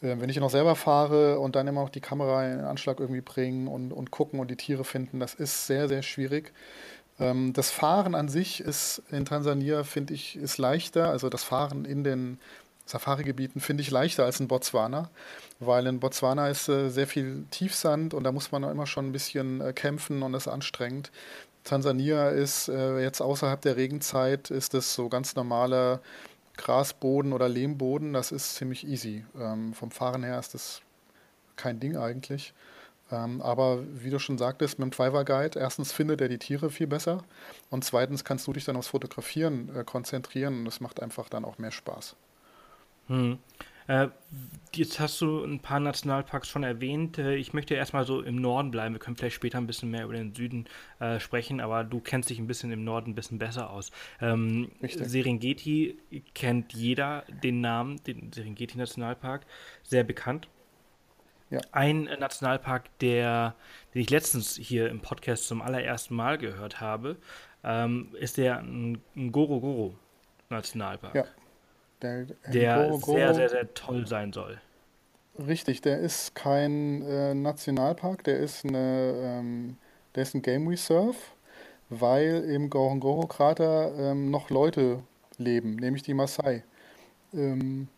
äh, 0.00 0.16
wenn 0.18 0.30
ich 0.30 0.38
noch 0.38 0.48
selber 0.48 0.74
fahre 0.74 1.38
und 1.38 1.54
dann 1.54 1.68
immer 1.68 1.82
auch 1.82 1.90
die 1.90 2.00
Kamera 2.00 2.50
in 2.50 2.60
Anschlag 2.60 2.98
irgendwie 2.98 3.20
bringen 3.20 3.68
und, 3.68 3.92
und 3.92 4.10
gucken 4.10 4.40
und 4.40 4.50
die 4.50 4.56
Tiere 4.56 4.84
finden, 4.84 5.20
das 5.20 5.34
ist 5.34 5.66
sehr, 5.66 5.86
sehr 5.86 6.02
schwierig. 6.02 6.54
Ähm, 7.20 7.52
das 7.52 7.70
Fahren 7.70 8.14
an 8.14 8.28
sich 8.30 8.60
ist 8.60 9.02
in 9.10 9.26
Tansania, 9.26 9.84
finde 9.84 10.14
ich, 10.14 10.36
ist 10.36 10.56
leichter. 10.56 11.10
Also 11.10 11.28
das 11.28 11.44
Fahren 11.44 11.84
in 11.84 12.02
den 12.02 12.38
Safari-Gebieten 12.86 13.60
finde 13.60 13.82
ich 13.82 13.90
leichter 13.90 14.24
als 14.24 14.40
in 14.40 14.48
Botswana, 14.48 15.10
weil 15.58 15.86
in 15.88 16.00
Botswana 16.00 16.48
ist 16.48 16.68
äh, 16.68 16.88
sehr 16.88 17.08
viel 17.08 17.44
Tiefsand 17.50 18.14
und 18.14 18.24
da 18.24 18.32
muss 18.32 18.52
man 18.52 18.62
immer 18.62 18.86
schon 18.86 19.08
ein 19.08 19.12
bisschen 19.12 19.60
äh, 19.60 19.72
kämpfen 19.72 20.22
und 20.22 20.32
das 20.32 20.46
ist 20.46 20.52
anstrengend. 20.52 21.10
Tansania 21.66 22.28
ist 22.28 22.68
äh, 22.68 23.00
jetzt 23.00 23.20
außerhalb 23.20 23.60
der 23.60 23.76
Regenzeit, 23.76 24.50
ist 24.50 24.72
es 24.74 24.94
so 24.94 25.08
ganz 25.08 25.34
normaler 25.34 26.00
Grasboden 26.56 27.32
oder 27.32 27.48
Lehmboden. 27.48 28.12
Das 28.12 28.32
ist 28.32 28.54
ziemlich 28.54 28.86
easy. 28.86 29.24
Ähm, 29.38 29.74
vom 29.74 29.90
Fahren 29.90 30.22
her 30.22 30.38
ist 30.38 30.54
das 30.54 30.80
kein 31.56 31.80
Ding 31.80 31.96
eigentlich. 31.96 32.54
Ähm, 33.10 33.42
aber 33.42 33.82
wie 34.02 34.10
du 34.10 34.18
schon 34.18 34.38
sagtest, 34.38 34.78
mit 34.78 34.86
dem 34.86 34.96
Driver 34.96 35.24
Guide, 35.24 35.58
erstens 35.58 35.92
findet 35.92 36.20
er 36.20 36.28
die 36.28 36.38
Tiere 36.38 36.70
viel 36.70 36.86
besser 36.86 37.24
und 37.70 37.84
zweitens 37.84 38.24
kannst 38.24 38.46
du 38.46 38.52
dich 38.52 38.64
dann 38.64 38.76
aufs 38.76 38.88
Fotografieren 38.88 39.74
äh, 39.74 39.84
konzentrieren 39.84 40.60
und 40.60 40.64
das 40.66 40.80
macht 40.80 41.02
einfach 41.02 41.28
dann 41.28 41.44
auch 41.44 41.58
mehr 41.58 41.72
Spaß. 41.72 42.16
Hm. 43.08 43.38
Äh, 43.88 44.08
jetzt 44.74 44.98
hast 45.00 45.20
du 45.20 45.44
ein 45.44 45.60
paar 45.60 45.80
Nationalparks 45.80 46.48
schon 46.48 46.62
erwähnt. 46.62 47.18
Äh, 47.18 47.36
ich 47.36 47.52
möchte 47.52 47.74
erstmal 47.74 48.04
so 48.04 48.20
im 48.20 48.36
Norden 48.36 48.70
bleiben. 48.70 48.94
Wir 48.94 48.98
können 48.98 49.16
vielleicht 49.16 49.36
später 49.36 49.58
ein 49.58 49.66
bisschen 49.66 49.90
mehr 49.90 50.04
über 50.04 50.14
den 50.14 50.34
Süden 50.34 50.66
äh, 50.98 51.20
sprechen, 51.20 51.60
aber 51.60 51.84
du 51.84 52.00
kennst 52.00 52.30
dich 52.30 52.38
ein 52.38 52.46
bisschen 52.46 52.72
im 52.72 52.84
Norden 52.84 53.10
ein 53.10 53.14
bisschen 53.14 53.38
besser 53.38 53.70
aus. 53.70 53.92
Ähm, 54.20 54.70
Serengeti 54.82 55.98
kennt 56.34 56.72
jeder 56.74 57.24
den 57.42 57.60
Namen, 57.60 58.02
den 58.04 58.32
Serengeti 58.32 58.76
Nationalpark, 58.76 59.46
sehr 59.82 60.04
bekannt. 60.04 60.48
Ja. 61.50 61.60
Ein 61.70 62.04
Nationalpark, 62.18 62.98
der, 62.98 63.54
den 63.94 64.02
ich 64.02 64.10
letztens 64.10 64.56
hier 64.56 64.88
im 64.88 65.00
Podcast 65.00 65.46
zum 65.46 65.62
allerersten 65.62 66.16
Mal 66.16 66.38
gehört 66.38 66.80
habe, 66.80 67.16
ähm, 67.62 68.08
ist 68.18 68.36
der 68.36 68.62
Ngorongoro 68.62 69.94
Nationalpark. 70.50 71.14
Ja. 71.14 71.24
Der, 72.02 72.26
der 72.52 72.76
Ngorongoro, 72.76 73.16
sehr, 73.16 73.34
sehr, 73.34 73.48
sehr 73.48 73.74
toll 73.74 74.06
sein 74.06 74.32
soll. 74.32 74.60
Richtig, 75.38 75.82
der 75.82 75.98
ist 75.98 76.34
kein 76.34 77.02
äh, 77.02 77.34
Nationalpark, 77.34 78.24
der 78.24 78.38
ist, 78.38 78.64
eine, 78.64 79.14
ähm, 79.22 79.76
der 80.14 80.22
ist 80.22 80.34
ein 80.34 80.42
Game 80.42 80.66
Reserve, 80.68 81.16
weil 81.90 82.44
im 82.44 82.68
Ngorongoro-Krater 82.68 83.92
ähm, 83.98 84.30
noch 84.30 84.50
Leute 84.50 85.02
leben, 85.38 85.76
nämlich 85.76 86.02
die 86.02 86.14
Maasai. 86.14 86.64
Ähm, 87.34 87.88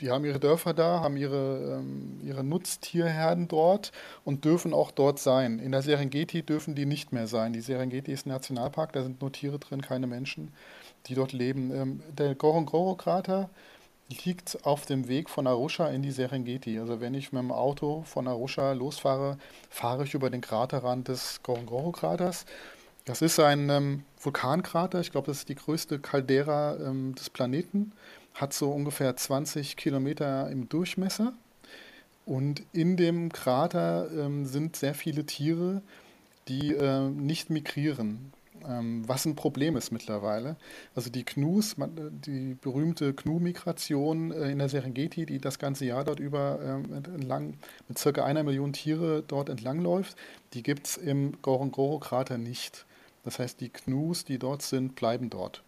die 0.00 0.10
haben 0.10 0.24
ihre 0.24 0.40
Dörfer 0.40 0.74
da, 0.74 1.00
haben 1.00 1.16
ihre, 1.16 1.78
ähm, 1.78 2.20
ihre 2.22 2.42
Nutztierherden 2.42 3.48
dort 3.48 3.92
und 4.24 4.44
dürfen 4.44 4.74
auch 4.74 4.90
dort 4.90 5.18
sein. 5.18 5.58
In 5.58 5.72
der 5.72 5.82
Serengeti 5.82 6.42
dürfen 6.42 6.74
die 6.74 6.84
nicht 6.84 7.12
mehr 7.12 7.26
sein. 7.26 7.52
Die 7.52 7.60
Serengeti 7.60 8.12
ist 8.12 8.26
ein 8.26 8.30
Nationalpark, 8.30 8.92
da 8.92 9.02
sind 9.02 9.20
nur 9.20 9.32
Tiere 9.32 9.58
drin, 9.58 9.82
keine 9.82 10.06
Menschen, 10.06 10.52
die 11.06 11.14
dort 11.14 11.32
leben. 11.32 11.70
Ähm, 11.74 12.02
der 12.16 12.34
Ngorongoro-Krater 12.34 13.50
liegt 14.24 14.64
auf 14.64 14.86
dem 14.86 15.08
Weg 15.08 15.30
von 15.30 15.46
Arusha 15.46 15.88
in 15.88 16.02
die 16.02 16.10
Serengeti. 16.10 16.78
Also 16.78 17.00
wenn 17.00 17.14
ich 17.14 17.32
mit 17.32 17.42
dem 17.42 17.52
Auto 17.52 18.02
von 18.06 18.28
Arusha 18.28 18.72
losfahre, 18.72 19.38
fahre 19.70 20.04
ich 20.04 20.14
über 20.14 20.30
den 20.30 20.40
Kraterrand 20.40 21.08
des 21.08 21.40
Ngorongoro-Kraters. 21.42 22.44
Das 23.06 23.22
ist 23.22 23.38
ein 23.38 23.68
ähm, 23.70 24.04
Vulkankrater, 24.20 25.00
ich 25.00 25.10
glaube, 25.10 25.26
das 25.26 25.38
ist 25.38 25.48
die 25.48 25.56
größte 25.56 25.98
Caldera 25.98 26.76
ähm, 26.76 27.14
des 27.14 27.28
Planeten 27.28 27.92
hat 28.34 28.52
so 28.52 28.70
ungefähr 28.70 29.16
20 29.16 29.76
Kilometer 29.76 30.50
im 30.50 30.68
Durchmesser. 30.68 31.32
Und 32.26 32.62
in 32.72 32.96
dem 32.96 33.30
Krater 33.30 34.10
ähm, 34.10 34.44
sind 34.46 34.76
sehr 34.76 34.94
viele 34.94 35.24
Tiere, 35.24 35.82
die 36.48 36.74
äh, 36.74 37.08
nicht 37.08 37.50
migrieren, 37.50 38.32
was 39.06 39.24
ein 39.24 39.36
Problem 39.36 39.76
ist 39.76 39.90
mittlerweile. 39.90 40.56
Also 40.94 41.10
die 41.10 41.24
Gnus, 41.24 41.76
die 41.76 42.56
berühmte 42.60 43.14
Gnu-Migration 43.14 44.32
äh, 44.32 44.50
in 44.50 44.58
der 44.58 44.68
Serengeti, 44.68 45.26
die 45.26 45.38
das 45.38 45.58
ganze 45.58 45.84
Jahr 45.84 46.04
dort 46.04 46.20
über 46.20 46.58
äh, 46.60 46.96
entlang 46.96 47.54
mit 47.88 47.98
circa 47.98 48.24
einer 48.24 48.42
Million 48.42 48.72
Tiere 48.72 49.22
dort 49.26 49.48
entlangläuft, 49.48 50.16
die 50.52 50.62
gibt 50.62 50.86
es 50.86 50.96
im 50.96 51.32
Ngorongoro-Krater 51.42 52.38
nicht. 52.38 52.86
Das 53.22 53.38
heißt, 53.38 53.60
die 53.60 53.72
Gnus, 53.72 54.24
die 54.24 54.38
dort 54.38 54.62
sind, 54.62 54.94
bleiben 54.94 55.30
dort. 55.30 55.62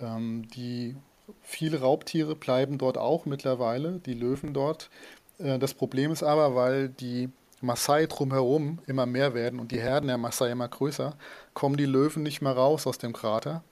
Ähm, 0.00 0.48
die 0.54 0.94
Viele 1.42 1.80
Raubtiere 1.80 2.34
bleiben 2.34 2.78
dort 2.78 2.96
auch 2.96 3.26
mittlerweile, 3.26 4.00
die 4.04 4.14
Löwen 4.14 4.54
dort. 4.54 4.90
Äh, 5.38 5.58
das 5.58 5.74
Problem 5.74 6.12
ist 6.12 6.22
aber, 6.22 6.54
weil 6.54 6.88
die 6.88 7.28
Maasai 7.60 8.06
drumherum 8.06 8.78
immer 8.86 9.06
mehr 9.06 9.34
werden 9.34 9.60
und 9.60 9.72
die 9.72 9.80
Herden 9.80 10.06
der 10.06 10.18
Maasai 10.18 10.50
immer 10.50 10.68
größer, 10.68 11.16
kommen 11.54 11.76
die 11.76 11.86
Löwen 11.86 12.22
nicht 12.22 12.40
mehr 12.40 12.52
raus 12.52 12.86
aus 12.86 12.98
dem 12.98 13.12
Krater, 13.12 13.62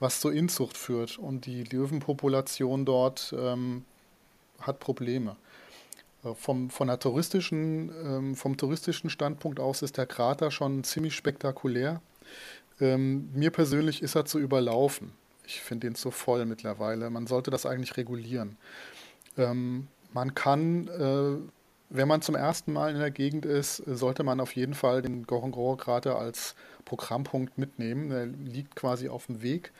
was 0.00 0.20
zur 0.20 0.32
Inzucht 0.32 0.76
führt. 0.76 1.18
Und 1.18 1.46
die 1.46 1.64
Löwenpopulation 1.64 2.84
dort 2.84 3.34
ähm, 3.38 3.84
hat 4.60 4.80
Probleme. 4.80 5.36
Äh, 6.24 6.34
vom, 6.34 6.70
von 6.70 6.88
der 6.88 6.98
touristischen, 6.98 7.90
ähm, 8.04 8.34
vom 8.34 8.56
touristischen 8.56 9.10
Standpunkt 9.10 9.60
aus 9.60 9.82
ist 9.82 9.96
der 9.96 10.06
Krater 10.06 10.50
schon 10.50 10.84
ziemlich 10.84 11.14
spektakulär. 11.14 12.00
Ähm, 12.80 13.30
mir 13.32 13.50
persönlich 13.50 14.02
ist 14.02 14.14
er 14.14 14.24
zu 14.24 14.38
überlaufen. 14.38 15.12
Ich 15.46 15.60
finde 15.60 15.86
ihn 15.86 15.94
zu 15.94 16.10
voll 16.10 16.46
mittlerweile. 16.46 17.10
Man 17.10 17.26
sollte 17.26 17.50
das 17.50 17.66
eigentlich 17.66 17.96
regulieren. 17.96 18.56
Ähm, 19.36 19.88
man 20.12 20.34
kann, 20.34 20.88
äh, 20.88 21.36
wenn 21.94 22.08
man 22.08 22.22
zum 22.22 22.34
ersten 22.34 22.72
Mal 22.72 22.92
in 22.92 22.98
der 22.98 23.12
Gegend 23.12 23.46
ist, 23.46 23.76
sollte 23.76 24.24
man 24.24 24.40
auf 24.40 24.56
jeden 24.56 24.74
Fall 24.74 25.00
den 25.00 25.22
Ngorongoro-Krater 25.22 26.18
als 26.18 26.56
Programmpunkt 26.84 27.56
mitnehmen. 27.56 28.10
Er 28.10 28.26
liegt 28.26 28.74
quasi 28.74 29.08
auf 29.08 29.26
dem 29.26 29.42
Weg. 29.42 29.72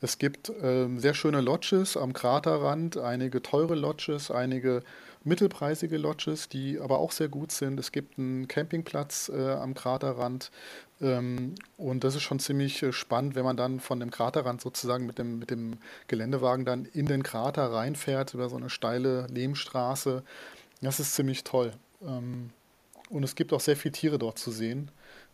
Es 0.00 0.18
gibt 0.18 0.52
ähm, 0.62 1.00
sehr 1.00 1.14
schöne 1.14 1.40
Lodges 1.40 1.96
am 1.96 2.12
Kraterrand, 2.12 2.96
einige 2.96 3.42
teure 3.42 3.74
Lodges, 3.74 4.30
einige 4.30 4.84
mittelpreisige 5.24 5.98
Lodges, 5.98 6.48
die 6.48 6.78
aber 6.78 7.00
auch 7.00 7.10
sehr 7.10 7.28
gut 7.28 7.50
sind. 7.50 7.80
Es 7.80 7.90
gibt 7.90 8.20
einen 8.20 8.46
Campingplatz 8.46 9.28
äh, 9.28 9.50
am 9.54 9.74
Kraterrand 9.74 10.52
ähm, 11.00 11.56
und 11.76 12.04
das 12.04 12.14
ist 12.14 12.22
schon 12.22 12.38
ziemlich 12.38 12.80
äh, 12.84 12.92
spannend, 12.92 13.34
wenn 13.34 13.44
man 13.44 13.56
dann 13.56 13.80
von 13.80 13.98
dem 13.98 14.12
Kraterrand 14.12 14.60
sozusagen 14.60 15.06
mit 15.06 15.18
dem, 15.18 15.40
mit 15.40 15.50
dem 15.50 15.78
Geländewagen 16.06 16.64
dann 16.64 16.84
in 16.84 17.06
den 17.06 17.24
Krater 17.24 17.72
reinfährt 17.72 18.34
über 18.34 18.48
so 18.48 18.56
eine 18.56 18.70
steile 18.70 19.26
Lehmstraße. 19.26 20.22
Das 20.80 21.00
ist 21.00 21.14
ziemlich 21.14 21.44
toll. 21.44 21.72
Ähm, 22.02 22.50
und 23.10 23.22
es 23.22 23.34
gibt 23.34 23.52
auch 23.52 23.60
sehr 23.60 23.76
viele 23.76 23.92
Tiere 23.92 24.18
dort 24.18 24.38
zu 24.38 24.50
sehen. 24.50 24.90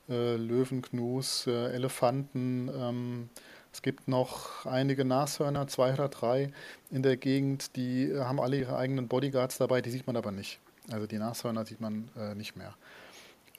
Äh, 0.09 0.37
Löwen, 0.37 0.83
Gnus, 0.83 1.47
äh, 1.47 1.73
Elefanten, 1.73 2.69
ähm, 2.69 3.29
es 3.75 3.83
gibt 3.83 4.07
noch 4.07 4.67
einige 4.67 5.05
Nashörner, 5.05 5.67
zwei 5.67 5.95
oder 5.95 6.09
drei 6.09 6.53
in 6.93 7.03
der 7.03 7.17
Gegend, 7.17 7.75
die 7.75 8.05
äh, 8.05 8.21
haben 8.21 8.39
alle 8.39 8.59
ihre 8.59 8.77
eigenen 8.77 9.09
Bodyguards 9.09 9.59
dabei, 9.59 9.83
die 9.83 9.91
sieht 9.91 10.07
man 10.07 10.17
aber 10.17 10.31
nicht. 10.31 10.61
Also 10.93 11.09
die 11.09 11.19
Nashörner 11.19 11.67
sieht 11.67 11.81
man 11.81 12.09
äh, 12.17 12.37
nicht 12.37 12.55
mehr. 12.55 12.75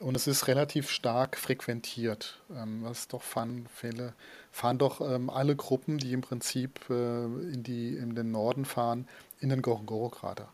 Und 0.00 0.16
es 0.16 0.26
ist 0.26 0.46
relativ 0.46 0.90
stark 0.90 1.36
frequentiert. 1.36 2.40
Ähm, 2.54 2.80
was 2.82 3.08
doch 3.08 3.20
Fun-Fälle 3.20 4.14
fahren 4.52 4.78
doch 4.78 5.02
ähm, 5.02 5.28
alle 5.28 5.54
Gruppen, 5.54 5.98
die 5.98 6.14
im 6.14 6.22
Prinzip 6.22 6.80
äh, 6.88 7.24
in, 7.24 7.62
die, 7.62 7.96
in 7.96 8.14
den 8.14 8.30
Norden 8.30 8.64
fahren, 8.64 9.06
in 9.40 9.50
den 9.50 9.60
Gorongoro-Krater. 9.60 10.48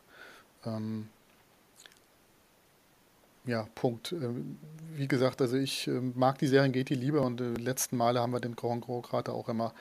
Ähm, 0.64 1.08
ja, 3.44 3.66
Punkt. 3.74 4.12
Ähm, 4.12 4.58
wie 4.94 5.08
gesagt, 5.08 5.40
also 5.40 5.56
ich 5.56 5.88
ähm, 5.88 6.12
mag 6.16 6.38
die 6.38 6.46
Serengeti 6.46 6.94
lieber 6.94 7.22
und 7.22 7.40
die 7.40 7.62
letzten 7.62 7.96
Male 7.96 8.20
haben 8.20 8.32
wir 8.32 8.40
den 8.40 8.56
Grand 8.56 8.84
Krater 8.84 9.32
auch 9.32 9.48
immer 9.48 9.72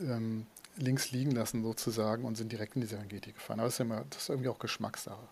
ähm, 0.00 0.46
links 0.76 1.10
liegen 1.10 1.32
lassen 1.32 1.62
sozusagen 1.62 2.24
und 2.24 2.36
sind 2.36 2.52
direkt 2.52 2.76
in 2.76 2.82
die 2.82 2.86
Serengeti 2.86 3.32
gefahren. 3.32 3.60
Aber 3.60 3.66
das 3.66 3.74
ist, 3.74 3.80
immer, 3.80 4.04
das 4.10 4.22
ist 4.22 4.28
irgendwie 4.30 4.48
auch 4.48 4.58
Geschmackssache. 4.58 5.28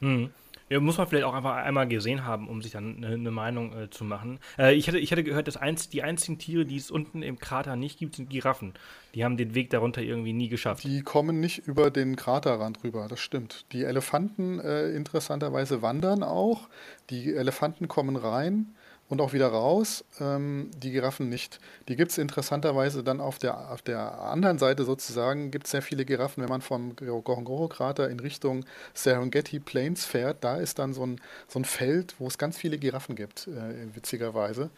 Hm. 0.00 0.30
Ja, 0.70 0.80
muss 0.80 0.98
man 0.98 1.06
vielleicht 1.06 1.24
auch 1.24 1.32
einfach 1.32 1.56
einmal 1.56 1.88
gesehen 1.88 2.26
haben, 2.26 2.46
um 2.46 2.60
sich 2.60 2.72
dann 2.72 2.98
eine, 2.98 3.14
eine 3.14 3.30
Meinung 3.30 3.72
äh, 3.72 3.88
zu 3.88 4.04
machen. 4.04 4.38
Äh, 4.58 4.74
ich, 4.74 4.86
hatte, 4.86 4.98
ich 4.98 5.10
hatte 5.10 5.24
gehört, 5.24 5.48
dass 5.48 5.56
einz, 5.56 5.88
die 5.88 6.02
einzigen 6.02 6.38
Tiere, 6.38 6.66
die 6.66 6.76
es 6.76 6.90
unten 6.90 7.22
im 7.22 7.38
Krater 7.38 7.74
nicht 7.74 7.98
gibt, 7.98 8.16
sind 8.16 8.28
Giraffen. 8.28 8.74
Die 9.14 9.24
haben 9.24 9.38
den 9.38 9.54
Weg 9.54 9.70
darunter 9.70 10.02
irgendwie 10.02 10.34
nie 10.34 10.48
geschafft. 10.48 10.84
Die 10.84 11.00
kommen 11.00 11.40
nicht 11.40 11.66
über 11.66 11.90
den 11.90 12.16
Kraterrand 12.16 12.84
rüber, 12.84 13.06
das 13.08 13.20
stimmt. 13.20 13.64
Die 13.72 13.84
Elefanten 13.84 14.60
äh, 14.60 14.90
interessanterweise 14.90 15.80
wandern 15.80 16.22
auch. 16.22 16.68
Die 17.08 17.34
Elefanten 17.34 17.88
kommen 17.88 18.16
rein 18.16 18.74
und 19.08 19.20
auch 19.20 19.32
wieder 19.32 19.48
raus. 19.48 20.04
Ähm, 20.20 20.70
die 20.76 20.90
Giraffen 20.90 21.28
nicht. 21.28 21.60
Die 21.88 21.96
gibt 21.96 22.10
es 22.10 22.18
interessanterweise 22.18 23.02
dann 23.02 23.20
auf 23.20 23.38
der, 23.38 23.70
auf 23.70 23.82
der 23.82 24.20
anderen 24.20 24.58
Seite 24.58 24.84
sozusagen, 24.84 25.50
gibt 25.50 25.66
es 25.66 25.70
sehr 25.70 25.82
viele 25.82 26.04
Giraffen, 26.04 26.42
wenn 26.42 26.50
man 26.50 26.60
vom 26.60 26.94
Gorongoro-Krater 26.96 28.08
in 28.10 28.20
Richtung 28.20 28.64
Serengeti 28.94 29.60
Plains 29.60 30.04
fährt. 30.04 30.44
Da 30.44 30.56
ist 30.56 30.78
dann 30.78 30.92
so 30.94 31.04
ein, 31.06 31.20
so 31.48 31.58
ein 31.58 31.64
Feld, 31.64 32.14
wo 32.18 32.26
es 32.26 32.38
ganz 32.38 32.58
viele 32.58 32.78
Giraffen 32.78 33.16
gibt, 33.16 33.48
äh, 33.48 33.94
witzigerweise. 33.94 34.70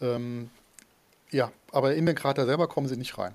Ähm, 0.00 0.50
ja, 1.30 1.52
aber 1.72 1.94
in 1.94 2.06
den 2.06 2.14
Krater 2.14 2.46
selber 2.46 2.68
kommen 2.68 2.88
sie 2.88 2.96
nicht 2.96 3.18
rein. 3.18 3.34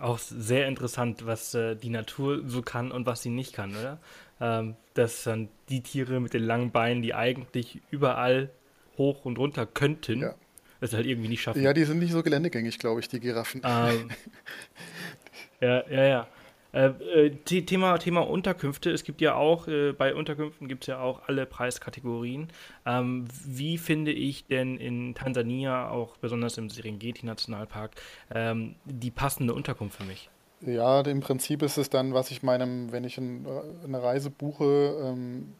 Auch 0.00 0.18
sehr 0.18 0.66
interessant, 0.66 1.24
was 1.24 1.54
äh, 1.54 1.76
die 1.76 1.88
Natur 1.88 2.42
so 2.46 2.62
kann 2.62 2.90
und 2.90 3.06
was 3.06 3.22
sie 3.22 3.30
nicht 3.30 3.52
kann, 3.52 3.76
oder? 3.76 3.98
Ähm, 4.44 4.76
dass 4.92 5.24
dann 5.24 5.48
die 5.70 5.80
Tiere 5.80 6.20
mit 6.20 6.34
den 6.34 6.44
langen 6.44 6.70
Beinen, 6.70 7.02
die 7.02 7.14
eigentlich 7.14 7.80
überall 7.90 8.50
hoch 8.98 9.24
und 9.24 9.38
runter 9.38 9.64
könnten, 9.64 10.20
ja. 10.20 10.34
das 10.80 10.92
halt 10.92 11.06
irgendwie 11.06 11.28
nicht 11.28 11.42
schaffen. 11.42 11.62
Ja, 11.62 11.72
die 11.72 11.84
sind 11.84 11.98
nicht 11.98 12.12
so 12.12 12.22
geländegängig, 12.22 12.78
glaube 12.78 13.00
ich, 13.00 13.08
die 13.08 13.20
Giraffen. 13.20 13.62
Ähm, 13.64 14.10
ja, 15.60 15.88
ja, 15.88 16.04
ja. 16.04 16.28
Äh, 16.72 16.88
äh 17.26 17.30
Thema, 17.62 17.96
Thema 17.96 18.20
Unterkünfte. 18.20 18.90
Es 18.90 19.02
gibt 19.04 19.22
ja 19.22 19.34
auch, 19.34 19.66
äh, 19.66 19.92
bei 19.92 20.14
Unterkünften 20.14 20.68
gibt 20.68 20.84
es 20.84 20.88
ja 20.88 21.00
auch 21.00 21.26
alle 21.26 21.46
Preiskategorien. 21.46 22.48
Ähm, 22.84 23.24
wie 23.46 23.78
finde 23.78 24.12
ich 24.12 24.46
denn 24.46 24.76
in 24.76 25.14
Tansania, 25.14 25.88
auch 25.88 26.18
besonders 26.18 26.58
im 26.58 26.68
Serengeti-Nationalpark, 26.68 27.92
ähm, 28.34 28.74
die 28.84 29.10
passende 29.10 29.54
Unterkunft 29.54 29.96
für 29.96 30.04
mich? 30.04 30.28
Ja, 30.66 31.00
im 31.02 31.20
Prinzip 31.20 31.62
ist 31.62 31.76
es 31.76 31.90
dann, 31.90 32.14
was 32.14 32.30
ich 32.30 32.42
meinem, 32.42 32.90
wenn 32.90 33.04
ich 33.04 33.18
ein, 33.18 33.46
eine 33.84 34.02
Reise 34.02 34.30
buche, 34.30 34.96
ähm, 35.02 35.52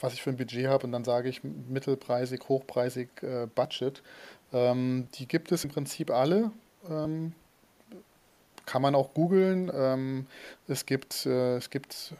was 0.00 0.14
ich 0.14 0.22
für 0.22 0.30
ein 0.30 0.36
Budget 0.36 0.66
habe 0.66 0.86
und 0.86 0.92
dann 0.92 1.04
sage 1.04 1.28
ich 1.28 1.42
mittelpreisig, 1.44 2.40
hochpreisig, 2.48 3.08
äh, 3.22 3.46
Budget. 3.54 4.02
Ähm, 4.52 5.06
die 5.14 5.28
gibt 5.28 5.52
es 5.52 5.64
im 5.64 5.70
Prinzip 5.70 6.10
alle. 6.10 6.50
Ähm, 6.88 7.34
kann 8.66 8.82
man 8.82 8.94
auch 8.94 9.14
googeln. 9.14 9.70
Ähm, 9.74 10.26
es 10.66 10.86
gibt, 10.86 11.26
äh, 11.26 11.56
es 11.56 11.70
gibt 11.70 12.14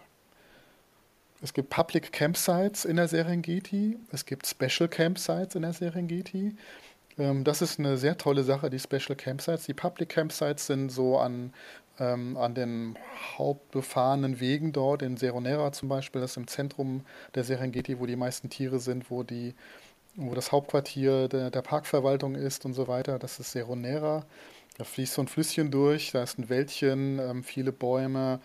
es 1.42 1.54
gibt 1.54 1.70
Public 1.70 2.12
Campsites 2.12 2.84
in 2.84 2.96
der 2.96 3.08
Serengeti, 3.08 3.98
es 4.12 4.26
gibt 4.26 4.46
Special 4.46 4.88
Campsites 4.88 5.54
in 5.54 5.62
der 5.62 5.72
Serengeti. 5.72 6.54
Ähm, 7.18 7.44
das 7.44 7.62
ist 7.62 7.78
eine 7.78 7.96
sehr 7.96 8.18
tolle 8.18 8.44
Sache, 8.44 8.68
die 8.68 8.78
Special 8.78 9.16
Campsites. 9.16 9.64
Die 9.64 9.74
Public 9.74 10.10
Campsites 10.10 10.66
sind 10.66 10.90
so 10.90 11.18
an, 11.18 11.52
ähm, 12.00 12.36
an 12.36 12.54
den 12.54 12.98
hauptbefahrenen 13.38 14.40
Wegen 14.40 14.72
dort, 14.72 15.02
in 15.02 15.16
Seronera 15.16 15.72
zum 15.72 15.88
Beispiel, 15.88 16.20
das 16.20 16.32
ist 16.32 16.36
im 16.38 16.48
Zentrum 16.48 17.04
der 17.34 17.44
Serengeti, 17.44 18.00
wo 18.00 18.06
die 18.06 18.16
meisten 18.16 18.50
Tiere 18.50 18.80
sind, 18.80 19.10
wo, 19.10 19.22
die, 19.22 19.54
wo 20.16 20.34
das 20.34 20.50
Hauptquartier 20.50 21.28
der, 21.28 21.50
der 21.50 21.62
Parkverwaltung 21.62 22.34
ist 22.34 22.64
und 22.64 22.74
so 22.74 22.88
weiter. 22.88 23.18
Das 23.18 23.38
ist 23.38 23.52
Seronera. 23.52 24.24
Da 24.78 24.84
fließt 24.84 25.14
so 25.14 25.22
ein 25.22 25.28
Flüsschen 25.28 25.70
durch, 25.70 26.12
da 26.12 26.22
ist 26.22 26.38
ein 26.38 26.48
Wäldchen, 26.48 27.18
ähm, 27.18 27.44
viele 27.44 27.70
Bäume. 27.70 28.40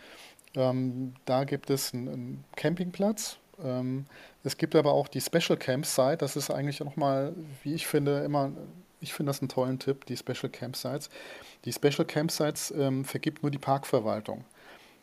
Ähm, 0.56 1.14
da 1.26 1.46
gibt 1.46 1.70
es 1.70 1.94
einen, 1.94 2.08
einen 2.10 2.44
Campingplatz, 2.56 3.38
ähm, 3.64 4.06
es 4.44 4.58
gibt 4.58 4.76
aber 4.76 4.94
auch 4.94 5.08
die 5.08 5.22
Special 5.22 5.58
Campsite. 5.58 6.18
Das 6.18 6.36
ist 6.36 6.50
eigentlich 6.52 6.80
nochmal, 6.80 7.34
wie 7.64 7.74
ich 7.74 7.88
finde, 7.88 8.20
immer, 8.20 8.52
ich 9.00 9.14
finde 9.14 9.30
das 9.30 9.42
einen 9.42 9.50
tollen 9.50 9.80
Tipp, 9.80 10.06
die 10.06 10.18
Special 10.18 10.50
Campsites. 10.50 11.10
Die 11.66 11.74
Special 11.74 12.06
Campsites 12.06 12.72
ähm, 12.72 13.06
vergibt 13.06 13.44
nur 13.44 13.52
die 13.52 13.58
Parkverwaltung. 13.58 14.46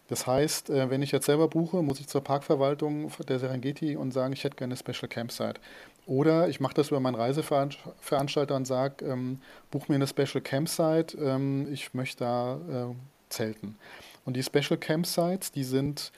Das 0.09 0.27
heißt, 0.27 0.71
äh, 0.71 0.91
wenn 0.91 1.03
ich 1.03 1.13
jetzt 1.13 1.27
selber 1.27 1.49
buche, 1.49 1.83
muss 1.83 2.01
ich 2.01 2.07
zur 2.09 2.23
Parkverwaltung 2.23 3.11
der 3.29 3.39
Serengeti 3.39 3.97
und 3.97 4.13
sagen, 4.13 4.33
ich 4.33 4.45
hätte 4.45 4.57
gerne 4.57 4.75
eine 4.75 4.79
Special 4.79 5.09
Campsite. 5.09 5.61
Oder 6.07 6.49
ich 6.49 6.61
mache 6.61 6.75
das 6.75 6.89
über 6.89 7.01
meinen 7.01 7.15
Reiseveranstalter 7.15 8.57
und 8.57 8.67
sage, 8.67 9.05
ähm, 9.05 9.41
buch 9.71 9.89
mir 9.89 9.95
eine 9.95 10.07
Special 10.07 10.43
Campsite, 10.43 11.17
ähm, 11.19 11.69
ich 11.73 11.95
möchte 11.95 12.25
da 12.25 12.91
äh, 12.91 12.95
zelten. 13.29 13.77
Und 14.25 14.35
die 14.35 14.43
Special 14.43 14.77
Campsites, 14.77 15.53
die 15.53 15.65
sind 15.65 16.13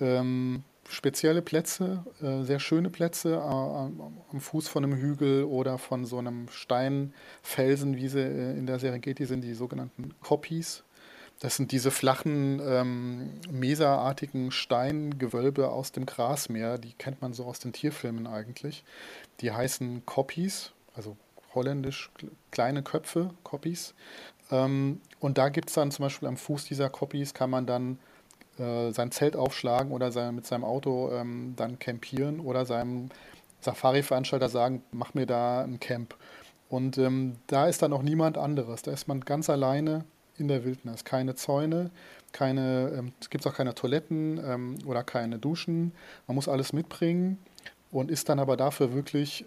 ähm, 0.00 0.64
spezielle 0.92 1.42
Plätze, 1.42 2.04
äh, 2.20 2.42
sehr 2.42 2.60
schöne 2.60 2.90
Plätze 2.90 3.34
äh, 3.34 3.38
am 3.38 4.40
Fuß 4.40 4.68
von 4.68 4.84
einem 4.84 4.96
Hügel 4.96 5.44
oder 5.44 5.78
von 5.78 6.04
so 6.04 6.18
einem 6.18 6.48
Steinfelsen, 6.48 7.96
wie 7.96 8.08
sie 8.08 8.20
äh, 8.20 8.56
in 8.56 8.66
der 8.66 8.78
Serengeti 8.78 9.24
sind, 9.24 9.42
die 9.42 9.54
sogenannten 9.54 10.14
Kopis. 10.20 10.84
Das 11.40 11.56
sind 11.56 11.72
diese 11.72 11.90
flachen, 11.90 12.60
ähm, 12.64 13.30
meserartigen 13.50 14.52
Steingewölbe 14.52 15.70
aus 15.70 15.90
dem 15.90 16.06
Grasmeer, 16.06 16.78
die 16.78 16.92
kennt 16.92 17.20
man 17.20 17.32
so 17.32 17.46
aus 17.46 17.58
den 17.58 17.72
Tierfilmen 17.72 18.26
eigentlich. 18.26 18.84
Die 19.40 19.50
heißen 19.50 20.06
Kopis, 20.06 20.72
also 20.94 21.16
holländisch 21.54 22.10
kleine 22.50 22.82
Köpfe, 22.82 23.30
Kopis. 23.42 23.94
Ähm, 24.50 25.00
und 25.20 25.38
da 25.38 25.48
gibt 25.48 25.70
es 25.70 25.74
dann 25.74 25.90
zum 25.90 26.04
Beispiel 26.04 26.28
am 26.28 26.36
Fuß 26.36 26.66
dieser 26.66 26.90
Kopis, 26.90 27.34
kann 27.34 27.50
man 27.50 27.66
dann 27.66 27.98
sein 28.58 29.10
Zelt 29.10 29.36
aufschlagen 29.36 29.92
oder 29.92 30.12
sein, 30.12 30.34
mit 30.34 30.46
seinem 30.46 30.64
Auto 30.64 31.10
ähm, 31.12 31.54
dann 31.56 31.78
campieren 31.78 32.40
oder 32.40 32.66
seinem 32.66 33.08
Safari-Veranstalter 33.60 34.48
sagen, 34.48 34.82
mach 34.92 35.14
mir 35.14 35.26
da 35.26 35.62
ein 35.62 35.80
Camp. 35.80 36.14
Und 36.68 36.98
ähm, 36.98 37.36
da 37.46 37.66
ist 37.66 37.82
dann 37.82 37.92
auch 37.92 38.02
niemand 38.02 38.38
anderes. 38.38 38.82
Da 38.82 38.92
ist 38.92 39.08
man 39.08 39.20
ganz 39.20 39.50
alleine 39.50 40.04
in 40.38 40.48
der 40.48 40.64
Wildnis. 40.64 41.04
Keine 41.04 41.34
Zäune, 41.34 41.90
keine, 42.32 42.92
ähm, 42.96 43.12
es 43.20 43.30
gibt 43.30 43.46
auch 43.46 43.54
keine 43.54 43.74
Toiletten 43.74 44.40
ähm, 44.44 44.78
oder 44.86 45.02
keine 45.02 45.38
Duschen. 45.38 45.92
Man 46.26 46.34
muss 46.34 46.48
alles 46.48 46.72
mitbringen 46.72 47.38
und 47.90 48.10
ist 48.10 48.28
dann 48.28 48.38
aber 48.38 48.56
dafür 48.56 48.94
wirklich 48.94 49.44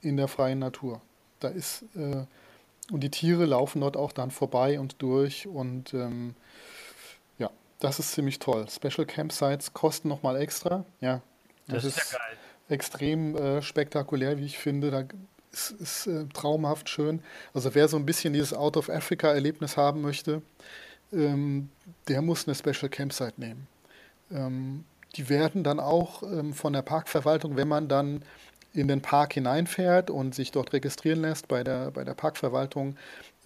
in 0.00 0.16
der 0.16 0.28
freien 0.28 0.58
Natur. 0.58 1.00
Da 1.40 1.48
ist, 1.48 1.84
äh, 1.94 2.24
und 2.90 3.00
die 3.00 3.10
Tiere 3.10 3.44
laufen 3.46 3.80
dort 3.80 3.96
auch 3.96 4.12
dann 4.12 4.30
vorbei 4.30 4.80
und 4.80 5.00
durch 5.00 5.46
und 5.46 5.94
ähm, 5.94 6.34
das 7.80 7.98
ist 7.98 8.12
ziemlich 8.12 8.38
toll. 8.38 8.66
Special 8.68 9.06
Campsites 9.06 9.72
kosten 9.72 10.08
nochmal 10.08 10.36
extra. 10.36 10.84
Ja, 11.00 11.20
das, 11.66 11.82
das 11.82 11.84
ist, 11.84 11.98
ist 11.98 12.12
ja 12.12 12.18
geil. 12.18 12.36
extrem 12.68 13.36
äh, 13.36 13.62
spektakulär, 13.62 14.38
wie 14.38 14.46
ich 14.46 14.58
finde. 14.58 14.90
Da 14.90 15.04
ist, 15.52 15.70
ist 15.72 16.06
äh, 16.06 16.26
traumhaft 16.32 16.88
schön. 16.88 17.22
Also 17.52 17.74
wer 17.74 17.88
so 17.88 17.96
ein 17.96 18.06
bisschen 18.06 18.32
dieses 18.32 18.52
Out 18.52 18.76
of 18.76 18.88
Africa 18.88 19.32
Erlebnis 19.32 19.76
haben 19.76 20.00
möchte, 20.00 20.42
ähm, 21.12 21.70
der 22.08 22.22
muss 22.22 22.46
eine 22.46 22.54
Special 22.54 22.88
Campsite 22.88 23.34
nehmen. 23.40 23.66
Ähm, 24.30 24.84
die 25.16 25.28
werden 25.28 25.62
dann 25.62 25.78
auch 25.78 26.22
ähm, 26.22 26.52
von 26.54 26.72
der 26.72 26.82
Parkverwaltung, 26.82 27.56
wenn 27.56 27.68
man 27.68 27.88
dann 27.88 28.22
in 28.74 28.88
den 28.88 29.00
Park 29.00 29.34
hineinfährt 29.34 30.10
und 30.10 30.34
sich 30.34 30.50
dort 30.50 30.72
registrieren 30.72 31.22
lässt 31.22 31.48
bei 31.48 31.62
der, 31.62 31.92
bei 31.92 32.04
der 32.04 32.14
Parkverwaltung, 32.14 32.96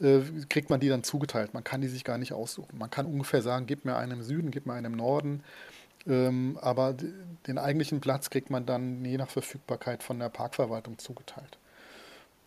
äh, 0.01 0.21
kriegt 0.49 0.71
man 0.71 0.81
die 0.81 0.89
dann 0.89 1.05
zugeteilt. 1.05 1.55
Man 1.55 1.65
kann 1.65 1.81
die 1.81 1.89
sich 1.89 2.03
gar 2.03 2.19
nicht 2.19 2.33
aussuchen. 2.33 2.79
Man 2.79 2.91
kann 2.91 3.07
ungefähr 3.07 3.43
sagen, 3.43 3.67
gib 3.67 3.85
mir 3.85 3.97
einen 3.97 4.13
im 4.13 4.23
Süden, 4.23 4.51
gib 4.51 4.67
mir 4.67 4.73
einen 4.73 4.93
im 4.93 4.97
Norden. 4.97 5.45
Ähm, 6.07 6.59
aber 6.63 6.95
den 7.47 7.59
eigentlichen 7.59 8.01
Platz 8.01 8.31
kriegt 8.31 8.51
man 8.51 8.65
dann 8.65 9.05
je 9.05 9.19
nach 9.19 9.29
Verfügbarkeit 9.29 10.03
von 10.03 10.19
der 10.19 10.31
Parkverwaltung 10.31 10.99
zugeteilt. 10.99 11.59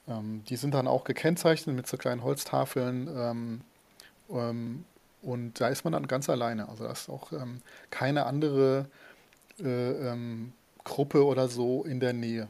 Ähm, 0.08 0.44
die 0.50 0.56
sind 0.56 0.74
dann 0.74 0.88
auch 0.88 1.04
gekennzeichnet 1.04 1.76
mit 1.76 1.88
so 1.88 1.98
kleinen 1.98 2.24
Holztafeln. 2.24 3.08
Ähm, 3.16 3.62
ähm 4.30 4.86
und 5.22 5.62
da 5.62 5.68
ist 5.68 5.84
man 5.84 5.94
dann 5.94 6.08
ganz 6.08 6.30
alleine. 6.32 6.68
Also 6.68 6.86
da 6.86 6.92
ist 6.92 7.08
auch 7.08 7.32
ähm, 7.32 7.62
keine 7.92 8.26
andere 8.26 8.88
äh, 9.60 9.92
ähm, 9.92 10.54
Gruppe 10.84 11.24
oder 11.24 11.48
so 11.48 11.84
in 11.84 12.00
der 12.00 12.14
Nähe. 12.14 12.48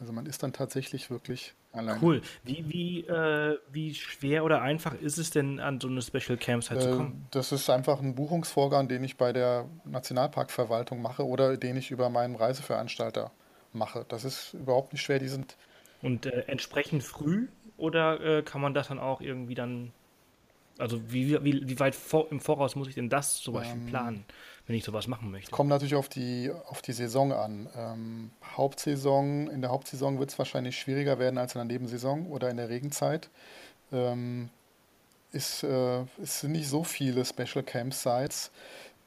Also 0.00 0.12
man 0.12 0.26
ist 0.26 0.42
dann 0.42 0.52
tatsächlich 0.52 1.10
wirklich 1.10 1.54
alleine. 1.72 1.98
Cool. 2.00 2.22
Wie, 2.44 2.64
wie, 2.68 3.00
äh, 3.06 3.58
wie 3.70 3.94
schwer 3.94 4.44
oder 4.44 4.62
einfach 4.62 4.94
ist 4.94 5.18
es 5.18 5.30
denn, 5.30 5.58
an 5.58 5.80
so 5.80 5.88
eine 5.88 6.02
Special 6.02 6.36
Campsite 6.36 6.78
zu 6.78 6.88
äh, 6.90 6.96
kommen? 6.96 7.26
Das 7.32 7.50
ist 7.50 7.68
einfach 7.68 8.00
ein 8.00 8.14
Buchungsvorgang, 8.14 8.88
den 8.88 9.02
ich 9.02 9.16
bei 9.16 9.32
der 9.32 9.66
Nationalparkverwaltung 9.84 11.02
mache 11.02 11.26
oder 11.26 11.56
den 11.56 11.76
ich 11.76 11.90
über 11.90 12.10
meinen 12.10 12.36
Reiseveranstalter 12.36 13.32
mache. 13.72 14.04
Das 14.08 14.24
ist 14.24 14.54
überhaupt 14.54 14.92
nicht 14.92 15.02
schwer. 15.02 15.18
Die 15.18 15.28
sind 15.28 15.56
und 16.00 16.26
äh, 16.26 16.44
entsprechend 16.46 17.02
früh 17.02 17.48
oder 17.76 18.20
äh, 18.20 18.42
kann 18.42 18.60
man 18.60 18.74
das 18.74 18.88
dann 18.88 19.00
auch 19.00 19.20
irgendwie 19.20 19.54
dann 19.54 19.92
also 20.78 21.00
wie, 21.12 21.42
wie, 21.42 21.68
wie 21.68 21.80
weit 21.80 21.94
vor, 21.96 22.28
im 22.30 22.40
Voraus 22.40 22.76
muss 22.76 22.88
ich 22.88 22.94
denn 22.94 23.08
das 23.08 23.40
zum 23.40 23.54
Beispiel 23.54 23.80
ähm, 23.80 23.86
planen, 23.86 24.24
wenn 24.68 24.76
ich 24.76 24.84
sowas 24.84 25.08
machen 25.08 25.30
möchte? 25.30 25.50
Kommt 25.50 25.70
natürlich 25.70 25.94
auf 25.94 26.08
die, 26.08 26.52
auf 26.68 26.82
die 26.82 26.92
Saison 26.92 27.32
an. 27.32 27.68
Ähm, 27.74 28.30
Hauptsaison, 28.56 29.48
in 29.48 29.62
der 29.62 29.70
Hauptsaison 29.70 30.18
wird 30.18 30.30
es 30.30 30.38
wahrscheinlich 30.38 30.78
schwieriger 30.78 31.18
werden 31.18 31.38
als 31.38 31.54
in 31.54 31.58
der 31.58 31.64
Nebensaison 31.64 32.26
oder 32.26 32.50
in 32.50 32.58
der 32.58 32.68
Regenzeit. 32.68 33.30
Ähm, 33.92 34.50
ist, 35.32 35.62
äh, 35.62 36.02
es 36.22 36.40
sind 36.40 36.52
nicht 36.52 36.68
so 36.68 36.84
viele 36.84 37.24
Special 37.24 37.64
Campsites. 37.64 38.50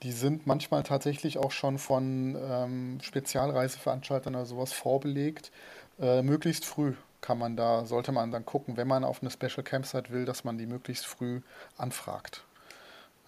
Die 0.02 0.12
sind 0.12 0.48
manchmal 0.48 0.82
tatsächlich 0.82 1.38
auch 1.38 1.52
schon 1.52 1.78
von 1.78 2.36
ähm, 2.36 3.00
Spezialreiseveranstaltern 3.02 4.36
oder 4.36 4.46
sowas 4.46 4.74
vorbelegt. 4.74 5.52
Äh, 6.00 6.24
möglichst 6.24 6.66
früh 6.66 6.96
kann 7.22 7.38
man 7.38 7.56
da, 7.56 7.86
sollte 7.86 8.12
man 8.12 8.32
dann 8.32 8.46
gucken, 8.46 8.78
wenn 8.78 8.88
man 8.88 9.04
auf 9.04 9.22
eine 9.22 9.30
Special 9.30 9.64
Campsite 9.64 10.10
will, 10.10 10.26
dass 10.26 10.44
man 10.44 10.58
die 10.58 10.66
möglichst 10.66 11.06
früh 11.06 11.42
anfragt. 11.78 12.44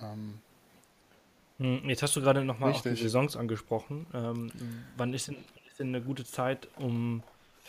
Ähm, 0.02 0.08
hm, 0.08 0.40
Jetzt 1.60 2.02
hast 2.02 2.16
du 2.16 2.22
gerade 2.22 2.44
nochmal 2.44 2.74
auch 2.74 2.82
die 2.82 2.96
Saisons 2.96 3.38
angesprochen. 3.38 4.08
Ähm, 4.14 4.52
wann 4.98 5.14
ist 5.14 5.28
denn, 5.28 5.38
ist 5.68 5.80
denn, 5.80 5.90
eine 5.90 6.02
gute 6.02 6.26
Zeit, 6.26 6.68
um 6.78 7.24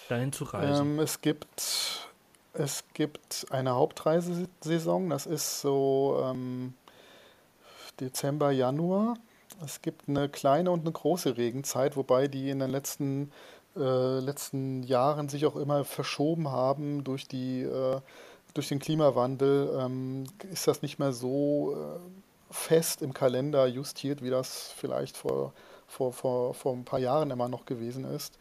dahin 0.08 0.32
zu 0.32 0.44
reisen? 0.44 0.94
Ähm, 0.94 0.98
es 0.98 1.20
gibt 1.20 2.08
es 2.54 2.84
gibt 2.94 3.46
eine 3.50 3.74
Hauptreisesaison, 3.74 5.10
das 5.10 5.26
ist 5.26 5.60
so 5.60 6.22
ähm, 6.24 6.74
Dezember, 8.00 8.52
Januar. 8.52 9.14
Es 9.64 9.82
gibt 9.82 10.08
eine 10.08 10.28
kleine 10.28 10.70
und 10.70 10.80
eine 10.80 10.92
große 10.92 11.36
Regenzeit, 11.36 11.96
wobei 11.96 12.28
die 12.28 12.50
in 12.50 12.60
den 12.60 12.70
letzten 12.70 13.30
äh, 13.76 14.20
letzten 14.20 14.84
Jahren 14.84 15.28
sich 15.28 15.46
auch 15.46 15.56
immer 15.56 15.84
verschoben 15.84 16.48
haben 16.50 17.02
durch, 17.02 17.26
die, 17.26 17.62
äh, 17.62 18.00
durch 18.54 18.68
den 18.68 18.78
Klimawandel, 18.78 19.76
ähm, 19.80 20.24
ist 20.52 20.68
das 20.68 20.82
nicht 20.82 21.00
mehr 21.00 21.12
so 21.12 21.74
äh, 21.74 21.98
fest 22.50 23.02
im 23.02 23.14
Kalender 23.14 23.66
justiert, 23.66 24.22
wie 24.22 24.30
das 24.30 24.72
vielleicht 24.76 25.16
vor, 25.16 25.52
vor, 25.86 26.12
vor, 26.12 26.54
vor 26.54 26.72
ein 26.72 26.84
paar 26.84 26.98
Jahren 26.98 27.30
immer 27.30 27.48
noch 27.48 27.66
gewesen 27.66 28.04
ist. 28.04 28.38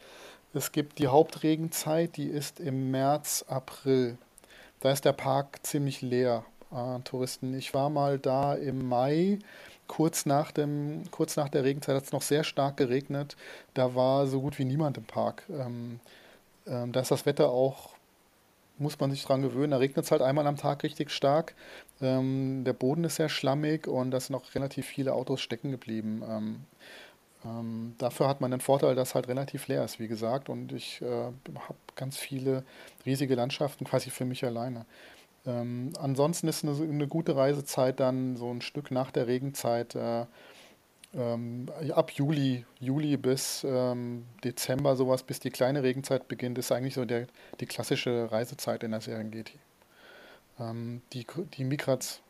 Es 0.53 0.71
gibt 0.71 0.99
die 0.99 1.07
Hauptregenzeit, 1.07 2.15
die 2.15 2.27
ist 2.27 2.59
im 2.59 2.91
März, 2.91 3.43
April. 3.47 4.17
Da 4.81 4.91
ist 4.91 5.05
der 5.05 5.13
Park 5.13 5.65
ziemlich 5.65 6.01
leer 6.01 6.45
an 6.69 7.03
Touristen. 7.03 7.53
Ich 7.55 7.73
war 7.73 7.89
mal 7.89 8.19
da 8.19 8.53
im 8.53 8.87
Mai 8.87 9.39
kurz 9.87 10.25
nach, 10.25 10.51
dem, 10.51 11.03
kurz 11.11 11.37
nach 11.37 11.49
der 11.49 11.63
Regenzeit 11.63 11.95
hat 11.95 12.03
es 12.03 12.11
noch 12.11 12.21
sehr 12.21 12.43
stark 12.43 12.77
geregnet. 12.77 13.35
Da 13.73 13.95
war 13.95 14.27
so 14.27 14.41
gut 14.41 14.59
wie 14.59 14.65
niemand 14.65 14.97
im 14.97 15.05
Park. 15.05 15.43
Ähm, 15.49 15.99
ähm, 16.67 16.91
da 16.91 17.01
ist 17.01 17.11
das 17.11 17.25
Wetter 17.25 17.49
auch, 17.49 17.89
muss 18.77 18.99
man 18.99 19.11
sich 19.11 19.23
dran 19.23 19.41
gewöhnen. 19.41 19.71
Da 19.71 19.77
regnet 19.77 20.05
es 20.05 20.11
halt 20.11 20.21
einmal 20.21 20.47
am 20.47 20.57
Tag 20.57 20.83
richtig 20.83 21.11
stark. 21.11 21.53
Ähm, 22.01 22.63
der 22.65 22.73
Boden 22.73 23.03
ist 23.03 23.15
sehr 23.15 23.29
schlammig 23.29 23.87
und 23.87 24.11
da 24.11 24.19
sind 24.19 24.35
auch 24.35 24.55
relativ 24.55 24.85
viele 24.85 25.13
Autos 25.13 25.41
stecken 25.41 25.71
geblieben. 25.71 26.23
Ähm, 26.27 26.65
ähm, 27.45 27.95
dafür 27.97 28.27
hat 28.27 28.41
man 28.41 28.51
den 28.51 28.61
Vorteil, 28.61 28.95
dass 28.95 29.15
halt 29.15 29.27
relativ 29.27 29.67
leer 29.67 29.83
ist, 29.83 29.99
wie 29.99 30.07
gesagt. 30.07 30.49
Und 30.49 30.71
ich 30.71 31.01
äh, 31.01 31.05
habe 31.05 31.77
ganz 31.95 32.17
viele 32.17 32.63
riesige 33.05 33.35
Landschaften 33.35 33.85
quasi 33.85 34.09
für 34.09 34.25
mich 34.25 34.43
alleine. 34.45 34.85
Ähm, 35.45 35.91
ansonsten 35.99 36.47
ist 36.47 36.63
eine, 36.63 36.75
eine, 36.81 37.07
gute 37.07 37.35
Reisezeit 37.35 37.99
dann 37.99 38.37
so 38.37 38.49
ein 38.49 38.61
Stück 38.61 38.91
nach 38.91 39.11
der 39.11 39.27
Regenzeit, 39.27 39.93
äh, 39.95 40.25
ähm, 41.15 41.67
ab 41.91 42.11
Juli, 42.11 42.65
Juli 42.79 43.17
bis 43.17 43.63
ähm, 43.67 44.25
Dezember 44.43 44.95
sowas, 44.95 45.23
bis 45.23 45.39
die 45.39 45.51
kleine 45.51 45.83
Regenzeit 45.83 46.27
beginnt, 46.27 46.57
ist 46.57 46.71
eigentlich 46.71 46.95
so 46.95 47.05
der, 47.05 47.27
die 47.59 47.65
klassische 47.65 48.31
Reisezeit 48.31 48.83
in 48.83 48.91
der 48.91 49.01
Serengeti. 49.01 49.59
Ähm, 50.59 51.01
die, 51.13 51.25
die 51.57 51.63
Migrats 51.63 52.21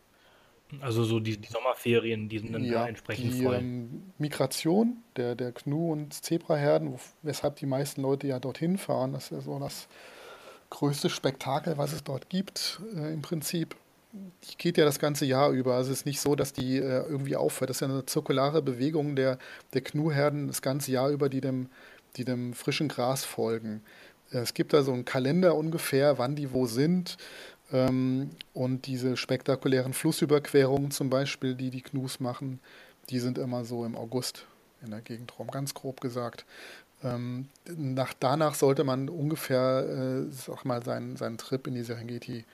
also 0.82 1.03
so 1.03 1.19
die, 1.19 1.38
die, 1.38 1.49
Sommerferien, 1.49 2.30
die 2.30 2.39
sind 2.39 2.53
dann 2.53 2.63
ja, 2.63 2.74
da 2.74 2.88
entsprechend 2.88 3.34
die, 3.34 3.43
voll. 3.43 3.55
Ähm, 3.55 4.11
Migration 4.17 4.97
der, 5.15 5.36
der 5.36 5.51
Gnu- 5.53 5.91
und 5.91 6.13
Zebraherden, 6.13 6.97
weshalb 7.21 7.57
die 7.57 7.65
meisten 7.65 8.01
Leute 8.01 8.28
ja 8.28 8.39
dorthin 8.39 8.78
fahren, 8.78 9.13
das 9.13 9.26
ist 9.26 9.32
ja 9.32 9.41
so 9.41 9.59
das 9.59 9.88
größte 10.69 11.09
Spektakel, 11.09 11.78
was 11.78 11.93
es 11.93 12.03
dort 12.03 12.30
gibt, 12.30 12.82
äh, 12.95 13.13
im 13.13 13.21
Prinzip. 13.21 13.76
Die 14.13 14.57
geht 14.57 14.78
ja 14.78 14.86
das 14.86 14.99
ganze 14.99 15.26
Jahr 15.26 15.49
über. 15.51 15.74
Also 15.74 15.91
es 15.91 15.99
ist 15.99 16.05
nicht 16.05 16.21
so, 16.21 16.36
dass 16.36 16.53
die 16.53 16.78
äh, 16.78 17.03
irgendwie 17.07 17.36
aufhört. 17.36 17.69
Das 17.69 17.78
ist 17.78 17.82
ja 17.82 17.88
eine 17.88 18.05
zirkulare 18.05 18.61
Bewegung 18.61 19.15
der, 19.15 19.39
der 19.74 19.82
Knuherden 19.82 20.47
das 20.47 20.61
ganze 20.61 20.91
Jahr 20.91 21.09
über, 21.09 21.30
die 21.30 21.41
dem, 21.41 21.69
die 22.15 22.24
dem 22.24 22.53
frischen 22.53 22.89
Gras 22.89 23.26
folgen. 23.26 23.82
Äh, 24.32 24.39
es 24.39 24.53
gibt 24.53 24.74
da 24.74 24.84
so 24.84 24.93
einen 24.93 25.05
Kalender 25.05 25.55
ungefähr, 25.55 26.17
wann 26.17 26.36
die 26.36 26.53
wo 26.53 26.65
sind. 26.65 27.17
Ähm, 27.74 28.30
und 28.53 28.86
diese 28.86 29.17
spektakulären 29.17 29.93
Flussüberquerungen 29.93 30.91
zum 30.91 31.09
Beispiel, 31.09 31.55
die 31.55 31.71
die 31.71 31.82
Knus 31.82 32.19
machen, 32.19 32.59
die 33.09 33.19
sind 33.19 33.38
immer 33.38 33.65
so 33.65 33.84
im 33.84 33.97
August 33.97 34.45
in 34.84 34.91
der 34.91 35.01
Gegend 35.01 35.38
rum, 35.38 35.49
ganz 35.49 35.74
grob 35.74 35.99
gesagt. 35.99 36.45
Ähm, 37.03 37.49
nach, 37.65 38.13
danach 38.17 38.55
sollte 38.55 38.84
man 38.84 39.09
ungefähr, 39.09 40.26
äh, 40.28 40.32
sag 40.32 40.63
mal, 40.63 40.84
seinen, 40.84 41.17
seinen 41.17 41.38
Trip 41.38 41.65
in 41.67 41.74
die 41.74 41.84
Serengeti 41.84 42.45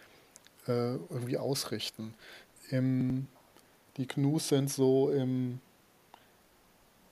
äh, 0.68 0.96
irgendwie 0.96 1.38
ausrichten. 1.38 2.16
Im, 2.70 3.28
die 3.98 4.08
Gnus 4.08 4.48
sind 4.48 4.72
so 4.72 5.12
im 5.12 5.60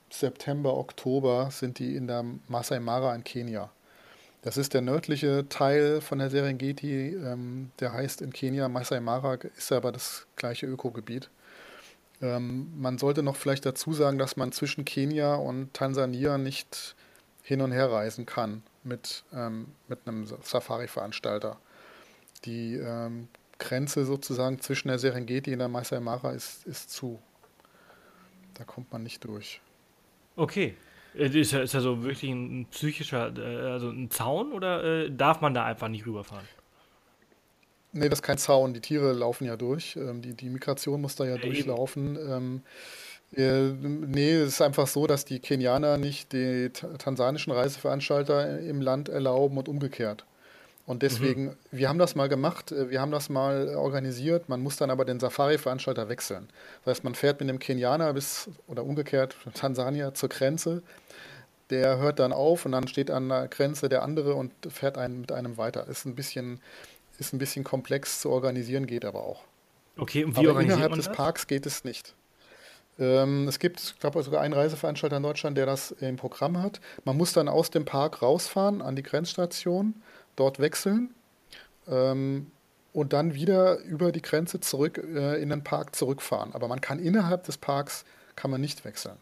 September, 0.09 0.77
Oktober 0.77 1.51
sind 1.51 1.79
die 1.79 1.95
in 1.95 2.07
der 2.07 2.23
Masai 2.47 2.79
Mara 2.79 3.13
in 3.13 3.23
Kenia. 3.23 3.69
Das 4.41 4.57
ist 4.57 4.73
der 4.73 4.81
nördliche 4.81 5.49
Teil 5.49 5.99
von 5.99 6.19
der 6.19 6.29
Serengeti, 6.29 7.09
ähm, 7.15 7.71
der 7.79 7.93
heißt 7.93 8.21
in 8.21 8.31
Kenia 8.31 8.69
Masai 8.69 8.99
Mara, 8.99 9.35
ist 9.35 9.71
aber 9.71 9.91
das 9.91 10.27
gleiche 10.35 10.67
Ökogebiet. 10.67 11.29
Ähm, 12.21 12.71
man 12.79 12.97
sollte 12.97 13.23
noch 13.23 13.35
vielleicht 13.35 13.65
dazu 13.65 13.93
sagen, 13.93 14.17
dass 14.17 14.37
man 14.37 14.51
zwischen 14.51 14.85
Kenia 14.85 15.35
und 15.35 15.73
Tansania 15.73 16.37
nicht 16.37 16.95
hin 17.41 17.61
und 17.61 17.71
her 17.71 17.91
reisen 17.91 18.25
kann 18.25 18.63
mit, 18.83 19.23
ähm, 19.33 19.67
mit 19.87 19.99
einem 20.05 20.25
Safari-Veranstalter. 20.25 21.57
Die 22.45 22.75
ähm, 22.75 23.27
Grenze 23.59 24.05
sozusagen 24.05 24.59
zwischen 24.61 24.87
der 24.87 24.99
Serengeti 24.99 25.53
und 25.53 25.59
der 25.59 25.67
Masai 25.67 25.99
Mara 25.99 26.31
ist, 26.31 26.65
ist 26.65 26.91
zu. 26.91 27.19
Da 28.53 28.63
kommt 28.63 28.91
man 28.91 29.03
nicht 29.03 29.23
durch. 29.23 29.61
Okay. 30.35 30.75
Äh, 31.17 31.39
ist 31.39 31.51
ja 31.51 31.65
so 31.65 32.03
wirklich 32.03 32.31
ein 32.31 32.67
psychischer, 32.71 33.33
äh, 33.37 33.71
also 33.71 33.89
ein 33.89 34.09
Zaun 34.11 34.51
oder 34.51 34.83
äh, 34.83 35.11
darf 35.11 35.41
man 35.41 35.53
da 35.53 35.65
einfach 35.65 35.87
nicht 35.87 36.05
rüberfahren? 36.05 36.45
Nee, 37.93 38.09
das 38.09 38.19
ist 38.19 38.23
kein 38.23 38.37
Zaun. 38.37 38.73
Die 38.73 38.81
Tiere 38.81 39.13
laufen 39.13 39.45
ja 39.45 39.55
durch. 39.55 39.95
Ähm, 39.95 40.21
die, 40.21 40.33
die 40.33 40.49
Migration 40.49 41.01
muss 41.01 41.15
da 41.15 41.25
ja, 41.25 41.35
ja 41.35 41.37
durchlaufen. 41.37 42.17
Ähm, 42.17 42.61
äh, 43.35 43.71
nee, 43.71 44.33
es 44.33 44.49
ist 44.49 44.61
einfach 44.61 44.87
so, 44.87 45.07
dass 45.07 45.25
die 45.25 45.39
Kenianer 45.39 45.97
nicht 45.97 46.31
die 46.31 46.69
tansanischen 46.69 47.51
Reiseveranstalter 47.51 48.59
im 48.59 48.81
Land 48.81 49.09
erlauben 49.09 49.57
und 49.57 49.67
umgekehrt. 49.67 50.25
Und 50.87 51.03
deswegen, 51.03 51.47
mhm. 51.47 51.55
wir 51.71 51.89
haben 51.89 51.99
das 51.99 52.15
mal 52.15 52.29
gemacht, 52.29 52.71
äh, 52.71 52.89
wir 52.89 53.01
haben 53.01 53.11
das 53.11 53.27
mal 53.27 53.75
organisiert, 53.75 54.47
man 54.47 54.61
muss 54.61 54.77
dann 54.77 54.89
aber 54.89 55.03
den 55.03 55.19
Safari-Veranstalter 55.19 56.07
wechseln. 56.07 56.47
Das 56.85 56.95
heißt, 56.95 57.03
man 57.03 57.13
fährt 57.13 57.41
mit 57.41 57.49
dem 57.49 57.59
Kenianer 57.59 58.13
bis, 58.13 58.49
oder 58.67 58.85
umgekehrt, 58.85 59.35
Tansania 59.53 60.13
zur 60.13 60.29
Grenze, 60.29 60.81
der 61.69 61.97
hört 61.97 62.19
dann 62.19 62.31
auf 62.31 62.65
und 62.65 62.71
dann 62.71 62.87
steht 62.87 63.11
an 63.11 63.27
der 63.27 63.49
Grenze 63.49 63.89
der 63.89 64.01
andere 64.01 64.35
und 64.35 64.53
fährt 64.69 64.97
einen 64.97 65.19
mit 65.19 65.33
einem 65.33 65.57
weiter. 65.57 65.87
Ist 65.87 66.05
ein 66.05 66.15
bisschen, 66.15 66.61
ist 67.19 67.33
ein 67.33 67.37
bisschen 67.37 67.65
komplex 67.65 68.21
zu 68.21 68.29
organisieren, 68.29 68.87
geht 68.87 69.03
aber 69.03 69.23
auch. 69.23 69.43
Okay, 69.97 70.23
und 70.23 70.37
wie 70.37 70.47
aber 70.47 70.61
innerhalb 70.61 70.93
des? 70.93 71.11
Parks 71.11 71.47
geht 71.47 71.65
es 71.65 71.83
nicht. 71.83 72.15
Ähm, 72.97 73.47
es 73.49 73.59
gibt, 73.59 73.81
ich 73.81 73.99
glaube, 73.99 74.23
sogar 74.23 74.41
einen 74.41 74.53
Reiseveranstalter 74.53 75.17
in 75.17 75.23
Deutschland, 75.23 75.57
der 75.57 75.65
das 75.65 75.91
im 75.91 76.15
Programm 76.15 76.61
hat. 76.61 76.79
Man 77.03 77.17
muss 77.17 77.33
dann 77.33 77.49
aus 77.49 77.71
dem 77.71 77.83
Park 77.83 78.21
rausfahren 78.21 78.81
an 78.81 78.95
die 78.95 79.03
Grenzstation, 79.03 79.95
dort 80.37 80.59
wechseln 80.59 81.13
ähm, 81.87 82.51
und 82.93 83.11
dann 83.11 83.33
wieder 83.33 83.79
über 83.79 84.13
die 84.13 84.21
Grenze 84.21 84.61
zurück 84.61 84.97
äh, 84.97 85.41
in 85.41 85.49
den 85.49 85.63
Park 85.63 85.95
zurückfahren. 85.95 86.53
Aber 86.53 86.69
man 86.69 86.79
kann 86.79 86.99
innerhalb 86.99 87.43
des 87.43 87.57
Parks 87.57 88.05
kann 88.35 88.49
man 88.49 88.61
nicht 88.61 88.85
wechseln. 88.85 89.17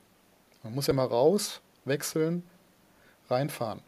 Man 0.61 0.76
muss 0.76 0.88
ja 0.88 0.93
mal 0.93 1.05
raus, 1.05 1.61
wechseln, 1.86 2.43
reinfahren. 3.30 3.82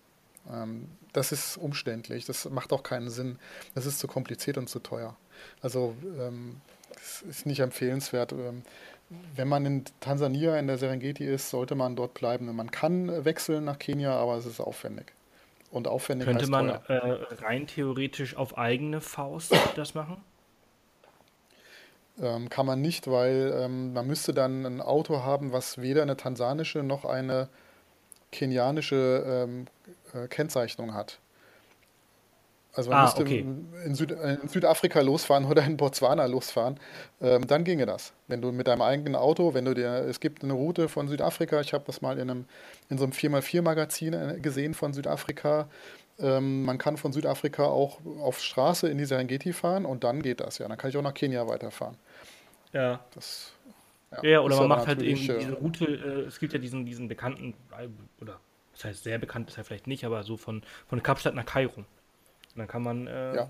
Ähm, 0.52 0.88
das 1.14 1.32
ist 1.32 1.58
umständlich, 1.58 2.26
das 2.26 2.50
macht 2.50 2.74
auch 2.74 2.84
keinen 2.84 3.10
Sinn. 3.10 3.40
Das 3.76 3.86
ist 3.86 4.00
zu 4.00 4.08
kompliziert 4.08 4.58
und 4.58 4.70
zu 4.70 4.80
teuer. 4.80 5.16
Also 5.62 5.96
ähm, 6.20 6.62
es 6.96 7.22
ist 7.24 7.46
nicht 7.46 7.60
empfehlenswert. 7.60 8.32
Ähm, 8.34 8.64
wenn 9.36 9.48
man 9.48 9.66
in 9.66 9.86
Tansania 10.00 10.58
in 10.58 10.68
der 10.68 10.78
Serengeti 10.78 11.26
ist, 11.26 11.50
sollte 11.50 11.76
man 11.76 11.96
dort 11.96 12.14
bleiben. 12.14 12.54
Man 12.56 12.72
kann 12.72 13.26
wechseln 13.26 13.64
nach 13.64 13.80
Kenia, 13.80 14.16
aber 14.16 14.38
es 14.38 14.46
ist 14.46 14.60
aufwendig. 14.60 15.14
Und 15.78 15.88
aufwendig 15.88 16.28
Könnte 16.28 16.50
man 16.50 16.70
äh, 16.70 16.96
rein 17.44 17.68
theoretisch 17.68 18.36
auf 18.36 18.58
eigene 18.58 19.00
Faust 19.00 19.56
das 19.76 19.94
machen? 19.94 20.24
Ähm, 22.20 22.50
kann 22.50 22.66
man 22.66 22.82
nicht, 22.82 23.08
weil 23.08 23.54
ähm, 23.56 23.94
man 23.94 24.08
müsste 24.08 24.34
dann 24.34 24.66
ein 24.66 24.82
Auto 24.82 25.22
haben, 25.22 25.52
was 25.52 25.80
weder 25.80 26.02
eine 26.02 26.18
tansanische 26.18 26.82
noch 26.82 27.06
eine 27.06 27.48
kenianische 28.32 29.46
ähm, 29.46 29.68
äh, 30.14 30.28
Kennzeichnung 30.28 30.96
hat. 30.96 31.20
Also 32.78 32.92
man 32.92 33.00
ah, 33.00 33.04
müsste 33.04 33.24
okay. 33.24 33.46
in, 33.86 33.96
Süd, 33.96 34.12
in, 34.12 34.48
Südafrika 34.48 35.02
losfahren 35.02 35.46
oder 35.46 35.64
in 35.66 35.78
Botswana 35.78 36.26
losfahren. 36.26 36.80
Ähm, 37.20 37.48
dann 37.48 37.64
ginge 37.64 37.88
das. 37.88 38.14
Wenn 38.28 38.42
du 38.42 38.52
mit 38.52 38.68
deinem 38.68 38.84
eigenen 38.84 39.16
Auto, 39.16 39.56
wenn 39.56 39.66
du 39.66 39.74
dir, 39.74 40.06
es 40.08 40.20
gibt 40.20 40.44
eine 40.44 40.54
Route 40.54 40.88
von 40.88 41.08
Südafrika, 41.08 41.60
ich 41.60 41.74
habe 41.74 41.84
das 41.88 42.02
mal 42.02 42.20
in, 42.20 42.30
einem, 42.30 42.46
in 42.90 43.00
so 43.00 43.04
einem 43.04 43.14
4x4-Magazin 43.14 44.14
äh, 44.14 44.40
gesehen 44.40 44.76
von 44.76 44.94
Südafrika. 44.94 45.68
Ähm, 46.20 46.64
man 46.64 46.78
kann 46.78 46.98
von 46.98 47.12
Südafrika 47.12 47.66
auch 47.66 48.00
auf 48.22 48.40
Straße 48.40 48.88
in 48.88 49.00
die 49.00 49.06
Serengeti 49.06 49.54
fahren 49.54 49.86
und 49.86 50.04
dann 50.04 50.22
geht 50.22 50.40
das 50.40 50.60
ja. 50.60 50.68
Dann 50.68 50.78
kann 50.78 50.92
ich 50.92 50.98
auch 50.98 51.02
nach 51.02 51.16
Kenia 51.16 51.48
weiterfahren. 51.48 51.98
Ja. 52.74 53.00
Das, 53.16 53.54
ja, 54.12 54.30
ja 54.30 54.40
oder 54.42 54.56
man 54.58 54.70
macht 54.70 54.88
halt 54.88 55.02
eben 55.02 55.18
diese 55.18 55.38
äh, 55.38 55.50
Route, 55.50 55.86
äh, 55.86 56.28
es 56.28 56.40
gibt 56.40 56.54
ja 56.54 56.60
diesen, 56.60 56.86
diesen 56.86 57.08
bekannten, 57.08 57.56
oder 58.22 58.40
das 58.74 58.86
heißt 58.86 59.04
sehr 59.04 59.18
bekannt 59.18 59.50
ist 59.50 59.58
er 59.58 59.64
vielleicht 59.64 59.88
nicht, 59.88 60.06
aber 60.06 60.22
so 60.24 60.38
von, 60.38 60.62
von 60.88 61.02
Kapstadt 61.02 61.34
nach 61.34 61.46
Kairo. 61.46 61.84
Und 62.58 62.62
dann 62.62 62.68
kann 62.68 62.82
man 62.82 63.06
äh, 63.06 63.36
ja. 63.36 63.50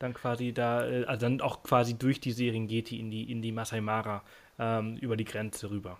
dann 0.00 0.12
quasi 0.12 0.52
da, 0.52 0.84
äh, 0.84 1.04
also 1.04 1.26
dann 1.26 1.40
auch 1.40 1.62
quasi 1.62 1.94
durch 1.94 2.20
die 2.20 2.32
Serengeti 2.32 2.98
in 2.98 3.10
die, 3.12 3.30
in 3.30 3.40
die 3.40 3.52
Masai 3.52 3.80
Mara 3.80 4.22
ähm, 4.58 4.96
über 4.96 5.16
die 5.16 5.24
Grenze 5.24 5.70
rüber. 5.70 5.96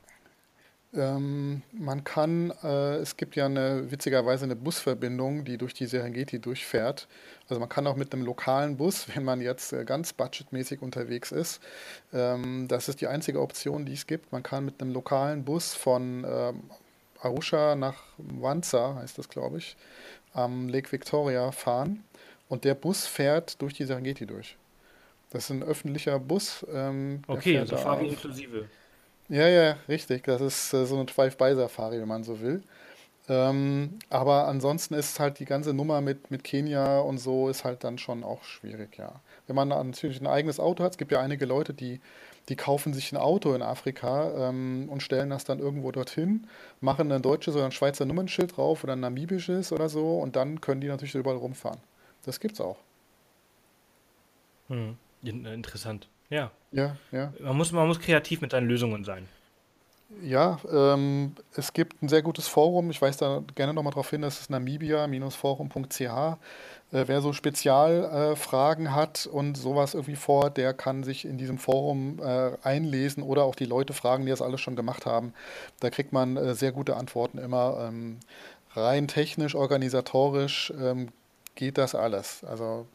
Ähm, 0.93 1.63
man 1.73 2.03
kann, 2.03 2.53
äh, 2.65 2.97
es 2.97 3.17
gibt 3.17 3.37
ja 3.37 3.47
eine, 3.47 3.93
witzigerweise 3.93 4.45
eine 4.45 4.57
Busverbindung, 4.57 5.45
die 5.45 5.57
durch 5.57 5.73
die 5.73 5.87
Serengeti 5.87 6.41
durchfährt. 6.41 7.07
Also 7.49 7.61
man 7.61 7.69
kann 7.69 7.87
auch 7.87 7.95
mit 7.95 8.13
einem 8.13 8.25
lokalen 8.25 8.77
Bus, 8.77 9.07
wenn 9.15 9.23
man 9.23 9.41
jetzt 9.41 9.73
äh, 9.73 9.85
ganz 9.85 10.13
budgetmäßig 10.13 10.83
unterwegs 10.83 11.31
ist, 11.31 11.63
ähm, 12.13 12.67
das 12.67 12.89
ist 12.89 13.01
die 13.01 13.07
einzige 13.07 13.41
Option, 13.41 13.85
die 13.85 13.93
es 13.93 14.09
gibt. 14.09 14.33
Man 14.33 14.43
kann 14.43 14.65
mit 14.65 14.83
einem 14.83 14.93
lokalen 14.93 15.45
Bus 15.45 15.75
von 15.75 16.27
ähm, 16.29 16.63
Arusha 17.21 17.77
nach 17.77 18.03
Wanza, 18.19 18.97
heißt 18.97 19.17
das 19.19 19.29
glaube 19.29 19.59
ich, 19.59 19.77
am 20.33 20.69
Lake 20.69 20.93
Victoria 20.93 21.51
fahren 21.51 22.05
und 22.49 22.65
der 22.65 22.75
Bus 22.75 23.07
fährt 23.07 23.61
durch 23.61 23.75
die 23.75 23.85
Serengeti 23.85 24.27
durch. 24.27 24.57
Das 25.31 25.45
ist 25.45 25.51
ein 25.51 25.63
öffentlicher 25.63 26.19
Bus. 26.19 26.65
Ähm, 26.73 27.23
okay, 27.27 27.65
Safari 27.67 28.09
inklusive. 28.09 28.69
Ja, 29.29 29.49
ja, 29.49 29.77
richtig. 29.89 30.25
Das 30.25 30.41
ist 30.41 30.73
äh, 30.73 30.87
so 30.87 30.95
eine 30.95 31.05
Drive-by-Safari, 31.05 32.01
wenn 32.01 32.09
man 32.09 32.23
so 32.23 32.41
will. 32.41 32.63
Ähm, 33.29 33.99
aber 34.09 34.47
ansonsten 34.47 34.95
ist 34.95 35.19
halt 35.19 35.41
die 35.41 35.47
ganze 35.47 35.75
Nummer 35.75 36.01
mit, 36.01 36.31
mit 36.31 36.45
Kenia 36.45 37.01
und 37.01 37.19
so 37.19 37.49
ist 37.49 37.65
halt 37.65 37.83
dann 37.83 37.99
schon 37.99 38.23
auch 38.23 38.45
schwierig, 38.45 38.97
ja. 38.99 39.21
Wenn 39.49 39.57
man 39.57 39.69
natürlich 39.69 40.21
ein 40.21 40.29
eigenes 40.29 40.61
Auto 40.61 40.85
hat, 40.85 40.93
es 40.93 40.99
gibt 40.99 41.11
ja 41.11 41.21
einige 41.21 41.45
Leute, 41.45 41.75
die, 41.75 42.01
die 42.49 42.55
kaufen 42.55 42.95
sich 42.95 43.11
ein 43.11 43.17
Auto 43.17 43.53
in 43.55 43.63
Afrika 43.63 44.49
ähm, 44.49 44.89
und 44.89 45.03
stellen 45.03 45.31
das 45.31 45.43
dann 45.43 45.59
irgendwo 45.59 45.91
dorthin, 45.91 46.47
machen 46.81 47.11
ein 47.11 47.23
deutsches 47.23 47.57
oder 47.57 47.65
ein 47.65 47.73
Schweizer 47.73 48.05
Nummernschild 48.05 48.57
drauf 48.57 48.85
oder 48.85 48.93
ein 48.93 49.01
namibisches 49.01 49.73
oder 49.73 49.89
so 49.89 50.21
und 50.21 50.37
dann 50.37 50.61
können 50.61 50.81
die 50.81 50.89
natürlich 50.89 51.17
überall 51.17 51.37
rumfahren. 51.37 51.81
Das 52.27 52.41
gibt's 52.41 52.61
auch. 52.61 52.77
Hm. 54.69 54.97
Interessant. 55.23 56.09
Ja. 56.29 56.51
Ja, 56.73 56.97
ja. 57.13 57.33
Man 57.41 57.57
muss, 57.57 57.73
man 57.73 57.87
muss 57.87 58.01
kreativ 58.01 58.41
mit 58.41 58.51
seinen 58.51 58.69
Lösungen 58.69 59.05
sein. 59.05 59.29
Ja, 60.23 60.61
ähm, 60.73 61.35
es 61.57 61.73
gibt 61.73 62.01
ein 62.01 62.09
sehr 62.09 62.23
gutes 62.23 62.47
Forum. 62.47 62.91
Ich 62.91 63.03
weise 63.03 63.19
da 63.19 63.43
gerne 63.57 63.75
nochmal 63.75 63.91
darauf 63.91 64.11
hin, 64.11 64.23
das 64.23 64.41
ist 64.41 64.51
namibia-forum.ch. 64.51 66.01
Äh, 66.01 66.37
wer 66.91 67.21
so 67.21 67.33
Spezialfragen 67.33 68.87
äh, 68.87 68.91
hat 68.91 69.27
und 69.27 69.57
sowas 69.57 69.95
irgendwie 69.95 70.15
vor, 70.15 70.51
der 70.51 70.75
kann 70.75 71.03
sich 71.03 71.25
in 71.25 71.39
diesem 71.39 71.59
Forum 71.59 72.21
äh, 72.23 72.53
einlesen 72.63 73.25
oder 73.25 73.43
auch 73.45 73.57
die 73.57 73.65
Leute 73.65 73.95
fragen, 73.95 74.25
die 74.27 74.31
das 74.31 74.43
alles 74.43 74.61
schon 74.61 74.77
gemacht 74.77 75.07
haben. 75.07 75.33
Da 75.81 75.91
kriegt 75.91 76.13
man 76.13 76.37
äh, 76.37 76.55
sehr 76.55 76.71
gute 76.71 76.97
Antworten 76.97 77.39
immer. 77.39 77.89
Ähm, 77.89 78.19
rein 78.75 79.09
technisch, 79.09 79.57
organisatorisch 79.57 80.73
ähm, 80.81 81.09
geht 81.57 81.79
das 81.79 81.97
alles. 81.97 82.45
Also 82.45 82.87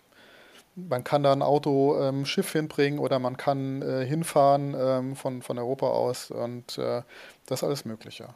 man 0.75 1.03
kann 1.03 1.23
da 1.23 1.33
ein 1.33 1.41
Auto, 1.41 1.99
ähm, 1.99 2.25
Schiff 2.25 2.53
hinbringen 2.53 2.99
oder 2.99 3.19
man 3.19 3.35
kann 3.35 3.81
äh, 3.81 4.05
hinfahren 4.05 4.73
ähm, 4.77 5.15
von, 5.17 5.41
von 5.41 5.59
Europa 5.59 5.87
aus 5.87 6.31
und 6.31 6.77
äh, 6.77 7.01
das 7.45 7.59
ist 7.59 7.63
alles 7.65 7.83
Mögliche 7.83 8.29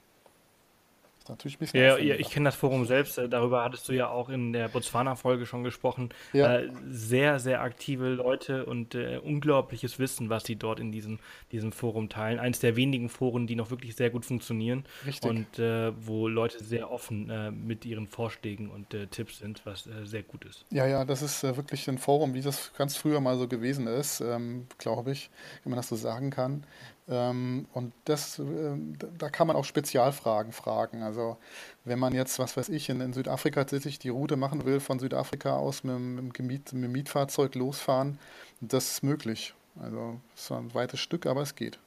ist 1.25 1.29
natürlich 1.29 1.55
ein 1.57 1.59
bisschen. 1.59 1.79
Ja, 1.79 1.97
ja 1.97 2.15
ich 2.15 2.29
kenne 2.29 2.45
das 2.45 2.55
Forum 2.55 2.85
selbst. 2.85 3.17
Äh, 3.17 3.27
darüber 3.27 3.63
hattest 3.63 3.89
du 3.89 3.93
ja 3.93 4.09
auch 4.09 4.29
in 4.29 4.53
der 4.53 4.67
Botswana-Folge 4.67 5.45
schon 5.45 5.63
gesprochen. 5.63 6.09
Ja. 6.33 6.59
Äh, 6.59 6.69
sehr, 6.87 7.39
sehr 7.39 7.61
aktive 7.61 8.09
Leute 8.09 8.65
und 8.65 8.95
äh, 8.95 9.17
unglaubliches 9.17 9.97
Wissen, 9.99 10.29
was 10.29 10.43
sie 10.43 10.55
dort 10.55 10.79
in 10.79 10.91
diesem, 10.91 11.19
diesem 11.51 11.71
Forum 11.71 12.09
teilen. 12.09 12.39
Eines 12.39 12.59
der 12.59 12.75
wenigen 12.75 13.09
Foren, 13.09 13.47
die 13.47 13.55
noch 13.55 13.71
wirklich 13.71 13.95
sehr 13.95 14.09
gut 14.09 14.25
funktionieren. 14.25 14.85
Richtig. 15.05 15.29
Und 15.29 15.59
äh, 15.59 15.91
wo 16.05 16.27
Leute 16.27 16.63
sehr 16.63 16.91
offen 16.91 17.29
äh, 17.29 17.51
mit 17.51 17.85
ihren 17.85 18.07
Vorschlägen 18.07 18.69
und 18.69 18.93
äh, 18.93 19.07
Tipps 19.07 19.39
sind, 19.39 19.65
was 19.65 19.89
sehr 20.03 20.23
gut 20.23 20.45
ist. 20.45 20.65
Ja, 20.69 20.85
ja, 20.85 21.05
das 21.05 21.21
ist 21.21 21.43
wirklich 21.43 21.87
ein 21.89 21.97
Forum, 21.97 22.33
wie 22.33 22.41
das 22.41 22.73
ganz 22.77 22.95
früher 22.97 23.19
mal 23.19 23.37
so 23.37 23.47
gewesen 23.47 23.87
ist, 23.87 24.21
ähm, 24.21 24.67
glaube 24.77 25.11
ich, 25.11 25.29
wenn 25.63 25.71
man 25.71 25.77
das 25.77 25.87
so 25.87 25.95
sagen 25.95 26.29
kann. 26.29 26.63
Ähm, 27.07 27.67
und 27.73 27.93
das, 28.05 28.39
äh, 28.39 28.75
da 29.17 29.29
kann 29.29 29.47
man 29.47 29.55
auch 29.55 29.65
Spezialfragen 29.65 30.51
fragen. 30.51 31.03
Also 31.03 31.37
wenn 31.83 31.99
man 31.99 32.13
jetzt, 32.13 32.39
was 32.39 32.57
weiß 32.57 32.69
ich, 32.69 32.89
in, 32.89 32.99
in 33.01 33.13
Südafrika 33.13 33.67
sich 33.67 33.99
die 33.99 34.09
Route 34.09 34.37
machen 34.37 34.65
will, 34.65 34.79
von 34.79 34.99
Südafrika 34.99 35.55
aus 35.55 35.83
mit, 35.83 35.99
mit, 35.99 36.39
mit 36.39 36.71
dem 36.71 36.91
Mietfahrzeug 36.91 37.53
losfahren, 37.55 38.19
das 38.59 38.91
ist 38.91 39.03
möglich. 39.03 39.53
Also 39.79 40.19
es 40.35 40.43
ist 40.43 40.51
ein 40.51 40.73
weites 40.73 40.99
Stück, 40.99 41.25
aber 41.25 41.41
es 41.41 41.55
geht. 41.55 41.79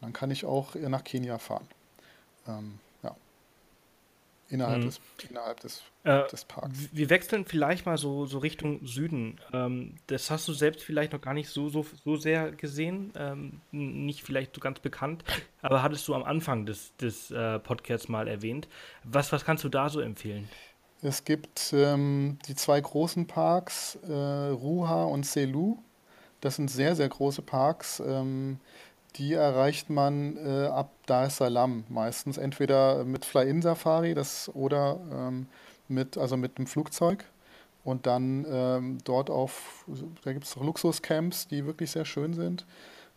Dann 0.00 0.12
kann 0.12 0.30
ich 0.30 0.44
auch 0.44 0.74
nach 0.74 1.04
Kenia 1.04 1.38
fahren. 1.38 1.66
Ähm, 2.46 2.78
Innerhalb, 4.50 4.78
mhm. 4.78 4.86
des, 4.86 5.00
innerhalb 5.28 5.60
des, 5.60 5.82
äh, 6.04 6.26
des 6.28 6.46
Parks. 6.46 6.88
Wir 6.90 7.10
wechseln 7.10 7.44
vielleicht 7.44 7.84
mal 7.84 7.98
so, 7.98 8.24
so 8.24 8.38
Richtung 8.38 8.84
Süden. 8.86 9.38
Ähm, 9.52 9.96
das 10.06 10.30
hast 10.30 10.48
du 10.48 10.54
selbst 10.54 10.82
vielleicht 10.82 11.12
noch 11.12 11.20
gar 11.20 11.34
nicht 11.34 11.50
so, 11.50 11.68
so, 11.68 11.84
so 12.02 12.16
sehr 12.16 12.52
gesehen, 12.52 13.12
ähm, 13.14 13.60
nicht 13.72 14.22
vielleicht 14.22 14.54
so 14.54 14.60
ganz 14.62 14.80
bekannt, 14.80 15.22
aber 15.60 15.82
hattest 15.82 16.08
du 16.08 16.14
am 16.14 16.22
Anfang 16.22 16.64
des, 16.64 16.96
des 16.96 17.30
äh, 17.30 17.58
Podcasts 17.58 18.08
mal 18.08 18.26
erwähnt. 18.26 18.68
Was, 19.04 19.32
was 19.32 19.44
kannst 19.44 19.64
du 19.64 19.68
da 19.68 19.90
so 19.90 20.00
empfehlen? 20.00 20.48
Es 21.02 21.24
gibt 21.24 21.72
ähm, 21.74 22.38
die 22.48 22.54
zwei 22.54 22.80
großen 22.80 23.26
Parks, 23.26 23.98
äh, 24.08 24.12
Ruha 24.12 25.04
und 25.04 25.26
Selu. 25.26 25.76
Das 26.40 26.56
sind 26.56 26.70
sehr, 26.70 26.96
sehr 26.96 27.08
große 27.08 27.42
Parks. 27.42 28.00
Ähm, 28.00 28.60
die 29.16 29.32
erreicht 29.32 29.90
man 29.90 30.36
äh, 30.36 30.66
ab 30.66 30.90
Dar 31.06 31.26
es 31.26 31.36
Salaam 31.36 31.84
meistens. 31.88 32.38
Entweder 32.38 33.04
mit 33.04 33.24
Fly-In-Safari 33.24 34.14
oder 34.54 35.00
ähm, 35.12 35.46
mit, 35.88 36.18
also 36.18 36.36
mit 36.36 36.58
dem 36.58 36.66
Flugzeug. 36.66 37.24
Und 37.84 38.06
dann 38.06 38.44
ähm, 38.50 38.98
dort 39.04 39.30
auf, 39.30 39.84
da 40.22 40.32
gibt 40.32 40.44
es 40.44 40.56
Luxuscamps, 40.56 41.48
die 41.48 41.64
wirklich 41.64 41.90
sehr 41.90 42.04
schön 42.04 42.34
sind. 42.34 42.66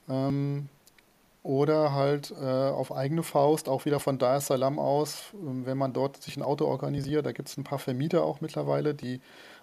Ähm, 0.10 0.70
oder 1.44 1.94
halt 1.94 2.32
äh, 2.40 2.46
auf 2.46 2.92
eigene 2.92 3.24
Faust, 3.24 3.68
auch 3.68 3.86
wieder 3.86 4.00
von 4.00 4.20
Dar 4.20 4.38
es 4.38 4.46
Salaam 4.46 4.78
aus, 4.78 5.26
wenn 5.34 5.78
man 5.78 5.92
dort 5.92 6.22
sich 6.22 6.38
ein 6.38 6.44
Auto 6.44 6.66
organisiert. 6.66 7.26
Da 7.26 7.32
gibt 7.32 7.50
es 7.50 7.58
ein 7.58 7.64
paar 7.64 7.80
Vermieter 7.80 8.24
auch 8.24 8.42
mittlerweile, 8.42 8.94
die 8.94 9.20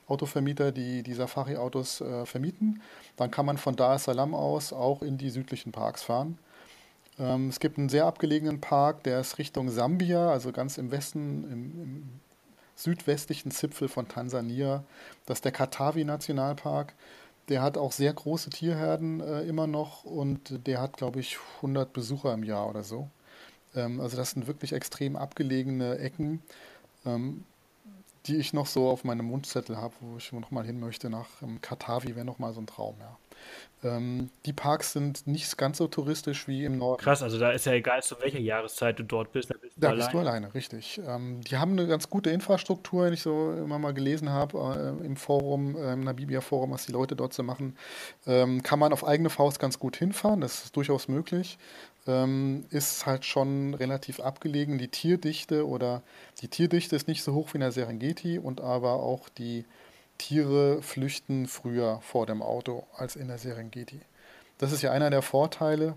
Autovermieter, 0.09 0.73
die 0.73 1.03
die 1.03 1.15
Safari-Autos 1.15 2.01
äh, 2.01 2.27
vermieten. 2.27 2.83
Dann 3.17 3.31
kann 3.31 3.47
man 3.47 3.59
von 3.59 3.77
Dar 3.77 3.97
es 3.97 4.05
Salaam 4.05 4.35
aus 4.35 4.73
auch 4.73 5.03
in 5.03 5.19
die 5.19 5.31
südlichen 5.31 5.73
Parks 5.73 6.03
fahren. 6.03 6.39
Ähm, 7.19 7.49
es 7.49 7.61
gibt 7.61 7.79
einen 7.79 7.89
sehr 7.89 8.07
abgelegenen 8.07 8.61
Park, 8.61 9.05
der 9.05 9.21
ist 9.21 9.39
Richtung 9.39 9.71
Sambia, 9.71 10.31
also 10.31 10.53
ganz 10.53 10.79
im 10.79 10.91
Westen, 10.91 11.45
im, 11.45 11.83
im 11.83 12.09
südwestlichen 12.75 13.51
Zipfel 13.51 13.89
von 13.89 14.09
Tansania. 14.09 14.85
Das 15.27 15.39
ist 15.39 15.45
der 15.45 15.53
Katavi-Nationalpark. 15.53 16.95
der 17.49 17.63
hat 17.63 17.79
auch 17.79 17.93
sehr 17.93 18.13
große 18.13 18.51
Tierherden 18.51 19.21
äh, 19.21 19.43
immer 19.43 19.67
noch 19.67 20.05
und 20.05 20.67
der 20.67 20.81
hat, 20.81 20.97
glaube 20.97 21.21
ich, 21.21 21.39
100 21.57 21.93
Besucher 21.93 22.35
im 22.35 22.45
Jahr 22.45 22.69
oder 22.69 22.83
so. 22.83 23.09
Ähm, 23.75 24.01
also 24.01 24.17
das 24.17 24.33
sind 24.33 24.47
wirklich 24.47 24.73
extrem 24.73 25.17
abgelegene 25.17 25.99
Ecken, 25.99 26.43
ähm, 27.07 27.45
die 28.29 28.37
ich 28.37 28.53
noch 28.53 28.67
so 28.67 28.89
auf 28.89 29.05
meinem 29.05 29.27
Mundzettel 29.27 29.77
habe, 29.77 29.95
wo 30.01 30.19
ich 30.19 30.33
noch 30.33 30.51
mal 30.51 30.65
hin 30.65 30.79
möchte. 30.79 31.11
Nach 31.11 31.29
ähm, 31.43 31.61
Katavi 31.61 32.15
wäre 32.15 32.25
noch 32.25 32.39
mal 32.39 32.53
so 32.53 32.61
ein 32.61 32.67
Traum, 32.67 32.97
ja. 33.01 33.17
Ähm, 33.85 34.31
die 34.45 34.53
Parks 34.53 34.93
sind 34.93 35.27
nicht 35.29 35.57
ganz 35.57 35.79
so 35.79 35.87
touristisch 35.87 36.49
wie 36.49 36.65
im 36.65 36.79
Norden. 36.79 37.01
Krass, 37.01 37.23
also 37.23 37.39
da 37.39 37.53
ist 37.53 37.65
ja 37.65 37.73
egal, 37.73 38.03
zu 38.03 38.21
welcher 38.21 38.41
Jahreszeit 38.41 38.99
du 38.99 39.05
dort 39.05 39.31
bist. 39.31 39.51
Da 39.51 39.55
bist 39.55 39.77
du, 39.77 39.81
da 39.81 39.89
allein. 39.89 39.99
bist 39.99 40.13
du 40.13 40.19
alleine, 40.19 40.55
richtig. 40.55 41.01
Ähm, 41.07 41.43
die 41.43 41.57
haben 41.57 41.73
eine 41.73 41.87
ganz 41.87 42.11
gute 42.11 42.31
Infrastruktur, 42.31 43.05
wenn 43.05 43.13
ich 43.13 43.23
so 43.23 43.53
immer 43.53 43.79
mal 43.79 43.95
gelesen 43.95 44.31
habe 44.31 44.97
äh, 45.01 45.07
im 45.07 45.15
Forum, 45.15 45.77
äh, 45.77 45.93
im 45.93 46.01
Namibia-Forum, 46.01 46.73
was 46.73 46.87
die 46.87 46.93
Leute 46.93 47.15
dort 47.15 47.33
so 47.33 47.45
machen. 47.45 47.77
Ähm, 48.27 48.65
kann 48.65 48.81
man 48.81 48.93
auf 48.93 49.07
eigene 49.07 49.31
Faust 49.31 49.61
ganz 49.61 49.79
gut 49.79 49.97
hinfahren, 49.97 50.41
das 50.41 50.65
ist 50.65 50.77
durchaus 50.77 51.07
möglich. 51.07 51.57
Ähm, 52.09 52.65
ist 52.71 53.07
halt 53.07 53.25
schon 53.25 53.75
relativ 53.75 54.19
abgelegen. 54.19 54.79
Die 54.79 54.89
Tierdichte 54.89 55.69
oder 55.69 56.03
die 56.41 56.49
Tierdichte 56.49 56.97
ist 56.97 57.07
nicht 57.07 57.23
so 57.23 57.35
hoch 57.35 57.51
wie 57.53 57.59
in 57.59 57.61
der 57.61 57.73
Serengeti 57.73 58.39
und 58.39 58.63
aber 58.63 58.95
auch 58.95 59.29
die 59.29 59.65
Tiere 60.17 60.83
flüchten 60.83 61.47
früher 61.47 62.01
vor 62.01 62.27
dem 62.27 62.43
Auto 62.43 62.87
als 62.97 63.15
in 63.15 63.29
der 63.29 63.39
Serengeti. 63.39 64.01
Das 64.57 64.73
ist 64.73 64.83
ja 64.83 64.91
einer 64.91 65.11
der 65.11 65.23
Vorteile 65.23 65.95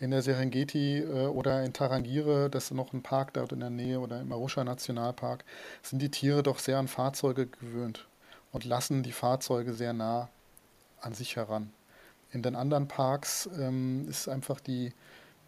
in 0.00 0.10
der 0.10 0.22
Serengeti 0.22 0.98
äh, 0.98 1.26
oder 1.26 1.64
in 1.64 1.72
Tarangire, 1.72 2.48
das 2.50 2.64
ist 2.64 2.70
noch 2.72 2.92
ein 2.92 3.02
Park 3.02 3.34
dort 3.34 3.52
in 3.52 3.60
der 3.60 3.70
Nähe 3.70 3.98
oder 4.00 4.20
im 4.20 4.32
Arusha 4.32 4.62
Nationalpark, 4.62 5.44
sind 5.82 6.00
die 6.00 6.10
Tiere 6.10 6.42
doch 6.42 6.58
sehr 6.58 6.78
an 6.78 6.88
Fahrzeuge 6.88 7.46
gewöhnt 7.46 8.06
und 8.52 8.64
lassen 8.64 9.02
die 9.02 9.12
Fahrzeuge 9.12 9.72
sehr 9.72 9.92
nah 9.92 10.28
an 11.00 11.14
sich 11.14 11.36
heran. 11.36 11.72
In 12.30 12.42
den 12.42 12.54
anderen 12.54 12.88
Parks 12.88 13.48
ähm, 13.58 14.06
ist 14.08 14.28
einfach 14.28 14.60
die, 14.60 14.92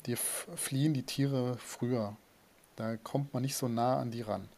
die 0.07 0.17
fliehen 0.17 0.95
die 0.95 1.03
Tiere 1.03 1.57
früher. 1.59 2.17
Da 2.77 2.97
kommt 2.97 3.35
man 3.35 3.43
nicht 3.43 3.57
so 3.57 3.69
nah 3.69 3.99
an 3.99 4.11
die 4.11 4.23
ran. 4.23 4.49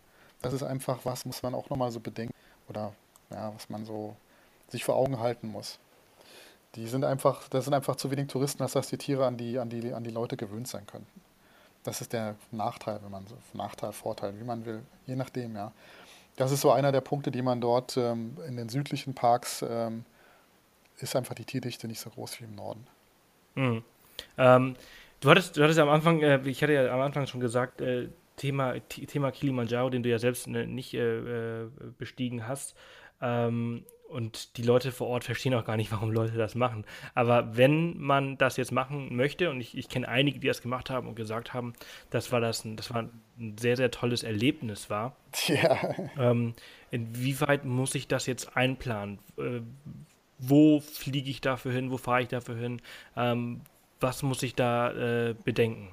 Das 0.40 0.52
ist 0.52 0.62
einfach 0.62 1.00
was, 1.04 1.24
muss 1.24 1.42
man 1.42 1.54
auch 1.54 1.70
nochmal 1.70 1.90
so 1.90 2.00
bedenken 2.00 2.34
oder 2.68 2.92
ja, 3.30 3.52
was 3.54 3.68
man 3.68 3.84
so 3.84 4.16
sich 4.68 4.84
vor 4.84 4.96
Augen 4.96 5.18
halten 5.18 5.48
muss. 5.48 5.78
Die 6.74 6.86
sind 6.86 7.04
einfach, 7.04 7.48
da 7.48 7.60
sind 7.60 7.74
einfach 7.74 7.96
zu 7.96 8.10
wenig 8.10 8.28
Touristen, 8.28 8.62
als 8.62 8.72
dass 8.72 8.88
die 8.88 8.96
Tiere 8.96 9.26
an 9.26 9.36
die, 9.36 9.58
an 9.58 9.68
die, 9.68 9.92
an 9.92 10.04
die 10.04 10.10
Leute 10.10 10.36
gewöhnt 10.36 10.68
sein 10.68 10.86
könnten. 10.86 11.20
Das 11.84 12.00
ist 12.00 12.12
der 12.12 12.36
Nachteil, 12.50 13.00
wenn 13.02 13.10
man 13.10 13.26
so, 13.26 13.36
Nachteil, 13.52 13.92
Vorteil, 13.92 14.38
wie 14.38 14.44
man 14.44 14.64
will, 14.64 14.82
je 15.06 15.16
nachdem, 15.16 15.56
ja. 15.56 15.72
Das 16.36 16.50
ist 16.50 16.62
so 16.62 16.70
einer 16.70 16.92
der 16.92 17.02
Punkte, 17.02 17.30
die 17.30 17.42
man 17.42 17.60
dort 17.60 17.96
ähm, 17.98 18.38
in 18.46 18.56
den 18.56 18.70
südlichen 18.70 19.14
Parks 19.14 19.62
ähm, 19.68 20.06
ist 20.98 21.14
einfach 21.14 21.34
die 21.34 21.44
Tierdichte 21.44 21.88
nicht 21.88 22.00
so 22.00 22.08
groß 22.08 22.40
wie 22.40 22.44
im 22.44 22.54
Norden. 22.54 22.86
Mhm. 23.54 23.84
Ähm, 24.38 24.76
du 25.22 25.30
hattest, 25.30 25.56
du 25.56 25.62
hattest 25.62 25.78
am 25.78 25.88
Anfang, 25.88 26.20
äh, 26.20 26.40
ich 26.44 26.62
hatte 26.62 26.74
ja 26.74 26.92
am 26.92 27.00
Anfang 27.00 27.26
schon 27.26 27.40
gesagt, 27.40 27.80
äh, 27.80 28.08
Thema, 28.36 28.74
Thema 28.88 29.30
Kilimanjaro, 29.30 29.90
den 29.90 30.02
du 30.02 30.08
ja 30.08 30.18
selbst 30.18 30.46
ne, 30.48 30.66
nicht 30.66 30.94
äh, 30.94 31.62
äh 31.62 31.68
bestiegen 31.98 32.46
hast. 32.46 32.74
Ähm, 33.20 33.84
und 34.08 34.58
die 34.58 34.62
Leute 34.62 34.92
vor 34.92 35.06
Ort 35.06 35.24
verstehen 35.24 35.54
auch 35.54 35.64
gar 35.64 35.76
nicht, 35.76 35.90
warum 35.92 36.10
Leute 36.10 36.36
das 36.36 36.54
machen. 36.54 36.84
Aber 37.14 37.56
wenn 37.56 37.98
man 37.98 38.36
das 38.36 38.56
jetzt 38.56 38.72
machen 38.72 39.14
möchte, 39.16 39.50
und 39.50 39.60
ich, 39.60 39.76
ich 39.76 39.88
kenne 39.88 40.08
einige, 40.08 40.38
die 40.38 40.48
das 40.48 40.62
gemacht 40.62 40.90
haben 40.90 41.08
und 41.08 41.14
gesagt 41.14 41.54
haben, 41.54 41.72
dass 42.10 42.32
war 42.32 42.40
das 42.40 42.64
ein, 42.64 42.76
das 42.76 42.92
war 42.92 43.08
ein 43.38 43.56
sehr, 43.58 43.76
sehr 43.76 43.90
tolles 43.90 44.22
Erlebnis 44.22 44.90
war. 44.90 45.16
Ja. 45.46 45.78
Ähm, 46.18 46.54
inwieweit 46.90 47.64
muss 47.64 47.94
ich 47.94 48.06
das 48.08 48.26
jetzt 48.26 48.56
einplanen? 48.56 49.18
Äh, 49.38 49.60
wo 50.38 50.80
fliege 50.80 51.30
ich 51.30 51.40
dafür 51.40 51.72
hin? 51.72 51.90
Wo 51.90 51.96
fahre 51.96 52.22
ich 52.22 52.28
dafür 52.28 52.56
hin? 52.56 52.82
Ähm, 53.16 53.62
was 54.02 54.22
muss 54.22 54.42
ich 54.42 54.54
da 54.54 54.90
äh, 54.92 55.34
bedenken? 55.44 55.88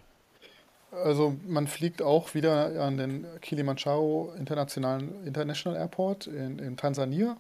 Also 0.92 1.36
man 1.48 1.68
fliegt 1.68 2.02
auch 2.02 2.34
wieder 2.34 2.82
an 2.82 2.98
den 2.98 3.28
Kilimanjaro 3.42 4.34
Internationalen 4.38 5.24
International 5.24 5.80
Airport 5.80 6.28
in, 6.28 6.58
in 6.58 6.78
Tansania 6.78 7.38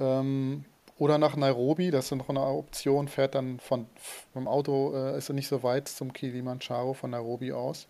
ähm, 0.00 0.64
oder 0.98 1.18
nach 1.18 1.36
Nairobi. 1.36 1.90
Das 1.92 2.06
ist 2.06 2.18
noch 2.18 2.28
eine 2.28 2.40
Option. 2.40 3.06
Fährt 3.06 3.36
dann 3.36 3.60
von 3.60 3.86
vom 4.32 4.48
Auto 4.48 4.92
äh, 4.94 5.16
ist 5.16 5.30
nicht 5.30 5.48
so 5.48 5.62
weit 5.62 5.88
zum 5.88 6.12
Kilimanjaro 6.12 6.94
von 6.94 7.10
Nairobi 7.10 7.52
aus. 7.52 7.86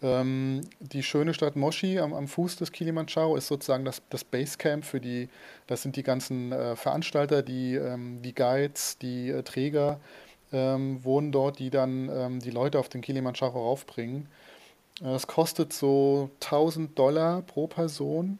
Ähm, 0.00 0.60
die 0.78 1.02
schöne 1.02 1.34
Stadt 1.34 1.56
Moshi 1.56 1.98
am, 1.98 2.14
am, 2.14 2.28
Fuß 2.28 2.56
des 2.56 2.70
Kilimanjaro 2.70 3.34
ist 3.34 3.48
sozusagen 3.48 3.84
das, 3.84 4.02
das 4.10 4.24
Basecamp 4.24 4.84
für 4.84 5.00
die. 5.00 5.28
Das 5.66 5.82
sind 5.82 5.96
die 5.96 6.02
ganzen 6.02 6.52
äh, 6.52 6.76
Veranstalter, 6.76 7.42
die 7.42 7.74
ähm, 7.74 8.20
die 8.22 8.34
Guides, 8.34 8.98
die 8.98 9.30
äh, 9.30 9.42
Träger 9.42 9.98
ähm, 10.52 11.02
wohnen 11.04 11.32
dort, 11.32 11.58
die 11.58 11.70
dann 11.70 12.08
ähm, 12.08 12.40
die 12.40 12.50
Leute 12.50 12.78
auf 12.78 12.88
den 12.88 13.00
Kilimanjaro 13.00 13.58
raufbringen. 13.58 14.28
Das 15.00 15.26
kostet 15.26 15.72
so 15.72 16.30
1000 16.40 16.98
Dollar 16.98 17.42
pro 17.42 17.66
Person, 17.66 18.38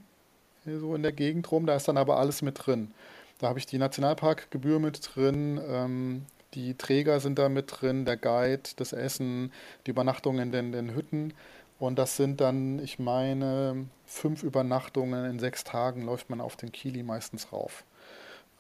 so 0.64 0.94
in 0.94 1.02
der 1.02 1.12
Gegend 1.12 1.50
rum. 1.52 1.66
Da 1.66 1.76
ist 1.76 1.88
dann 1.88 1.96
aber 1.96 2.18
alles 2.18 2.42
mit 2.42 2.66
drin. 2.66 2.92
Da 3.38 3.48
habe 3.48 3.59
ich 3.59 3.66
die 3.66 3.78
Nationalparkgebühr 3.78 4.80
mit 4.80 5.14
drin, 5.14 5.61
ähm, 5.68 6.26
die 6.54 6.74
Träger 6.74 7.20
sind 7.20 7.38
da 7.38 7.48
mit 7.48 7.80
drin, 7.80 8.04
der 8.04 8.16
Guide, 8.16 8.62
das 8.76 8.92
Essen, 8.92 9.52
die 9.86 9.90
Übernachtung 9.90 10.38
in 10.38 10.50
den, 10.50 10.72
den 10.72 10.94
Hütten. 10.94 11.34
Und 11.78 11.98
das 11.98 12.16
sind 12.16 12.40
dann, 12.40 12.78
ich 12.80 12.98
meine, 12.98 13.86
fünf 14.06 14.42
Übernachtungen 14.42 15.24
in 15.26 15.38
sechs 15.38 15.62
Tagen 15.62 16.02
läuft 16.02 16.30
man 16.30 16.40
auf 16.40 16.56
den 16.56 16.72
Kili 16.72 17.02
meistens 17.02 17.52
rauf. 17.52 17.84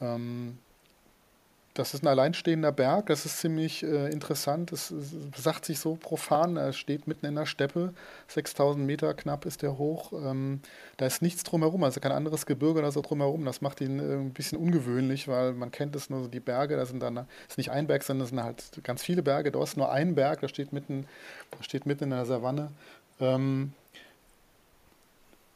Ähm, 0.00 0.58
das 1.78 1.94
ist 1.94 2.02
ein 2.02 2.08
alleinstehender 2.08 2.72
Berg, 2.72 3.06
das 3.06 3.24
ist 3.24 3.38
ziemlich 3.38 3.84
äh, 3.84 4.10
interessant. 4.10 4.72
Es, 4.72 4.90
es, 4.90 5.14
sagt 5.36 5.64
sich 5.64 5.78
so 5.78 5.94
profan, 5.94 6.56
er 6.56 6.72
steht 6.72 7.06
mitten 7.06 7.24
in 7.26 7.36
der 7.36 7.46
Steppe, 7.46 7.94
6000 8.26 8.84
Meter 8.84 9.14
knapp 9.14 9.46
ist 9.46 9.62
er 9.62 9.78
hoch. 9.78 10.12
Ähm, 10.12 10.60
da 10.96 11.06
ist 11.06 11.22
nichts 11.22 11.44
drumherum, 11.44 11.84
also 11.84 12.00
kein 12.00 12.10
anderes 12.10 12.46
Gebirge 12.46 12.80
oder 12.80 12.90
so 12.90 13.00
drumherum. 13.00 13.44
Das 13.44 13.60
macht 13.60 13.80
ihn 13.80 14.00
äh, 14.00 14.14
ein 14.16 14.32
bisschen 14.32 14.58
ungewöhnlich, 14.58 15.28
weil 15.28 15.52
man 15.52 15.70
kennt 15.70 15.94
es 15.94 16.10
nur 16.10 16.22
so 16.22 16.28
die 16.28 16.40
Berge, 16.40 16.76
da 16.76 16.84
sind 16.84 17.00
dann, 17.00 17.26
ist 17.48 17.58
nicht 17.58 17.70
ein 17.70 17.86
Berg, 17.86 18.02
sondern 18.02 18.24
es 18.24 18.30
sind 18.30 18.42
halt 18.42 18.80
ganz 18.82 19.04
viele 19.04 19.22
Berge. 19.22 19.52
Da 19.52 19.62
ist 19.62 19.76
nur 19.76 19.92
ein 19.92 20.16
Berg, 20.16 20.40
der 20.40 20.48
steht 20.48 20.72
mitten, 20.72 21.06
der 21.56 21.62
steht 21.62 21.86
mitten 21.86 22.04
in 22.04 22.10
der 22.10 22.26
Savanne. 22.26 22.72
Ähm, 23.20 23.72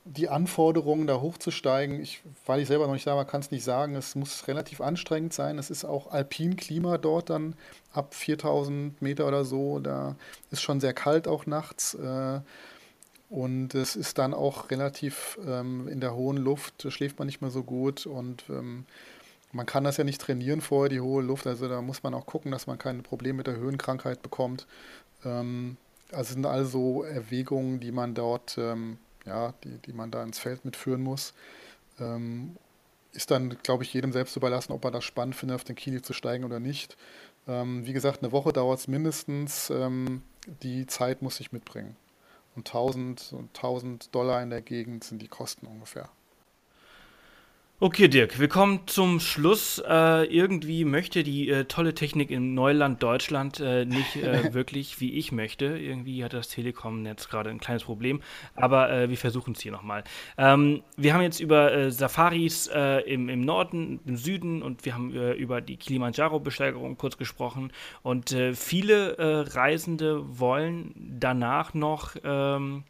die 0.05 0.28
Anforderungen, 0.28 1.07
da 1.07 1.20
hochzusteigen, 1.20 2.00
ich, 2.00 2.22
weil 2.44 2.61
ich 2.61 2.68
selber 2.68 2.86
noch 2.86 2.94
nicht 2.94 3.07
da 3.07 3.14
war, 3.16 3.24
kann 3.24 3.40
es 3.40 3.50
nicht 3.50 3.64
sagen. 3.64 3.94
Es 3.94 4.14
muss 4.14 4.48
relativ 4.48 4.80
anstrengend 4.80 5.32
sein. 5.32 5.59
Es 5.59 5.70
ist 5.70 5.84
auch 5.84 6.11
Alpinklima 6.11 6.98
dort 6.98 7.30
dann 7.30 7.55
ab 7.92 8.14
4000 8.14 9.00
Meter 9.00 9.28
oder 9.28 9.44
so. 9.44 9.78
Da 9.78 10.16
ist 10.50 10.62
schon 10.62 10.80
sehr 10.80 10.92
kalt 10.92 11.28
auch 11.28 11.46
nachts. 11.46 11.94
Äh, 11.94 12.40
und 13.30 13.74
es 13.74 13.96
ist 13.96 14.18
dann 14.18 14.34
auch 14.34 14.70
relativ 14.70 15.38
ähm, 15.46 15.88
in 15.88 16.00
der 16.00 16.14
hohen 16.14 16.36
Luft, 16.36 16.86
schläft 16.92 17.18
man 17.18 17.26
nicht 17.26 17.40
mehr 17.40 17.50
so 17.50 17.62
gut. 17.62 18.05
Und 18.05 18.44
ähm, 18.50 18.84
man 19.53 19.66
kann 19.66 19.84
das 19.84 19.98
ja 19.98 20.05
nicht 20.05 20.20
trainieren 20.20 20.61
vorher, 20.61 20.90
die 20.90 21.00
hohe 21.00 21.22
Luft. 21.22 21.46
Also 21.46 21.68
da 21.68 21.80
muss 21.80 22.03
man 22.03 22.12
auch 22.12 22.26
gucken, 22.26 22.50
dass 22.50 22.66
man 22.66 22.76
keine 22.76 23.03
Probleme 23.03 23.38
mit 23.38 23.46
der 23.46 23.57
Höhenkrankheit 23.57 24.20
bekommt. 24.20 24.66
Ähm, 25.24 25.76
also 26.11 26.34
sind 26.34 26.44
also 26.44 27.05
Erwägungen, 27.05 27.80
die 27.80 27.92
man 27.92 28.14
dort 28.14 28.59
ja, 29.27 29.55
die, 29.64 29.79
die 29.79 29.93
man 29.93 30.11
da 30.11 30.23
ins 30.23 30.39
Feld 30.39 30.64
mitführen 30.64 31.03
muss. 31.03 31.35
Ähm, 31.99 32.57
ist 33.12 33.31
dann, 33.31 33.57
glaube 33.62 33.85
ich, 33.85 33.93
jedem 33.93 34.12
selbst 34.12 34.37
überlassen, 34.37 34.73
ob 34.73 34.85
er 34.85 34.91
das 34.91 35.05
spannend 35.05 35.37
findet, 35.37 35.57
auf 35.57 35.64
den 35.64 35.77
Kili 35.77 36.01
zu 36.01 36.12
steigen 36.12 36.45
oder 36.45 36.61
nicht. 36.61 36.97
Ähm, 37.47 37.87
wie 37.87 37.93
gesagt, 37.93 38.23
eine 38.23 38.33
Woche 38.33 38.53
dauert 38.53 38.79
es 38.79 38.89
mindestens. 38.89 39.70
Ähm, 39.70 40.23
die 40.62 40.87
Zeit 40.87 41.23
muss 41.23 41.41
ich 41.41 41.53
mitbringen. 41.53 41.97
Und 42.55 42.68
1000, 42.68 43.35
1000 43.55 44.14
Dollar 44.14 44.43
in 44.43 44.51
der 44.51 44.62
Gegend 44.62 45.05
sind 45.05 45.20
die 45.23 45.29
Kosten 45.29 45.66
ungefähr. 45.66 46.09
Okay, 47.81 48.07
Dirk, 48.07 48.39
wir 48.39 48.47
kommen 48.47 48.87
zum 48.87 49.18
Schluss. 49.18 49.83
Äh, 49.85 50.27
irgendwie 50.27 50.85
möchte 50.85 51.25
die 51.25 51.49
äh, 51.49 51.64
tolle 51.64 51.95
Technik 51.95 52.31
im 52.31 52.55
Neuland 52.55 53.03
Deutschland 53.03 53.59
äh, 53.59 53.85
nicht 53.85 54.14
äh, 54.14 54.55
wirklich, 54.55 55.01
wie 55.01 55.14
ich 55.14 55.33
möchte. 55.33 55.64
Irgendwie 55.64 56.23
hat 56.23 56.33
das 56.33 56.47
Telekom-Netz 56.49 57.29
gerade 57.29 57.51
ein 57.51 57.59
kleines 57.59 57.83
Problem, 57.83 58.23
aber 58.55 58.93
äh, 58.93 59.11
wir 59.11 59.16
versuchen 59.18 59.55
es 59.55 59.61
hier 59.61 59.73
nochmal. 59.73 60.05
Ähm, 60.39 60.85
wir 60.97 61.12
haben 61.12 61.23
jetzt 61.23 61.41
über 61.41 61.73
äh, 61.73 61.91
Safaris 61.91 62.70
im, 63.07 63.29
im 63.29 63.41
Norden, 63.41 63.99
im 64.07 64.16
Süden 64.16 64.62
und 64.62 64.85
wir 64.85 64.95
haben 64.95 65.12
über 65.35 65.61
die 65.61 65.77
Kilimanjaro-Besteigerung 65.77 66.97
kurz 66.97 67.16
gesprochen. 67.16 67.73
Und 68.03 68.35
viele 68.55 69.47
Reisende 69.55 70.39
wollen 70.39 70.95
danach 71.18 71.75
noch. 71.75 72.14
Ähm, 72.23 72.85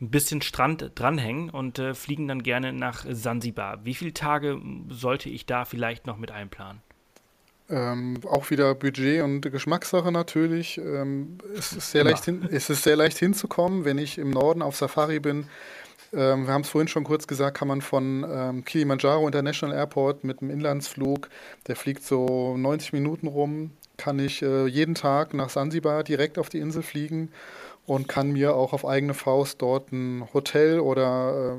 ein 0.00 0.10
bisschen 0.10 0.42
Strand 0.42 0.92
dranhängen 0.94 1.50
und 1.50 1.78
äh, 1.78 1.94
fliegen 1.94 2.28
dann 2.28 2.42
gerne 2.42 2.72
nach 2.72 3.06
Sansibar. 3.08 3.84
Wie 3.84 3.94
viele 3.94 4.12
Tage 4.12 4.60
sollte 4.90 5.30
ich 5.30 5.46
da 5.46 5.64
vielleicht 5.64 6.06
noch 6.06 6.18
mit 6.18 6.30
einplanen? 6.30 6.82
Ähm, 7.68 8.20
auch 8.28 8.50
wieder 8.50 8.74
Budget 8.74 9.22
und 9.22 9.40
Geschmackssache 9.40 10.12
natürlich. 10.12 10.78
Ähm, 10.78 11.38
es, 11.56 11.72
ist 11.72 11.90
sehr 11.90 12.04
leicht 12.04 12.24
hin, 12.24 12.48
es 12.50 12.70
ist 12.70 12.84
sehr 12.84 12.96
leicht 12.96 13.18
hinzukommen. 13.18 13.84
Wenn 13.84 13.98
ich 13.98 14.18
im 14.18 14.30
Norden 14.30 14.62
auf 14.62 14.76
Safari 14.76 15.20
bin, 15.20 15.46
Ähm, 16.12 16.46
wir 16.46 16.54
haben 16.54 16.62
es 16.62 16.68
vorhin 16.68 16.86
schon 16.86 17.02
kurz 17.02 17.26
gesagt, 17.26 17.58
kann 17.58 17.66
man 17.66 17.80
von 17.80 18.24
ähm, 18.28 18.64
Kilimanjaro 18.64 19.26
International 19.26 19.76
Airport 19.76 20.22
mit 20.22 20.40
einem 20.40 20.50
Inlandsflug, 20.50 21.28
der 21.66 21.74
fliegt 21.74 22.04
so 22.04 22.56
90 22.56 22.92
Minuten 22.92 23.26
rum, 23.26 23.72
kann 23.96 24.20
ich 24.20 24.40
äh, 24.40 24.66
jeden 24.66 24.94
Tag 24.94 25.34
nach 25.34 25.48
Sansibar 25.48 26.04
direkt 26.04 26.38
auf 26.38 26.48
die 26.48 26.58
Insel 26.58 26.82
fliegen 26.82 27.32
und 27.86 28.08
kann 28.08 28.32
mir 28.32 28.54
auch 28.54 28.72
auf 28.72 28.86
eigene 28.86 29.14
Faust 29.14 29.62
dort 29.62 29.92
ein 29.92 30.28
Hotel 30.34 30.80
oder 30.80 31.56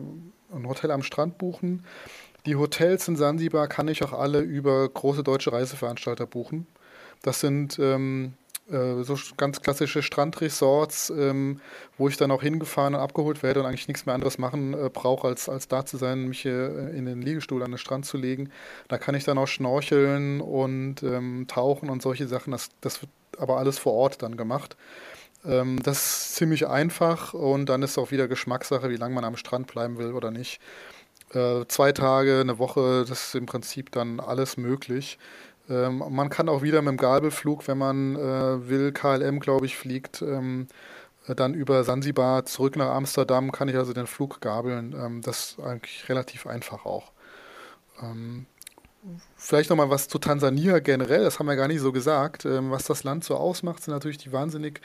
äh, 0.51 0.55
ein 0.55 0.67
Hotel 0.67 0.91
am 0.91 1.03
Strand 1.03 1.37
buchen. 1.37 1.83
Die 2.45 2.55
Hotels 2.55 3.07
in 3.07 3.15
Sansibar 3.15 3.67
kann 3.67 3.87
ich 3.87 4.03
auch 4.03 4.13
alle 4.13 4.39
über 4.39 4.87
große 4.87 5.23
deutsche 5.23 5.51
Reiseveranstalter 5.51 6.25
buchen. 6.25 6.67
Das 7.21 7.39
sind 7.39 7.77
ähm, 7.79 8.33
äh, 8.69 9.03
so 9.03 9.17
ganz 9.37 9.61
klassische 9.61 10.01
Strandresorts, 10.01 11.09
ähm, 11.09 11.61
wo 11.97 12.09
ich 12.09 12.17
dann 12.17 12.31
auch 12.31 12.41
hingefahren 12.41 12.95
und 12.95 13.01
abgeholt 13.01 13.43
werde 13.43 13.61
und 13.61 13.65
eigentlich 13.65 13.87
nichts 13.87 14.05
mehr 14.05 14.15
anderes 14.15 14.37
machen 14.37 14.73
äh, 14.73 14.89
brauche, 14.91 15.27
als, 15.27 15.47
als 15.47 15.67
da 15.67 15.85
zu 15.85 15.97
sein, 15.97 16.27
mich 16.27 16.45
äh, 16.45 16.97
in 16.97 17.05
den 17.05 17.21
Liegestuhl 17.21 17.63
an 17.63 17.71
den 17.71 17.77
Strand 17.77 18.05
zu 18.05 18.17
legen. 18.17 18.49
Da 18.89 18.97
kann 18.97 19.15
ich 19.15 19.23
dann 19.23 19.37
auch 19.37 19.47
schnorcheln 19.47 20.41
und 20.41 21.01
ähm, 21.03 21.45
tauchen 21.47 21.89
und 21.89 22.01
solche 22.01 22.27
Sachen. 22.27 22.51
Das, 22.51 22.69
das 22.81 23.01
wird 23.01 23.11
aber 23.37 23.57
alles 23.57 23.79
vor 23.79 23.93
Ort 23.93 24.21
dann 24.21 24.35
gemacht. 24.35 24.75
Ähm, 25.45 25.81
das 25.83 25.97
ist 25.97 26.35
ziemlich 26.35 26.67
einfach 26.67 27.33
und 27.33 27.67
dann 27.67 27.83
ist 27.83 27.97
auch 27.97 28.11
wieder 28.11 28.27
Geschmackssache, 28.27 28.89
wie 28.89 28.97
lange 28.97 29.15
man 29.15 29.23
am 29.23 29.37
Strand 29.37 29.67
bleiben 29.67 29.97
will 29.97 30.13
oder 30.13 30.31
nicht. 30.31 30.59
Äh, 31.33 31.65
zwei 31.67 31.91
Tage, 31.91 32.39
eine 32.41 32.57
Woche, 32.59 33.05
das 33.07 33.27
ist 33.27 33.35
im 33.35 33.45
Prinzip 33.45 33.91
dann 33.91 34.19
alles 34.19 34.57
möglich. 34.57 35.17
Ähm, 35.69 36.03
man 36.09 36.29
kann 36.29 36.49
auch 36.49 36.61
wieder 36.61 36.81
mit 36.81 36.91
dem 36.91 36.97
Gabelflug, 36.97 37.67
wenn 37.67 37.77
man 37.77 38.15
äh, 38.15 38.69
will, 38.69 38.91
KLM, 38.93 39.39
glaube 39.39 39.65
ich, 39.65 39.77
fliegt, 39.77 40.21
ähm, 40.21 40.67
dann 41.27 41.53
über 41.53 41.83
Sansibar 41.83 42.45
zurück 42.45 42.77
nach 42.77 42.95
Amsterdam, 42.95 43.51
kann 43.51 43.67
ich 43.67 43.75
also 43.75 43.91
den 43.91 44.07
Flug 44.07 44.39
gabeln. 44.39 44.95
Ähm, 44.97 45.21
das 45.21 45.51
ist 45.51 45.59
eigentlich 45.59 46.07
relativ 46.07 46.47
einfach 46.47 46.85
auch. 46.85 47.11
Ähm, 48.01 48.45
vielleicht 49.35 49.69
nochmal 49.69 49.89
was 49.89 50.07
zu 50.07 50.19
Tansania 50.19 50.79
generell, 50.79 51.23
das 51.23 51.39
haben 51.39 51.47
wir 51.47 51.55
gar 51.55 51.67
nicht 51.67 51.81
so 51.81 51.91
gesagt. 51.91 52.45
Ähm, 52.45 52.71
was 52.71 52.85
das 52.85 53.03
Land 53.03 53.23
so 53.23 53.35
ausmacht, 53.35 53.83
sind 53.83 53.93
natürlich 53.93 54.17
die 54.17 54.31
wahnsinnig 54.31 54.81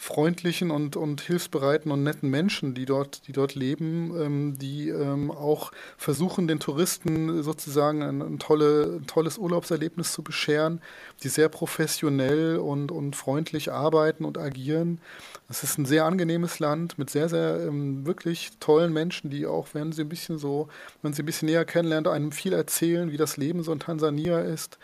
freundlichen 0.00 0.70
und, 0.70 0.96
und 0.96 1.20
hilfsbereiten 1.20 1.92
und 1.92 2.02
netten 2.02 2.30
Menschen, 2.30 2.72
die 2.72 2.86
dort, 2.86 3.28
die 3.28 3.32
dort 3.32 3.54
leben, 3.54 4.14
ähm, 4.18 4.58
die 4.58 4.88
ähm, 4.88 5.30
auch 5.30 5.72
versuchen, 5.98 6.48
den 6.48 6.58
Touristen 6.58 7.42
sozusagen 7.42 8.02
ein, 8.02 8.22
ein, 8.22 8.38
tolle, 8.38 8.98
ein 8.98 9.06
tolles 9.06 9.36
Urlaubserlebnis 9.36 10.12
zu 10.12 10.22
bescheren, 10.22 10.80
die 11.22 11.28
sehr 11.28 11.50
professionell 11.50 12.56
und, 12.56 12.90
und 12.90 13.14
freundlich 13.14 13.72
arbeiten 13.72 14.24
und 14.24 14.38
agieren. 14.38 15.02
Es 15.50 15.62
ist 15.64 15.76
ein 15.76 15.84
sehr 15.84 16.06
angenehmes 16.06 16.60
Land 16.60 16.98
mit 16.98 17.10
sehr, 17.10 17.28
sehr 17.28 17.60
ähm, 17.60 18.06
wirklich 18.06 18.52
tollen 18.58 18.94
Menschen, 18.94 19.28
die 19.28 19.44
auch, 19.44 19.68
wenn 19.74 19.92
sie 19.92 20.00
ein 20.00 20.08
bisschen 20.08 20.38
so, 20.38 20.68
wenn 21.02 21.12
sie 21.12 21.22
ein 21.22 21.26
bisschen 21.26 21.44
näher 21.44 21.66
kennenlernt, 21.66 22.08
einem 22.08 22.32
viel 22.32 22.54
erzählen, 22.54 23.12
wie 23.12 23.18
das 23.18 23.36
Leben 23.36 23.62
so 23.62 23.70
in 23.70 23.80
Tansania 23.80 24.40
ist 24.40 24.78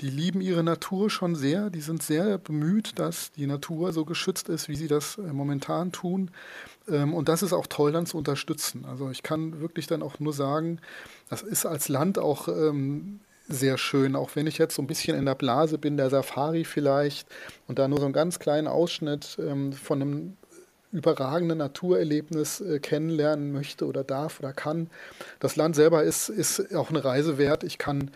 die 0.00 0.10
lieben 0.10 0.40
ihre 0.40 0.62
Natur 0.62 1.10
schon 1.10 1.34
sehr. 1.34 1.70
Die 1.70 1.80
sind 1.80 2.02
sehr 2.02 2.38
bemüht, 2.38 2.98
dass 2.98 3.32
die 3.32 3.46
Natur 3.46 3.92
so 3.92 4.04
geschützt 4.04 4.48
ist, 4.48 4.68
wie 4.68 4.76
sie 4.76 4.88
das 4.88 5.18
äh, 5.18 5.32
momentan 5.32 5.92
tun. 5.92 6.30
Ähm, 6.88 7.14
und 7.14 7.28
das 7.28 7.42
ist 7.42 7.52
auch 7.52 7.66
toll 7.66 7.92
dann 7.92 8.06
zu 8.06 8.16
unterstützen. 8.16 8.84
Also 8.84 9.10
ich 9.10 9.22
kann 9.22 9.60
wirklich 9.60 9.86
dann 9.86 10.02
auch 10.02 10.20
nur 10.20 10.32
sagen, 10.32 10.80
das 11.28 11.42
ist 11.42 11.66
als 11.66 11.88
Land 11.88 12.18
auch 12.18 12.48
ähm, 12.48 13.20
sehr 13.48 13.78
schön, 13.78 14.14
auch 14.14 14.36
wenn 14.36 14.46
ich 14.46 14.58
jetzt 14.58 14.74
so 14.74 14.82
ein 14.82 14.86
bisschen 14.86 15.16
in 15.16 15.26
der 15.26 15.34
Blase 15.34 15.78
bin, 15.78 15.96
der 15.96 16.10
Safari 16.10 16.64
vielleicht, 16.64 17.26
und 17.66 17.78
da 17.78 17.88
nur 17.88 17.98
so 17.98 18.04
einen 18.04 18.12
ganz 18.12 18.38
kleinen 18.38 18.68
Ausschnitt 18.68 19.38
ähm, 19.40 19.72
von 19.72 20.02
einem 20.02 20.36
überragenden 20.92 21.58
Naturerlebnis 21.58 22.60
äh, 22.60 22.78
kennenlernen 22.78 23.52
möchte 23.52 23.86
oder 23.86 24.04
darf 24.04 24.40
oder 24.40 24.52
kann. 24.52 24.88
Das 25.40 25.56
Land 25.56 25.76
selber 25.76 26.02
ist, 26.02 26.28
ist 26.28 26.74
auch 26.74 26.90
eine 26.90 27.04
Reise 27.04 27.36
wert. 27.36 27.64
Ich 27.64 27.78
kann 27.78 28.10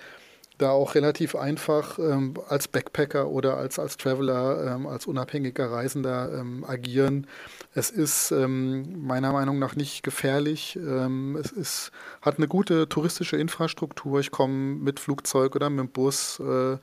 da 0.63 0.71
auch 0.71 0.95
relativ 0.95 1.35
einfach 1.35 1.99
ähm, 1.99 2.35
als 2.49 2.69
Backpacker 2.69 3.29
oder 3.29 3.57
als, 3.57 3.79
als 3.79 3.97
Traveler, 3.97 4.75
ähm, 4.75 4.87
als 4.87 5.07
unabhängiger 5.07 5.71
Reisender 5.71 6.33
ähm, 6.33 6.65
agieren. 6.67 7.27
Es 7.75 7.91
ist 7.91 8.31
ähm, 8.31 9.07
meiner 9.07 9.33
Meinung 9.33 9.59
nach 9.59 9.77
nicht 9.77 10.03
gefährlich. 10.03 10.77
Ähm, 10.77 11.37
es 11.37 11.51
ist, 11.51 11.91
hat 12.21 12.39
eine 12.39 12.49
gute 12.49 12.89
touristische 12.89 13.37
Infrastruktur. 13.37 14.21
Ich 14.21 14.31
komme 14.31 14.77
mit 14.77 15.01
Flugzeug 15.01 15.57
oder 15.57 15.69
mit 15.69 15.81
dem 15.81 15.89
Bus, 15.89 16.41
äh, 16.41 16.79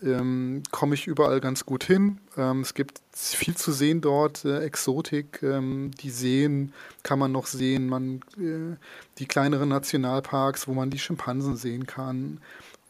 ähm, 0.00 0.62
komme 0.70 0.94
ich 0.94 1.06
überall 1.06 1.40
ganz 1.40 1.66
gut 1.66 1.82
hin. 1.82 2.18
es 2.62 2.72
gibt 2.74 3.00
viel 3.14 3.56
zu 3.56 3.72
sehen 3.72 4.00
dort, 4.00 4.44
äh, 4.44 4.60
Exotik, 4.60 5.40
die 5.42 6.10
Seen 6.10 6.72
kann 7.02 7.18
man 7.18 7.32
noch 7.32 7.46
sehen, 7.46 7.88
man, 7.88 8.20
äh, 8.36 8.76
die 9.18 9.26
kleineren 9.26 9.70
Nationalparks, 9.70 10.68
wo 10.68 10.72
man 10.72 10.90
die 10.90 11.00
Schimpansen 11.00 11.56
sehen 11.56 11.86
kann. 11.86 12.38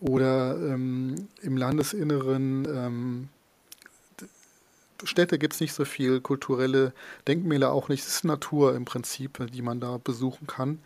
Oder 0.01 0.57
ähm, 0.57 1.29
im 1.43 1.57
Landesinneren 1.57 2.67
ähm, 2.67 3.29
Städte 5.05 5.39
gibt 5.39 5.55
es 5.55 5.61
nicht 5.61 5.75
so 5.75 5.85
viel, 5.85 6.21
kulturelle 6.21 6.93
Denkmäler 7.27 7.73
auch 7.73 7.89
nicht. 7.89 8.05
Es 8.05 8.09
ist 8.09 8.25
Natur 8.25 8.75
im 8.75 8.85
Prinzip, 8.85 9.39
die 9.53 9.63
man 9.63 9.81
da 9.81 9.99
besuchen 9.99 10.47
kann. 10.47 10.81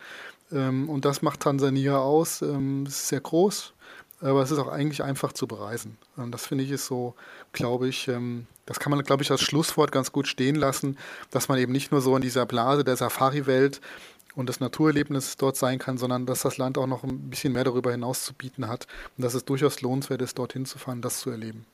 Ähm, 0.50 0.88
und 0.88 1.04
das 1.04 1.22
macht 1.22 1.40
Tansania 1.40 1.98
aus. 1.98 2.42
Ähm, 2.42 2.84
es 2.86 2.96
ist 2.96 3.08
sehr 3.08 3.20
groß, 3.20 3.72
aber 4.20 4.42
es 4.42 4.50
ist 4.50 4.58
auch 4.58 4.68
eigentlich 4.68 5.02
einfach 5.02 5.32
zu 5.32 5.46
bereisen. 5.46 5.98
Das 6.30 6.46
finde 6.46 6.64
ich 6.64 6.70
ist 6.70 6.86
so, 6.86 7.14
glaube 7.52 7.88
ich, 7.88 8.08
ähm, 8.08 8.46
das 8.66 8.78
kann 8.78 8.90
man, 8.90 9.02
glaube 9.02 9.22
ich, 9.22 9.30
als 9.30 9.40
Schlusswort 9.40 9.92
ganz 9.92 10.12
gut 10.12 10.28
stehen 10.28 10.56
lassen, 10.56 10.96
dass 11.30 11.48
man 11.48 11.58
eben 11.58 11.72
nicht 11.72 11.90
nur 11.90 12.00
so 12.00 12.14
in 12.14 12.22
dieser 12.22 12.46
Blase 12.46 12.84
der 12.84 12.96
Safari-Welt 12.96 13.80
und 14.34 14.48
das 14.48 14.60
Naturerlebnis 14.60 15.36
dort 15.36 15.56
sein 15.56 15.78
kann, 15.78 15.98
sondern 15.98 16.26
dass 16.26 16.42
das 16.42 16.58
Land 16.58 16.78
auch 16.78 16.86
noch 16.86 17.04
ein 17.04 17.30
bisschen 17.30 17.52
mehr 17.52 17.64
darüber 17.64 17.90
hinaus 17.90 18.24
zu 18.24 18.34
bieten 18.34 18.68
hat 18.68 18.86
und 19.16 19.24
dass 19.24 19.34
es 19.34 19.44
durchaus 19.44 19.80
lohnenswert 19.80 20.22
ist, 20.22 20.38
dorthin 20.38 20.66
zu 20.66 20.78
fahren, 20.78 21.02
das 21.02 21.20
zu 21.20 21.30
erleben. 21.30 21.66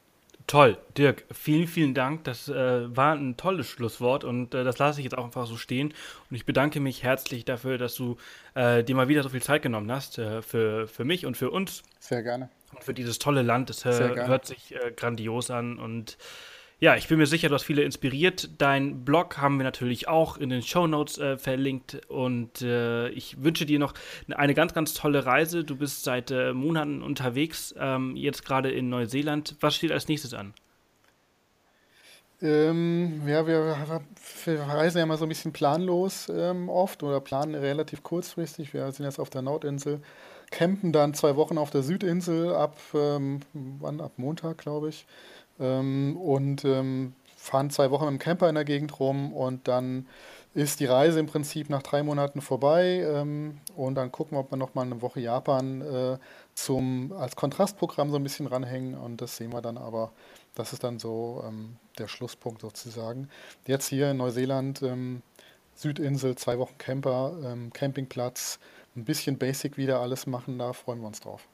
Toll, 0.48 0.78
Dirk, 0.96 1.24
vielen, 1.30 1.66
vielen 1.66 1.92
Dank. 1.92 2.24
Das 2.24 2.48
äh, 2.48 2.96
war 2.96 3.14
ein 3.14 3.36
tolles 3.36 3.66
Schlusswort 3.66 4.24
und 4.24 4.54
äh, 4.54 4.64
das 4.64 4.78
lasse 4.78 4.98
ich 5.00 5.04
jetzt 5.04 5.18
auch 5.18 5.24
einfach 5.26 5.46
so 5.46 5.58
stehen. 5.58 5.92
Und 6.30 6.36
ich 6.36 6.46
bedanke 6.46 6.80
mich 6.80 7.02
herzlich 7.02 7.44
dafür, 7.44 7.76
dass 7.76 7.94
du 7.94 8.16
äh, 8.54 8.82
dir 8.82 8.94
mal 8.94 9.08
wieder 9.08 9.22
so 9.22 9.28
viel 9.28 9.42
Zeit 9.42 9.60
genommen 9.60 9.92
hast 9.92 10.16
äh, 10.16 10.40
für, 10.40 10.88
für 10.88 11.04
mich 11.04 11.26
und 11.26 11.36
für 11.36 11.50
uns. 11.50 11.82
Sehr 12.00 12.22
gerne. 12.22 12.48
Und 12.72 12.82
für 12.82 12.94
dieses 12.94 13.18
tolle 13.18 13.42
Land. 13.42 13.68
Das 13.68 13.84
äh, 13.84 14.26
hört 14.26 14.46
sich 14.46 14.74
äh, 14.74 14.90
grandios 14.96 15.50
an 15.50 15.78
und 15.78 16.16
ja, 16.80 16.94
ich 16.94 17.08
bin 17.08 17.18
mir 17.18 17.26
sicher, 17.26 17.48
du 17.48 17.54
hast 17.54 17.64
viele 17.64 17.82
inspiriert. 17.82 18.50
Dein 18.58 19.04
Blog 19.04 19.38
haben 19.38 19.58
wir 19.58 19.64
natürlich 19.64 20.06
auch 20.06 20.36
in 20.36 20.48
den 20.48 20.62
Show 20.62 20.86
Notes 20.86 21.18
äh, 21.18 21.36
verlinkt 21.36 22.00
und 22.08 22.62
äh, 22.62 23.08
ich 23.08 23.42
wünsche 23.42 23.66
dir 23.66 23.80
noch 23.80 23.94
eine 24.30 24.54
ganz, 24.54 24.74
ganz 24.74 24.94
tolle 24.94 25.26
Reise. 25.26 25.64
Du 25.64 25.76
bist 25.76 26.04
seit 26.04 26.30
äh, 26.30 26.52
Monaten 26.52 27.02
unterwegs, 27.02 27.74
ähm, 27.78 28.14
jetzt 28.14 28.44
gerade 28.44 28.70
in 28.70 28.88
Neuseeland. 28.88 29.56
Was 29.60 29.74
steht 29.74 29.90
als 29.90 30.06
nächstes 30.06 30.34
an? 30.34 30.54
Ähm, 32.40 33.22
ja, 33.26 33.44
wir, 33.48 33.76
wir, 34.44 34.60
reisen 34.60 34.98
ja 34.98 35.02
immer 35.02 35.16
so 35.16 35.24
ein 35.24 35.28
bisschen 35.28 35.52
planlos 35.52 36.28
ähm, 36.32 36.68
oft 36.68 37.02
oder 37.02 37.20
planen 37.20 37.56
relativ 37.56 38.04
kurzfristig. 38.04 38.72
Wir 38.72 38.92
sind 38.92 39.04
jetzt 39.04 39.18
auf 39.18 39.30
der 39.30 39.42
Nordinsel, 39.42 40.00
campen 40.50 40.92
dann 40.92 41.14
zwei 41.14 41.36
Wochen 41.36 41.58
auf 41.58 41.70
der 41.70 41.82
Südinsel 41.82 42.54
ab, 42.54 42.76
ähm, 42.94 43.40
wann? 43.52 44.00
Ab 44.00 44.12
Montag, 44.16 44.58
glaube 44.58 44.88
ich 44.88 45.06
ähm, 45.60 46.16
und 46.16 46.64
ähm, 46.64 47.14
fahren 47.36 47.70
zwei 47.70 47.90
Wochen 47.90 48.08
im 48.08 48.18
Camper 48.18 48.48
in 48.48 48.54
der 48.54 48.64
Gegend 48.64 48.98
rum 49.00 49.32
und 49.32 49.68
dann 49.68 50.06
ist 50.54 50.80
die 50.80 50.86
Reise 50.86 51.20
im 51.20 51.26
Prinzip 51.26 51.70
nach 51.70 51.82
drei 51.82 52.02
Monaten 52.02 52.40
vorbei 52.40 53.06
ähm, 53.06 53.58
und 53.76 53.94
dann 53.94 54.10
gucken 54.10 54.36
wir, 54.36 54.40
ob 54.40 54.50
wir 54.50 54.56
nochmal 54.56 54.86
eine 54.86 55.02
Woche 55.02 55.20
Japan 55.20 55.82
äh, 55.82 56.18
zum, 56.54 57.12
als 57.12 57.36
Kontrastprogramm 57.36 58.10
so 58.10 58.16
ein 58.16 58.22
bisschen 58.22 58.46
ranhängen 58.46 58.94
und 58.94 59.20
das 59.20 59.36
sehen 59.36 59.52
wir 59.52 59.62
dann 59.62 59.78
aber, 59.78 60.10
das 60.54 60.72
ist 60.72 60.82
dann 60.82 60.98
so 60.98 61.44
ähm, 61.46 61.76
der 61.98 62.08
Schlusspunkt 62.08 62.62
sozusagen. 62.62 63.28
Jetzt 63.66 63.88
hier 63.88 64.10
in 64.10 64.16
Neuseeland, 64.16 64.82
ähm, 64.82 65.22
Südinsel, 65.74 66.34
zwei 66.34 66.58
Wochen 66.58 66.76
Camper, 66.78 67.36
ähm, 67.44 67.72
Campingplatz, 67.72 68.58
ein 68.98 69.04
bisschen 69.04 69.38
Basic 69.38 69.76
wieder 69.76 70.00
alles 70.00 70.26
machen, 70.26 70.58
da 70.58 70.72
freuen 70.72 71.00
wir 71.00 71.06
uns 71.06 71.20
drauf. 71.20 71.48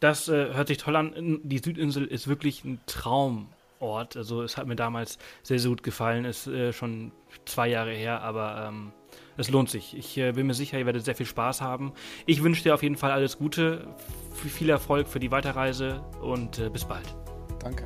Das 0.00 0.28
äh, 0.28 0.52
hört 0.52 0.68
sich 0.68 0.78
toll 0.78 0.96
an. 0.96 1.40
Die 1.42 1.58
Südinsel 1.58 2.04
ist 2.04 2.28
wirklich 2.28 2.64
ein 2.64 2.80
Traumort. 2.86 4.16
Also 4.16 4.42
es 4.42 4.56
hat 4.56 4.66
mir 4.66 4.76
damals 4.76 5.18
sehr, 5.42 5.58
sehr 5.58 5.70
gut 5.70 5.82
gefallen. 5.82 6.24
Ist 6.24 6.46
äh, 6.46 6.72
schon 6.72 7.12
zwei 7.46 7.68
Jahre 7.68 7.92
her, 7.92 8.20
aber 8.20 8.66
ähm, 8.68 8.92
es 9.38 9.50
lohnt 9.50 9.70
sich. 9.70 9.96
Ich 9.96 10.18
äh, 10.18 10.32
bin 10.32 10.46
mir 10.46 10.54
sicher, 10.54 10.78
ihr 10.78 10.86
werdet 10.86 11.04
sehr 11.04 11.14
viel 11.14 11.26
Spaß 11.26 11.62
haben. 11.62 11.92
Ich 12.26 12.42
wünsche 12.42 12.62
dir 12.62 12.74
auf 12.74 12.82
jeden 12.82 12.96
Fall 12.96 13.10
alles 13.10 13.38
Gute, 13.38 13.86
viel 14.34 14.68
Erfolg 14.68 15.08
für 15.08 15.18
die 15.18 15.30
Weiterreise 15.30 16.02
und 16.20 16.58
äh, 16.58 16.68
bis 16.68 16.84
bald. 16.84 17.14
Danke. 17.60 17.84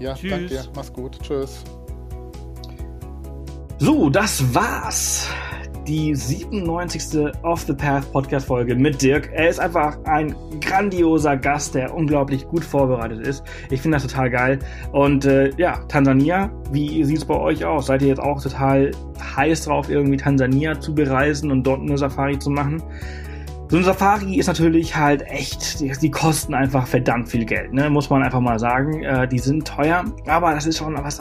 Ja, 0.00 0.14
Tschüss. 0.14 0.30
danke 0.30 0.46
dir. 0.46 0.64
Mach's 0.74 0.92
gut. 0.92 1.20
Tschüss. 1.22 1.62
So, 3.78 4.10
das 4.10 4.54
war's 4.54 5.28
die 5.86 6.14
97. 6.14 7.32
Off 7.42 7.64
the 7.66 7.72
Path 7.72 8.10
Podcast 8.12 8.46
Folge 8.46 8.74
mit 8.74 9.02
Dirk. 9.02 9.30
Er 9.32 9.48
ist 9.48 9.60
einfach 9.60 9.98
ein 10.04 10.34
grandioser 10.60 11.36
Gast, 11.36 11.74
der 11.74 11.94
unglaublich 11.94 12.46
gut 12.46 12.64
vorbereitet 12.64 13.26
ist. 13.26 13.44
Ich 13.70 13.80
finde 13.80 13.96
das 13.96 14.06
total 14.06 14.30
geil. 14.30 14.58
Und 14.92 15.24
äh, 15.24 15.50
ja, 15.56 15.78
Tansania, 15.88 16.50
wie 16.70 17.04
sieht 17.04 17.18
es 17.18 17.24
bei 17.24 17.36
euch 17.36 17.64
aus? 17.64 17.86
Seid 17.86 18.02
ihr 18.02 18.08
jetzt 18.08 18.22
auch 18.22 18.40
total 18.42 18.90
heiß 19.36 19.64
drauf, 19.64 19.90
irgendwie 19.90 20.16
Tansania 20.16 20.78
zu 20.80 20.94
bereisen 20.94 21.50
und 21.50 21.66
dort 21.66 21.80
eine 21.80 21.98
Safari 21.98 22.38
zu 22.38 22.50
machen? 22.50 22.82
So 23.68 23.78
ein 23.78 23.84
Safari 23.84 24.36
ist 24.36 24.48
natürlich 24.48 24.94
halt 24.94 25.22
echt, 25.22 25.80
die, 25.80 25.90
die, 25.90 26.10
kosten 26.10 26.52
einfach 26.52 26.86
verdammt 26.86 27.30
viel 27.30 27.46
Geld, 27.46 27.72
ne? 27.72 27.88
muss 27.88 28.10
man 28.10 28.22
einfach 28.22 28.40
mal 28.40 28.58
sagen. 28.58 29.02
Äh, 29.02 29.26
die 29.26 29.38
sind 29.38 29.66
teuer, 29.66 30.04
aber 30.26 30.54
das 30.54 30.66
ist 30.66 30.76
schon 30.76 30.94
was 30.94 31.20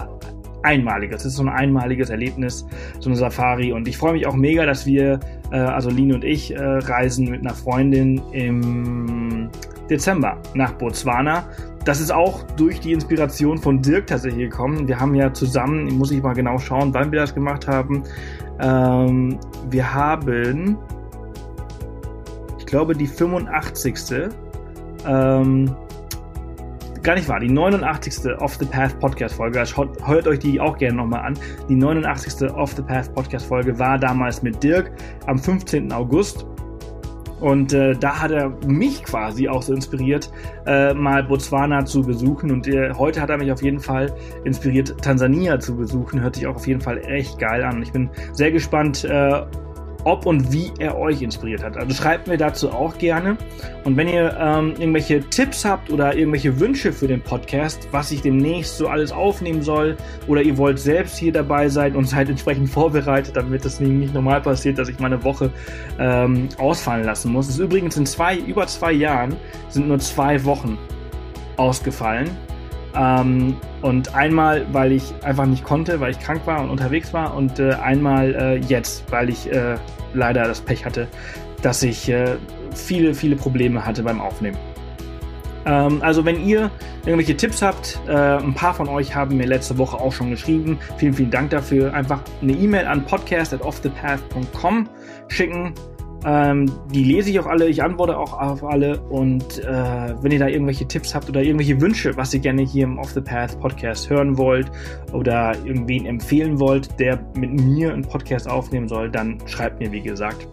Einmaliges. 0.63 1.17
Das 1.17 1.25
ist 1.25 1.35
so 1.35 1.43
ein 1.43 1.49
einmaliges 1.49 2.09
Erlebnis, 2.09 2.65
so 2.99 3.09
eine 3.09 3.17
Safari. 3.17 3.73
Und 3.73 3.87
ich 3.87 3.97
freue 3.97 4.13
mich 4.13 4.27
auch 4.27 4.35
mega, 4.35 4.65
dass 4.65 4.85
wir, 4.85 5.19
äh, 5.51 5.57
also 5.57 5.89
Lin 5.89 6.13
und 6.13 6.23
ich, 6.23 6.55
äh, 6.55 6.61
reisen 6.61 7.29
mit 7.29 7.41
einer 7.41 7.53
Freundin 7.53 8.21
im 8.31 9.49
Dezember 9.89 10.37
nach 10.53 10.73
Botswana. 10.73 11.45
Das 11.83 11.99
ist 11.99 12.11
auch 12.11 12.43
durch 12.57 12.79
die 12.79 12.93
Inspiration 12.93 13.57
von 13.57 13.81
Dirk 13.81 14.07
tatsächlich 14.07 14.49
gekommen. 14.49 14.87
Wir 14.87 14.99
haben 14.99 15.15
ja 15.15 15.33
zusammen, 15.33 15.85
muss 15.97 16.11
ich 16.11 16.21
mal 16.21 16.33
genau 16.33 16.59
schauen, 16.59 16.93
wann 16.93 17.11
wir 17.11 17.19
das 17.19 17.33
gemacht 17.33 17.67
haben. 17.67 18.03
Ähm, 18.59 19.39
wir 19.69 19.93
haben, 19.93 20.77
ich 22.59 22.65
glaube, 22.67 22.95
die 22.95 23.07
85. 23.07 24.29
Ähm, 25.07 25.75
gar 27.03 27.15
nicht 27.15 27.27
wahr, 27.27 27.39
die 27.39 27.49
89. 27.49 28.39
Off 28.39 28.55
the 28.55 28.65
Path 28.65 28.99
Podcast 28.99 29.35
Folge, 29.35 29.59
also 29.59 29.87
hört 30.05 30.27
euch 30.27 30.39
die 30.39 30.59
auch 30.59 30.77
gerne 30.77 30.97
nochmal 30.97 31.25
an. 31.25 31.33
Die 31.67 31.75
89. 31.75 32.51
Off 32.51 32.73
the 32.73 32.81
Path 32.81 33.13
Podcast 33.13 33.45
Folge 33.45 33.77
war 33.77 33.97
damals 33.97 34.41
mit 34.41 34.61
Dirk 34.63 34.91
am 35.27 35.37
15. 35.37 35.91
August. 35.91 36.45
Und 37.39 37.73
äh, 37.73 37.95
da 37.95 38.21
hat 38.21 38.29
er 38.29 38.51
mich 38.67 39.03
quasi 39.03 39.49
auch 39.49 39.63
so 39.63 39.73
inspiriert, 39.73 40.31
äh, 40.67 40.93
mal 40.93 41.23
Botswana 41.23 41.83
zu 41.83 42.03
besuchen. 42.03 42.51
Und 42.51 42.67
äh, 42.67 42.93
heute 42.93 43.19
hat 43.19 43.31
er 43.31 43.37
mich 43.39 43.51
auf 43.51 43.63
jeden 43.63 43.79
Fall 43.79 44.13
inspiriert, 44.43 44.95
Tansania 45.01 45.59
zu 45.59 45.75
besuchen. 45.75 46.21
Hört 46.21 46.35
sich 46.35 46.45
auch 46.45 46.55
auf 46.55 46.67
jeden 46.67 46.81
Fall 46.81 46.99
echt 46.99 47.39
geil 47.39 47.63
an. 47.63 47.81
Ich 47.81 47.91
bin 47.91 48.11
sehr 48.33 48.51
gespannt, 48.51 49.05
äh, 49.05 49.41
ob 50.03 50.25
und 50.25 50.51
wie 50.51 50.71
er 50.79 50.97
euch 50.97 51.21
inspiriert 51.21 51.63
hat. 51.63 51.77
Also 51.77 51.93
schreibt 51.93 52.27
mir 52.27 52.37
dazu 52.37 52.71
auch 52.71 52.97
gerne. 52.97 53.37
Und 53.83 53.97
wenn 53.97 54.07
ihr 54.07 54.37
ähm, 54.39 54.73
irgendwelche 54.77 55.21
Tipps 55.21 55.65
habt 55.65 55.89
oder 55.89 56.15
irgendwelche 56.15 56.59
Wünsche 56.59 56.91
für 56.93 57.07
den 57.07 57.21
Podcast, 57.21 57.87
was 57.91 58.11
ich 58.11 58.21
demnächst 58.21 58.77
so 58.77 58.87
alles 58.87 59.11
aufnehmen 59.11 59.61
soll, 59.61 59.97
oder 60.27 60.41
ihr 60.41 60.57
wollt 60.57 60.79
selbst 60.79 61.17
hier 61.17 61.31
dabei 61.31 61.69
sein 61.69 61.95
und 61.95 62.05
seid 62.05 62.29
entsprechend 62.29 62.69
vorbereitet, 62.69 63.35
damit 63.35 63.65
das 63.65 63.79
nicht 63.79 64.13
normal 64.13 64.41
passiert, 64.41 64.77
dass 64.77 64.89
ich 64.89 64.99
meine 64.99 65.23
Woche 65.23 65.51
ähm, 65.99 66.49
ausfallen 66.57 67.05
lassen 67.05 67.31
muss. 67.31 67.47
Es 67.47 67.55
ist 67.55 67.59
übrigens 67.59 67.97
in 67.97 68.05
zwei, 68.05 68.37
über 68.37 68.67
zwei 68.67 68.91
Jahren 68.91 69.35
sind 69.69 69.87
nur 69.87 69.99
zwei 69.99 70.43
Wochen 70.45 70.77
ausgefallen. 71.57 72.29
Ähm, 72.95 73.55
und 73.81 74.13
einmal, 74.15 74.65
weil 74.71 74.91
ich 74.91 75.13
einfach 75.23 75.45
nicht 75.45 75.63
konnte, 75.63 75.99
weil 75.99 76.11
ich 76.11 76.19
krank 76.19 76.41
war 76.45 76.61
und 76.61 76.69
unterwegs 76.69 77.13
war. 77.13 77.35
Und 77.35 77.59
äh, 77.59 77.73
einmal 77.73 78.35
äh, 78.35 78.55
jetzt, 78.57 79.09
weil 79.11 79.29
ich 79.29 79.51
äh, 79.51 79.75
leider 80.13 80.43
das 80.43 80.61
Pech 80.61 80.85
hatte, 80.85 81.07
dass 81.61 81.83
ich 81.83 82.09
äh, 82.09 82.35
viele, 82.73 83.13
viele 83.13 83.35
Probleme 83.35 83.85
hatte 83.85 84.03
beim 84.03 84.19
Aufnehmen. 84.19 84.57
Ähm, 85.65 86.01
also 86.01 86.25
wenn 86.25 86.45
ihr 86.45 86.71
irgendwelche 87.05 87.37
Tipps 87.37 87.61
habt, 87.61 87.99
äh, 88.07 88.13
ein 88.13 88.53
paar 88.53 88.73
von 88.73 88.87
euch 88.87 89.15
haben 89.15 89.37
mir 89.37 89.45
letzte 89.45 89.77
Woche 89.77 89.97
auch 89.97 90.11
schon 90.11 90.31
geschrieben. 90.31 90.79
Vielen, 90.97 91.13
vielen 91.13 91.31
Dank 91.31 91.51
dafür. 91.51 91.93
Einfach 91.93 92.21
eine 92.41 92.53
E-Mail 92.53 92.85
an 92.85 93.05
podcast.offthepath.com 93.05 94.89
schicken 95.27 95.73
ähm, 96.23 96.71
die 96.93 97.03
lese 97.03 97.31
ich 97.31 97.39
auch 97.39 97.47
alle, 97.47 97.67
ich 97.67 97.81
antworte 97.81 98.17
auch 98.17 98.39
auf 98.39 98.63
alle 98.63 99.01
und 99.01 99.59
äh, 99.59 100.13
wenn 100.21 100.31
ihr 100.31 100.39
da 100.39 100.47
irgendwelche 100.47 100.87
Tipps 100.87 101.15
habt 101.15 101.27
oder 101.29 101.41
irgendwelche 101.41 101.81
Wünsche, 101.81 102.15
was 102.15 102.33
ihr 102.33 102.39
gerne 102.39 102.61
hier 102.61 102.83
im 102.83 102.99
Off 102.99 103.09
the 103.11 103.21
Path 103.21 103.59
Podcast 103.59 104.09
hören 104.09 104.37
wollt 104.37 104.71
oder 105.13 105.53
irgendwen 105.65 106.05
empfehlen 106.05 106.59
wollt, 106.59 106.99
der 106.99 107.19
mit 107.35 107.51
mir 107.59 107.93
einen 107.93 108.03
Podcast 108.03 108.47
aufnehmen 108.47 108.87
soll, 108.87 109.09
dann 109.09 109.39
schreibt 109.47 109.79
mir, 109.79 109.91
wie 109.91 110.01
gesagt, 110.01 110.47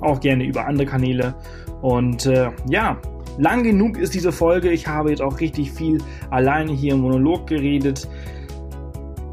auch 0.00 0.20
gerne 0.20 0.44
über 0.44 0.66
andere 0.66 0.86
Kanäle 0.86 1.34
und 1.80 2.26
äh, 2.26 2.50
ja, 2.68 2.96
lang 3.38 3.64
genug 3.64 3.98
ist 3.98 4.14
diese 4.14 4.30
Folge. 4.30 4.70
Ich 4.70 4.86
habe 4.86 5.10
jetzt 5.10 5.22
auch 5.22 5.40
richtig 5.40 5.72
viel 5.72 5.98
alleine 6.30 6.72
hier 6.72 6.94
im 6.94 7.00
Monolog 7.00 7.48
geredet. 7.48 8.08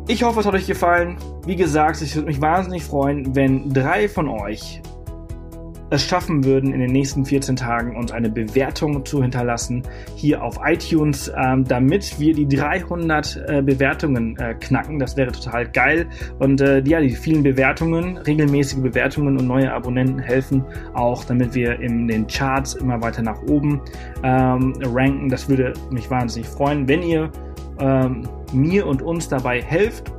Ich 0.07 0.23
hoffe, 0.23 0.39
es 0.39 0.47
hat 0.47 0.55
euch 0.55 0.65
gefallen. 0.65 1.17
Wie 1.45 1.55
gesagt, 1.55 2.01
ich 2.01 2.15
würde 2.15 2.27
mich 2.27 2.41
wahnsinnig 2.41 2.84
freuen, 2.84 3.36
wenn 3.36 3.71
drei 3.71 4.09
von 4.09 4.27
euch 4.27 4.82
es 5.89 6.05
schaffen 6.05 6.43
würden, 6.43 6.73
in 6.73 6.79
den 6.79 6.91
nächsten 6.91 7.25
14 7.25 7.55
Tagen 7.55 7.95
uns 7.95 8.11
eine 8.11 8.29
Bewertung 8.29 9.05
zu 9.05 9.21
hinterlassen 9.21 9.83
hier 10.15 10.43
auf 10.43 10.59
iTunes, 10.63 11.31
ähm, 11.35 11.63
damit 11.65 12.19
wir 12.19 12.33
die 12.33 12.47
300 12.47 13.43
äh, 13.47 13.61
Bewertungen 13.61 14.37
äh, 14.37 14.53
knacken. 14.55 14.99
Das 14.99 15.17
wäre 15.17 15.31
total 15.31 15.67
geil. 15.69 16.07
Und 16.39 16.61
äh, 16.61 16.81
ja, 16.85 16.99
die 17.01 17.09
vielen 17.09 17.43
Bewertungen, 17.43 18.17
regelmäßige 18.17 18.81
Bewertungen 18.81 19.37
und 19.37 19.47
neue 19.47 19.71
Abonnenten 19.71 20.19
helfen 20.19 20.63
auch, 20.93 21.23
damit 21.23 21.55
wir 21.55 21.79
in 21.79 22.07
den 22.07 22.27
Charts 22.27 22.75
immer 22.75 23.01
weiter 23.01 23.21
nach 23.21 23.41
oben 23.43 23.81
ähm, 24.23 24.73
ranken. 24.83 25.29
Das 25.29 25.49
würde 25.49 25.73
mich 25.91 26.09
wahnsinnig 26.09 26.47
freuen, 26.47 26.87
wenn 26.87 27.01
ihr 27.01 27.31
ähm, 27.79 28.27
mir 28.53 28.85
und 28.85 29.01
uns 29.01 29.27
dabei 29.27 29.61
helft 29.61 30.11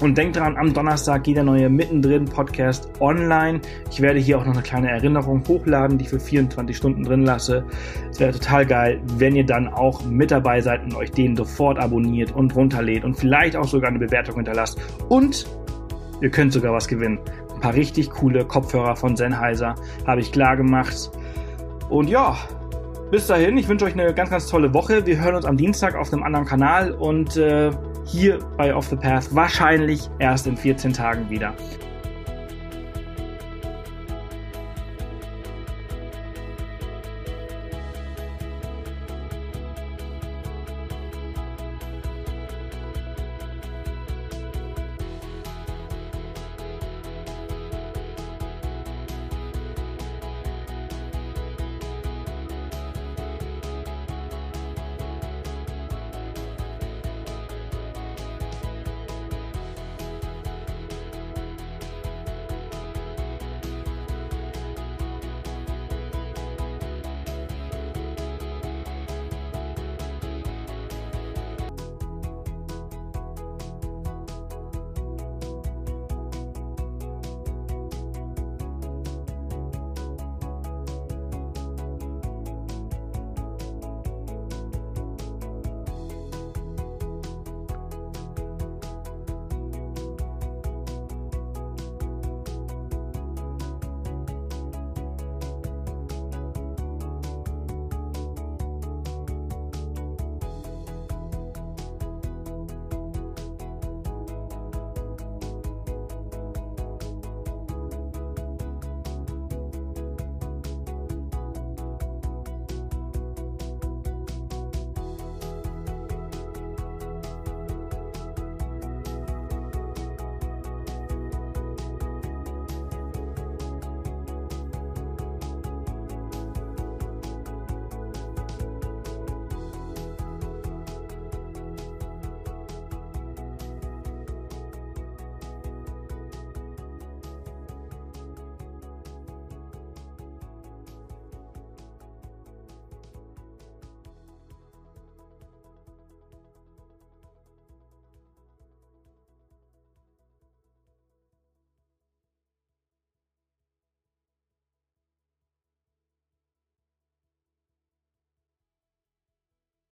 und 0.00 0.16
denkt 0.16 0.36
dran, 0.36 0.56
am 0.56 0.72
Donnerstag 0.72 1.24
geht 1.24 1.36
der 1.36 1.44
neue 1.44 1.68
Mittendrin 1.68 2.24
Podcast 2.24 2.88
online. 3.00 3.60
Ich 3.90 4.00
werde 4.00 4.20
hier 4.20 4.38
auch 4.38 4.44
noch 4.44 4.52
eine 4.52 4.62
kleine 4.62 4.90
Erinnerung 4.90 5.42
hochladen, 5.46 5.98
die 5.98 6.04
ich 6.04 6.10
für 6.10 6.20
24 6.20 6.76
Stunden 6.76 7.02
drin 7.02 7.24
lasse. 7.24 7.64
Es 8.10 8.20
wäre 8.20 8.32
total 8.32 8.64
geil, 8.64 9.00
wenn 9.16 9.34
ihr 9.34 9.44
dann 9.44 9.68
auch 9.68 10.04
mit 10.04 10.30
dabei 10.30 10.60
seid 10.60 10.84
und 10.84 10.94
euch 10.94 11.10
den 11.10 11.36
sofort 11.36 11.78
abonniert 11.78 12.32
und 12.32 12.54
runterlädt 12.54 13.04
und 13.04 13.14
vielleicht 13.14 13.56
auch 13.56 13.66
sogar 13.66 13.90
eine 13.90 13.98
Bewertung 13.98 14.36
hinterlasst. 14.36 14.80
Und 15.08 15.46
ihr 16.20 16.30
könnt 16.30 16.52
sogar 16.52 16.72
was 16.72 16.86
gewinnen. 16.86 17.18
Ein 17.54 17.60
paar 17.60 17.74
richtig 17.74 18.10
coole 18.10 18.44
Kopfhörer 18.44 18.94
von 18.94 19.16
Sennheiser 19.16 19.74
habe 20.06 20.20
ich 20.20 20.30
klar 20.30 20.56
gemacht. 20.56 21.10
Und 21.88 22.08
ja, 22.08 22.36
bis 23.10 23.26
dahin, 23.26 23.56
ich 23.56 23.66
wünsche 23.68 23.86
euch 23.86 23.94
eine 23.94 24.12
ganz, 24.12 24.30
ganz 24.30 24.46
tolle 24.46 24.74
Woche. 24.74 25.06
Wir 25.06 25.18
hören 25.18 25.34
uns 25.34 25.46
am 25.46 25.56
Dienstag 25.56 25.94
auf 25.94 26.12
einem 26.12 26.22
anderen 26.22 26.44
Kanal 26.44 26.92
und 26.92 27.36
äh, 27.36 27.70
hier 28.08 28.38
bei 28.56 28.74
Off 28.74 28.88
the 28.88 28.96
Path 28.96 29.34
wahrscheinlich 29.34 30.08
erst 30.18 30.46
in 30.46 30.56
14 30.56 30.92
Tagen 30.92 31.28
wieder. 31.28 31.54